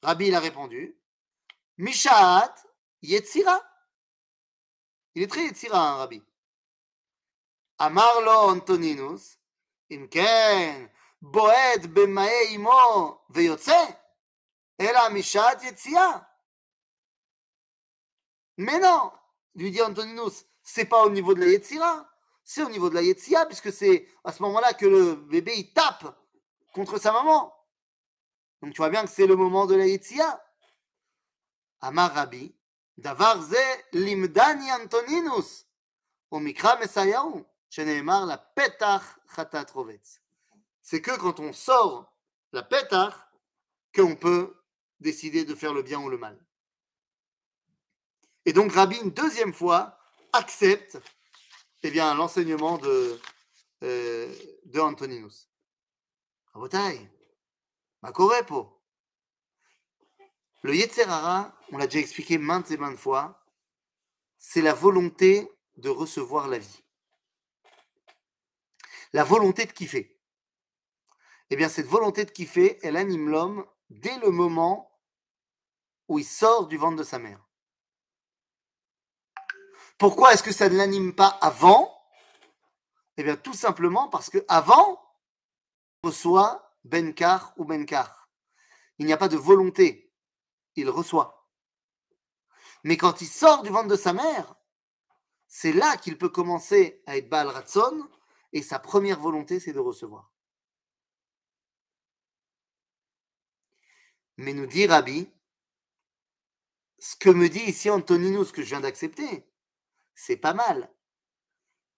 Rabbi 0.03 0.26
il 0.26 0.35
a 0.35 0.41
répondu 0.41 0.97
Mishat 1.78 2.55
Yetzira. 3.03 3.62
Il 5.14 5.22
est 5.22 5.28
très 5.28 5.45
Yetzira, 5.45 5.78
hein, 5.78 5.97
Rabbi. 5.97 6.22
À 7.78 7.91
Marlo 7.91 8.51
Antoninus, 8.51 9.39
Imken, 9.91 10.91
Boed 11.20 11.87
Bemae 11.89 12.53
Imo 12.53 13.20
Veyotse, 13.30 13.70
Ela 14.78 15.11
Mishat 15.11 15.62
Yetzia. 15.62 16.28
Mais 18.57 18.78
non, 18.78 19.12
lui 19.55 19.70
dit 19.70 19.82
Antoninus, 19.82 20.44
c'est 20.62 20.84
pas 20.86 21.05
au 21.05 21.11
niveau 21.11 21.34
de 21.34 21.40
la 21.40 21.46
Yetzira, 21.46 22.09
c'est 22.44 22.62
au 22.62 22.68
niveau 22.68 22.90
de 22.90 22.94
la 22.94 23.02
Yetzia, 23.02 23.46
puisque 23.46 23.72
c'est 23.72 24.07
à 24.22 24.32
ce 24.32 24.42
moment-là 24.42 24.74
que 24.74 24.86
le 24.86 25.14
bébé 25.14 25.55
il 25.57 25.72
tape 25.72 26.16
contre 26.72 26.98
sa 26.98 27.12
maman. 27.12 27.55
Donc 28.62 28.72
tu 28.72 28.78
vois 28.78 28.90
bien 28.90 29.02
que 29.02 29.11
c'est 29.11 29.26
le 29.26 29.36
moment 29.36 29.66
de 29.66 29.74
la 29.74 29.86
Yetzia. 29.86 30.40
Amar 31.80 32.14
Rabbi, 32.14 32.55
Limdani 33.92 34.72
Antoninus, 34.72 35.66
Omikra 36.30 36.76
Messayaou, 36.76 37.44
Sheneemar 37.68 38.26
la 38.26 38.38
Petach 38.38 39.02
Chatat 39.34 39.66
Rovetz. 39.72 40.20
C'est 40.80 41.00
que 41.00 41.16
quand 41.18 41.40
on 41.40 41.52
sort 41.52 42.14
la 42.52 42.62
Petach 42.62 43.14
qu'on 43.94 44.16
peut 44.16 44.55
décider 45.00 45.44
de 45.44 45.55
faire 45.55 45.72
le 45.72 45.82
bien 45.82 46.00
ou 46.00 46.09
le 46.09 46.18
mal. 46.18 46.43
Et 48.47 48.53
donc 48.53 48.72
Rabbi, 48.72 48.97
une 48.97 49.11
deuxième 49.11 49.53
fois, 49.53 49.99
accepte 50.32 50.99
eh 51.82 51.90
bien, 51.90 52.14
l'enseignement 52.14 52.78
de, 52.78 53.20
euh, 53.82 54.34
de 54.64 54.80
Antoninus. 54.80 55.49
Makorepo. 58.03 58.80
Le 60.62 60.74
Yetzerara, 60.74 61.55
on 61.72 61.78
l'a 61.78 61.86
déjà 61.86 61.99
expliqué 61.99 62.38
maintes 62.38 62.70
et 62.70 62.78
maintes 62.78 62.99
fois, 62.99 63.45
c'est 64.38 64.62
la 64.62 64.72
volonté 64.72 65.51
de 65.76 65.90
recevoir 65.90 66.49
la 66.49 66.59
vie. 66.59 66.82
La 69.12 69.24
volonté 69.24 69.66
de 69.66 69.72
kiffer. 69.72 70.18
Eh 71.51 71.57
bien, 71.57 71.68
cette 71.68 71.86
volonté 71.86 72.24
de 72.24 72.30
kiffer, 72.30 72.78
elle 72.82 72.97
anime 72.97 73.28
l'homme 73.28 73.66
dès 73.90 74.16
le 74.18 74.30
moment 74.30 74.90
où 76.09 76.18
il 76.18 76.24
sort 76.24 76.66
du 76.66 76.78
ventre 76.78 76.97
de 76.97 77.05
sa 77.05 77.18
mère. 77.18 77.43
Pourquoi 79.99 80.32
est-ce 80.32 80.42
que 80.42 80.53
ça 80.53 80.68
ne 80.68 80.76
l'anime 80.76 81.14
pas 81.14 81.28
avant? 81.40 81.90
Eh 83.16 83.22
bien, 83.22 83.36
tout 83.36 83.55
simplement 83.55 84.09
parce 84.09 84.28
que 84.28 84.45
avant, 84.49 85.01
reçoit 86.03 86.76
Benkar 86.84 87.55
ou 87.57 87.64
Benkar. 87.64 88.28
Il 88.99 89.07
n'y 89.07 89.12
a 89.12 89.16
pas 89.16 89.28
de 89.28 89.36
volonté. 89.36 90.12
Il 90.76 90.90
reçoit. 90.90 91.49
Mais 92.82 92.97
quand 92.97 93.20
il 93.20 93.28
sort 93.28 93.62
du 93.62 93.70
ventre 93.70 93.88
de 93.88 93.97
sa 93.97 94.12
mère, 94.12 94.55
c'est 95.47 95.72
là 95.72 95.97
qu'il 95.97 96.18
peut 96.18 96.28
commencer 96.28 97.03
à 97.07 97.16
être 97.16 97.28
Baal 97.28 97.49
Ratson, 97.49 98.09
et 98.53 98.62
sa 98.62 98.78
première 98.78 99.18
volonté, 99.18 99.59
c'est 99.59 99.72
de 99.72 99.80
recevoir. 99.80 100.32
Mais 104.36 104.53
nous 104.53 104.66
dit 104.66 104.86
Rabbi, 104.86 105.28
ce 106.99 107.16
que 107.16 107.30
me 107.30 107.49
dit 107.49 107.61
ici 107.61 107.90
Antonino, 107.90 108.45
ce 108.45 108.53
que 108.53 108.62
je 108.62 108.68
viens 108.68 108.80
d'accepter, 108.80 109.47
c'est 110.14 110.36
pas 110.36 110.54
mal. 110.54 110.92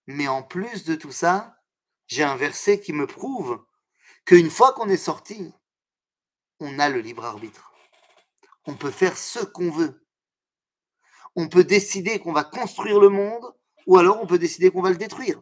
Mais 0.06 0.28
en 0.28 0.42
plus 0.42 0.84
de 0.84 0.94
tout 0.94 1.12
ça, 1.12 1.62
j'ai 2.06 2.22
un 2.22 2.36
verset 2.36 2.80
qui 2.80 2.92
me 2.92 3.06
prouve 3.06 3.64
qu'une 4.24 4.50
fois 4.50 4.72
qu'on 4.72 4.88
est 4.88 4.96
sorti, 4.96 5.52
on 6.60 6.78
a 6.78 6.88
le 6.88 7.00
libre 7.00 7.24
arbitre. 7.24 7.72
On 8.66 8.76
peut 8.76 8.90
faire 8.90 9.16
ce 9.16 9.40
qu'on 9.40 9.70
veut. 9.70 10.06
On 11.34 11.48
peut 11.48 11.64
décider 11.64 12.18
qu'on 12.18 12.32
va 12.32 12.44
construire 12.44 12.98
le 13.00 13.08
monde 13.08 13.54
ou 13.86 13.98
alors 13.98 14.20
on 14.20 14.26
peut 14.26 14.38
décider 14.38 14.70
qu'on 14.70 14.82
va 14.82 14.90
le 14.90 14.96
détruire. 14.96 15.40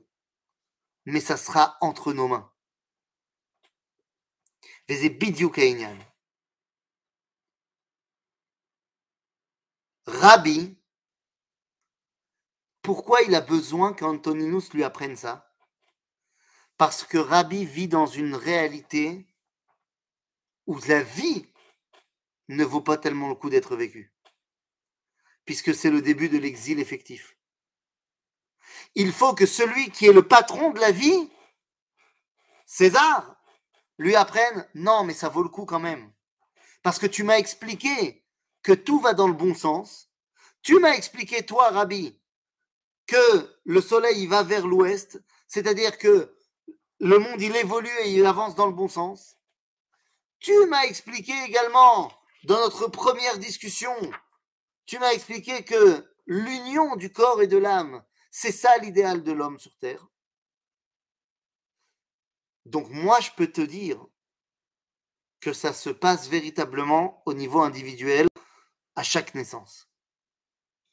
Mais 1.07 1.21
ça 1.21 1.37
sera 1.37 1.77
entre 1.81 2.13
nos 2.13 2.29
mains. 2.29 2.51
Rabbi, 10.07 10.74
pourquoi 12.85 13.23
il 13.23 13.35
a 13.35 13.41
besoin 13.41 13.95
qu'Antoninus 13.95 14.75
lui 14.75 14.85
apprenne 14.85 15.17
ça? 15.17 15.51
Parce 16.77 17.03
que 17.03 17.17
Rabbi 17.17 17.65
vit 17.65 17.89
dans 17.89 18.07
une 18.07 18.35
réalité 18.35 19.27
où 20.67 20.79
la 20.87 21.03
vie 21.03 21.47
ne 22.49 22.63
vaut 22.63 22.83
pas 22.83 22.99
tellement 22.99 23.31
le 23.31 23.37
coup 23.37 23.49
d'être 23.49 23.75
vécue, 23.75 24.15
puisque 25.47 25.75
c'est 25.75 25.91
le 25.91 26.03
début 26.03 26.29
de 26.29 26.37
l'exil 26.37 26.79
effectif. 26.79 27.39
Il 28.95 29.13
faut 29.13 29.35
que 29.35 29.47
celui 29.47 29.91
qui 29.91 30.07
est 30.07 30.13
le 30.13 30.29
patron 30.29 30.71
de 30.71 30.81
la 30.81 30.91
vie, 30.91 31.31
César, 32.67 33.35
lui 33.97 34.15
apprenne, 34.15 34.69
non, 34.75 35.05
mais 35.05 35.15
ça 35.15 35.31
vaut 35.31 35.43
le 35.43 35.49
coup 35.49 35.65
quand 35.65 35.81
même. 35.81 36.13
Parce 36.83 36.99
que 36.99 37.07
tu 37.07 37.23
m'as 37.23 37.39
expliqué 37.39 38.27
que 38.63 38.73
tout 38.73 39.01
va 39.01 39.15
dans 39.15 39.29
le 39.29 39.33
bon 39.33 39.55
sens. 39.55 40.11
Tu 40.61 40.79
m'as 40.81 40.95
expliqué, 40.95 41.47
toi, 41.47 41.71
Rabbi, 41.71 42.21
que 43.07 43.59
le 43.65 43.81
soleil 43.81 44.27
va 44.27 44.43
vers 44.43 44.67
l'ouest, 44.67 45.23
c'est-à-dire 45.47 45.99
que 45.99 46.35
le 47.01 47.19
monde, 47.19 47.41
il 47.41 47.55
évolue 47.57 47.99
et 48.03 48.13
il 48.13 48.25
avance 48.27 48.55
dans 48.55 48.67
le 48.67 48.73
bon 48.73 48.89
sens. 48.89 49.37
Tu 50.39 50.67
m'as 50.67 50.85
expliqué 50.85 51.33
également, 51.47 52.13
dans 52.45 52.59
notre 52.61 52.89
première 52.89 53.39
discussion, 53.39 53.95
tu 54.87 54.99
m'as 54.99 55.13
expliqué 55.13 55.65
que 55.65 56.05
l'union 56.27 56.97
du 56.97 57.13
corps 57.13 57.43
et 57.43 57.47
de 57.47 57.57
l'âme, 57.57 58.05
c'est 58.31 58.53
ça 58.53 58.77
l'idéal 58.79 59.23
de 59.23 59.33
l'homme 59.33 59.59
sur 59.59 59.75
Terre. 59.77 60.07
Donc 62.65 62.89
moi, 62.91 63.21
je 63.21 63.31
peux 63.37 63.51
te 63.51 63.61
dire 63.61 64.05
que 65.41 65.53
ça 65.53 65.73
se 65.73 65.91
passe 65.91 66.29
véritablement 66.29 67.23
au 67.27 67.35
niveau 67.35 67.61
individuel 67.61 68.27
à 68.97 69.03
chaque 69.03 69.35
naissance, 69.35 69.89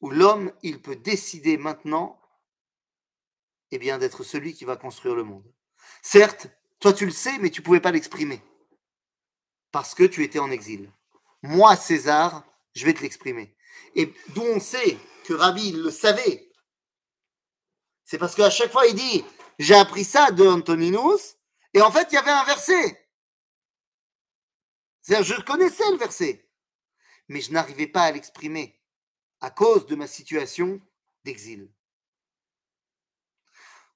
où 0.01 0.09
l'homme, 0.09 0.51
il 0.63 0.81
peut 0.81 0.95
décider 0.95 1.57
maintenant 1.57 2.19
eh 3.71 3.79
bien, 3.79 3.97
d'être 3.97 4.23
celui 4.23 4.53
qui 4.53 4.65
va 4.65 4.75
construire 4.75 5.15
le 5.15 5.23
monde. 5.23 5.49
Certes, 6.01 6.47
toi 6.79 6.91
tu 6.91 7.05
le 7.05 7.11
sais, 7.11 7.37
mais 7.39 7.49
tu 7.49 7.61
ne 7.61 7.65
pouvais 7.65 7.79
pas 7.79 7.91
l'exprimer, 7.91 8.41
parce 9.71 9.95
que 9.95 10.03
tu 10.03 10.23
étais 10.23 10.39
en 10.39 10.51
exil. 10.51 10.91
Moi, 11.41 11.75
César, 11.75 12.43
je 12.73 12.85
vais 12.85 12.93
te 12.93 13.01
l'exprimer. 13.01 13.55
Et 13.95 14.13
d'où 14.29 14.41
on 14.41 14.59
sait 14.59 14.97
que 15.23 15.33
Rabbi 15.33 15.71
le 15.71 15.89
savait, 15.89 16.49
c'est 18.03 18.17
parce 18.17 18.35
qu'à 18.35 18.49
chaque 18.49 18.71
fois 18.71 18.87
il 18.87 18.95
dit, 18.95 19.23
j'ai 19.57 19.75
appris 19.75 20.03
ça 20.03 20.31
de 20.31 20.45
Antoninus, 20.45 21.37
et 21.73 21.81
en 21.81 21.91
fait 21.91 22.07
il 22.11 22.15
y 22.15 22.17
avait 22.17 22.31
un 22.31 22.43
verset. 22.43 23.07
C'est-à-dire, 25.01 25.35
je 25.35 25.41
connaissais 25.41 25.89
le 25.91 25.97
verset 25.97 26.45
mais 27.31 27.41
je 27.41 27.51
n'arrivais 27.51 27.87
pas 27.87 28.03
à 28.03 28.11
l'exprimer 28.11 28.80
à 29.41 29.49
cause 29.49 29.87
de 29.87 29.95
ma 29.95 30.07
situation 30.07 30.79
d'exil. 31.23 31.69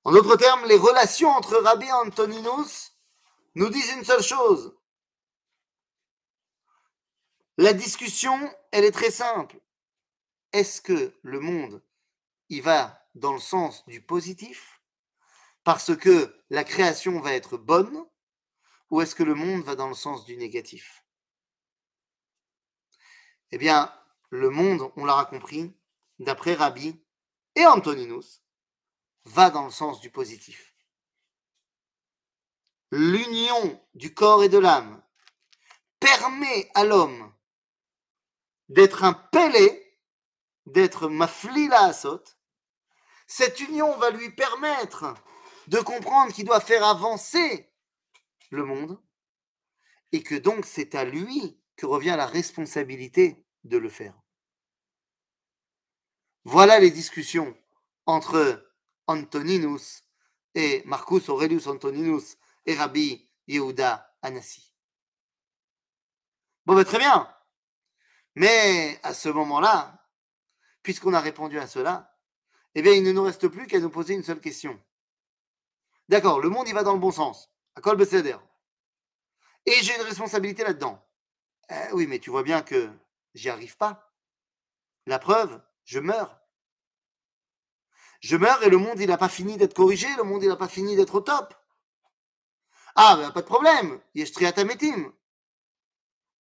En 0.04 0.12
d'autres 0.12 0.36
termes, 0.36 0.66
les 0.66 0.78
relations 0.78 1.30
entre 1.30 1.56
Rabbi 1.58 1.92
Antoninus 1.92 2.94
nous 3.56 3.70
disent 3.70 3.92
une 3.92 4.04
seule 4.04 4.24
chose. 4.24 4.76
La 7.58 7.74
discussion, 7.74 8.54
elle 8.72 8.84
est 8.84 8.92
très 8.92 9.12
simple. 9.12 9.60
Est-ce 10.52 10.82
que 10.82 11.14
le 11.22 11.40
monde, 11.40 11.82
il 12.50 12.62
va 12.62 13.02
dans 13.16 13.34
le 13.34 13.40
sens 13.40 13.86
du 13.88 14.02
positif 14.02 14.82
parce 15.64 15.96
que 15.96 16.36
la 16.50 16.64
création 16.64 17.20
va 17.20 17.34
être 17.34 17.58
bonne 17.58 18.06
ou 18.92 19.02
est-ce 19.02 19.16
que 19.16 19.24
le 19.24 19.34
monde 19.34 19.64
va 19.64 19.76
dans 19.76 19.88
le 19.88 19.96
sens 19.96 20.26
du 20.26 20.38
négatif? 20.38 21.04
Eh 23.52 23.58
bien, 23.58 23.92
le 24.36 24.50
monde, 24.50 24.92
on 24.96 25.06
l'aura 25.06 25.26
compris, 25.26 25.76
d'après 26.20 26.54
Rabbi 26.54 27.02
et 27.56 27.66
Antoninus, 27.66 28.42
va 29.26 29.50
dans 29.50 29.66
le 29.66 29.72
sens 29.72 30.00
du 30.02 30.10
positif. 30.10 30.74
L'union 32.92 33.82
du 33.94 34.14
corps 34.14 34.44
et 34.44 34.50
de 34.50 34.58
l'âme 34.58 35.02
permet 36.00 36.70
à 36.76 36.84
l'homme 36.84 37.34
d'être 38.70 39.04
un 39.04 39.14
pelé, 39.14 40.00
d'être 40.66 41.08
maflila 41.08 41.86
asot. 41.86 42.24
Cette 43.28 43.60
union 43.60 43.98
va 43.98 44.12
lui 44.12 44.30
permettre 44.32 45.16
de 45.68 45.80
comprendre 45.80 46.32
qu'il 46.34 46.46
doit 46.46 46.60
faire 46.60 46.86
avancer 46.86 47.72
le 48.52 48.64
monde 48.64 49.02
et 50.12 50.22
que 50.22 50.36
donc 50.36 50.66
c'est 50.66 50.96
à 50.96 51.04
lui 51.04 51.60
que 51.76 51.86
revient 51.86 52.16
la 52.18 52.28
responsabilité 52.28 53.44
de 53.64 53.78
le 53.78 53.90
faire. 53.90 54.14
Voilà 56.48 56.80
les 56.80 56.92
discussions 56.92 57.58
entre 58.06 58.72
Antoninus 59.08 60.04
et 60.54 60.84
Marcus 60.86 61.28
Aurelius 61.30 61.66
Antoninus 61.66 62.38
et 62.68 62.76
Rabbi 62.76 63.28
Yehuda 63.48 64.16
Anassi. 64.22 64.72
Bon, 66.68 66.76
ben, 66.76 66.86
très 66.86 67.00
bien. 67.00 67.28
Mais 68.36 69.00
à 69.02 69.16
ce 69.16 69.30
moment-là, 69.30 70.08
puisqu'on 70.84 71.16
a 71.16 71.20
répondu 71.20 71.58
à 71.58 71.66
cela, 71.66 72.16
eh 72.76 72.84
bien, 72.84 72.94
il 72.94 73.02
ne 73.02 73.12
nous 73.12 73.24
reste 73.24 73.48
plus 73.48 73.66
qu'à 73.66 73.80
nous 73.80 73.90
poser 73.90 74.14
une 74.14 74.24
seule 74.24 74.40
question. 74.40 74.80
D'accord, 76.10 76.40
le 76.42 76.50
monde, 76.50 76.68
il 76.68 76.76
va 76.76 76.84
dans 76.84 76.94
le 76.94 77.00
bon 77.00 77.12
sens. 77.12 77.50
À 77.74 77.82
Kol 77.82 78.00
Et 78.00 79.82
j'ai 79.82 79.96
une 79.96 80.02
responsabilité 80.04 80.64
là-dedans. 80.64 81.04
Eh 81.70 81.92
oui, 81.94 82.06
mais 82.06 82.20
tu 82.20 82.30
vois 82.30 82.44
bien 82.44 82.62
que 82.62 82.88
j'y 83.34 83.50
arrive 83.50 83.78
pas. 83.78 84.14
La 85.08 85.18
preuve, 85.18 85.60
je 85.86 86.00
meurs. 86.00 86.40
Je 88.20 88.36
meurs 88.36 88.62
et 88.64 88.70
le 88.70 88.78
monde, 88.78 89.00
il 89.00 89.08
n'a 89.08 89.18
pas 89.18 89.30
fini 89.30 89.58
d'être 89.58 89.74
corrigé, 89.74 90.08
le 90.18 90.24
monde, 90.24 90.44
n'a 90.44 90.56
pas 90.56 90.68
fini 90.68 90.96
d'être 90.96 91.16
au 91.16 91.22
top. 91.22 91.54
Ah, 92.96 93.16
ben, 93.18 93.32
pas 93.32 93.42
de 93.42 93.48
problème, 93.48 94.02
Yeshtriatametim. 94.14 95.14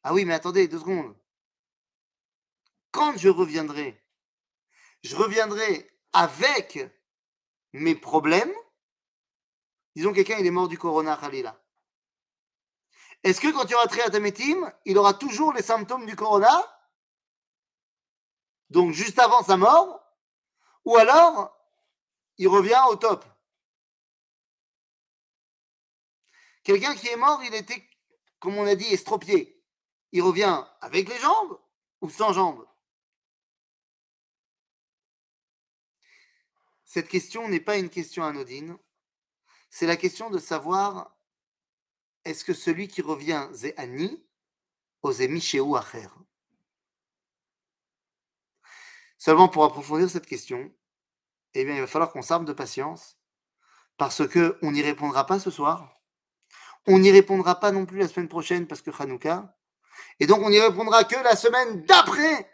Ah 0.02 0.12
oui, 0.12 0.24
mais 0.24 0.34
attendez, 0.34 0.68
deux 0.68 0.78
secondes. 0.78 1.16
Quand 2.90 3.16
je 3.16 3.28
reviendrai 3.28 4.04
je 5.04 5.14
reviendrai 5.16 5.90
avec 6.14 6.78
mes 7.74 7.94
problèmes. 7.94 8.52
Disons 9.94 10.12
quelqu'un 10.12 10.38
il 10.38 10.46
est 10.46 10.50
mort 10.50 10.66
du 10.66 10.78
corona 10.78 11.16
Khalila. 11.16 11.60
Est-ce 13.22 13.40
que 13.40 13.52
quand 13.52 13.64
il 13.64 13.70
y 13.70 13.74
aura 13.74 13.86
Triatamétim, 13.86 14.72
il 14.86 14.98
aura 14.98 15.14
toujours 15.14 15.52
les 15.52 15.62
symptômes 15.62 16.06
du 16.06 16.16
corona? 16.16 16.50
Donc 18.74 18.92
juste 18.92 19.20
avant 19.20 19.44
sa 19.44 19.56
mort 19.56 20.04
Ou 20.84 20.96
alors 20.96 21.56
il 22.36 22.48
revient 22.48 22.82
au 22.90 22.96
top 22.96 23.24
Quelqu'un 26.64 26.94
qui 26.96 27.08
est 27.08 27.16
mort, 27.16 27.40
il 27.44 27.54
était, 27.54 27.86
comme 28.40 28.56
on 28.56 28.66
a 28.66 28.74
dit, 28.74 28.86
estropié. 28.86 29.62
Il 30.12 30.22
revient 30.22 30.64
avec 30.80 31.10
les 31.10 31.18
jambes 31.18 31.60
ou 32.00 32.08
sans 32.08 32.32
jambes? 32.32 32.66
Cette 36.86 37.08
question 37.08 37.48
n'est 37.48 37.60
pas 37.60 37.76
une 37.76 37.90
question 37.90 38.24
anodine. 38.24 38.78
C'est 39.68 39.86
la 39.86 39.98
question 39.98 40.30
de 40.30 40.38
savoir 40.38 41.14
est-ce 42.24 42.44
que 42.44 42.54
celui 42.54 42.88
qui 42.88 43.02
revient, 43.02 43.46
c'est 43.54 43.78
Ani 43.78 44.26
ou 45.02 45.12
c'est 45.12 45.28
Michéou 45.28 45.76
Acher? 45.76 46.08
Seulement 49.24 49.48
pour 49.48 49.64
approfondir 49.64 50.10
cette 50.10 50.26
question, 50.26 50.70
eh 51.54 51.64
bien, 51.64 51.76
il 51.76 51.80
va 51.80 51.86
falloir 51.86 52.12
qu'on 52.12 52.20
s'arme 52.20 52.44
de 52.44 52.52
patience 52.52 53.16
parce 53.96 54.22
qu'on 54.28 54.70
n'y 54.70 54.82
répondra 54.82 55.24
pas 55.24 55.38
ce 55.38 55.50
soir. 55.50 55.98
On 56.86 56.98
n'y 56.98 57.10
répondra 57.10 57.58
pas 57.58 57.72
non 57.72 57.86
plus 57.86 57.96
la 57.96 58.06
semaine 58.06 58.28
prochaine 58.28 58.66
parce 58.66 58.82
que 58.82 58.90
Hanouka. 58.90 59.56
Et 60.20 60.26
donc, 60.26 60.40
on 60.42 60.50
n'y 60.50 60.60
répondra 60.60 61.04
que 61.04 61.16
la 61.24 61.36
semaine 61.36 61.86
d'après, 61.86 62.50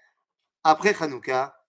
après 0.63 0.95
Hanouka. 1.03 1.61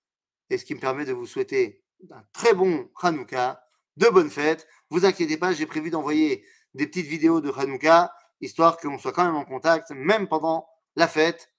Et 0.51 0.59
ce 0.59 0.65
qui 0.65 0.75
me 0.75 0.79
permet 0.79 1.05
de 1.05 1.13
vous 1.13 1.25
souhaiter 1.25 1.83
un 2.11 2.21
très 2.31 2.53
bon 2.53 2.87
Hanouka, 3.01 3.59
de 3.97 4.07
bonnes 4.07 4.29
fêtes. 4.29 4.67
Vous 4.91 5.03
inquiétez 5.03 5.37
pas, 5.37 5.51
j'ai 5.51 5.65
prévu 5.65 5.89
d'envoyer 5.89 6.45
des 6.75 6.85
petites 6.85 7.07
vidéos 7.07 7.41
de 7.41 7.51
Hanouka, 7.51 8.13
histoire 8.39 8.77
qu'on 8.77 8.99
soit 8.99 9.13
quand 9.13 9.25
même 9.25 9.35
en 9.35 9.45
contact, 9.45 9.89
même 9.95 10.27
pendant 10.27 10.69
la 10.95 11.07
fête. 11.07 11.51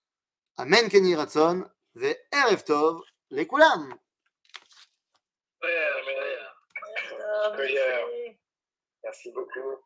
Amen 0.58 0.88
Kenny 0.88 1.16
Ratson, 1.16 1.66
ve 1.96 2.14
Tov, 2.64 3.02
les 3.32 3.46
Koulam. 3.46 3.94
Merci 9.04 9.32
beaucoup. 9.32 9.80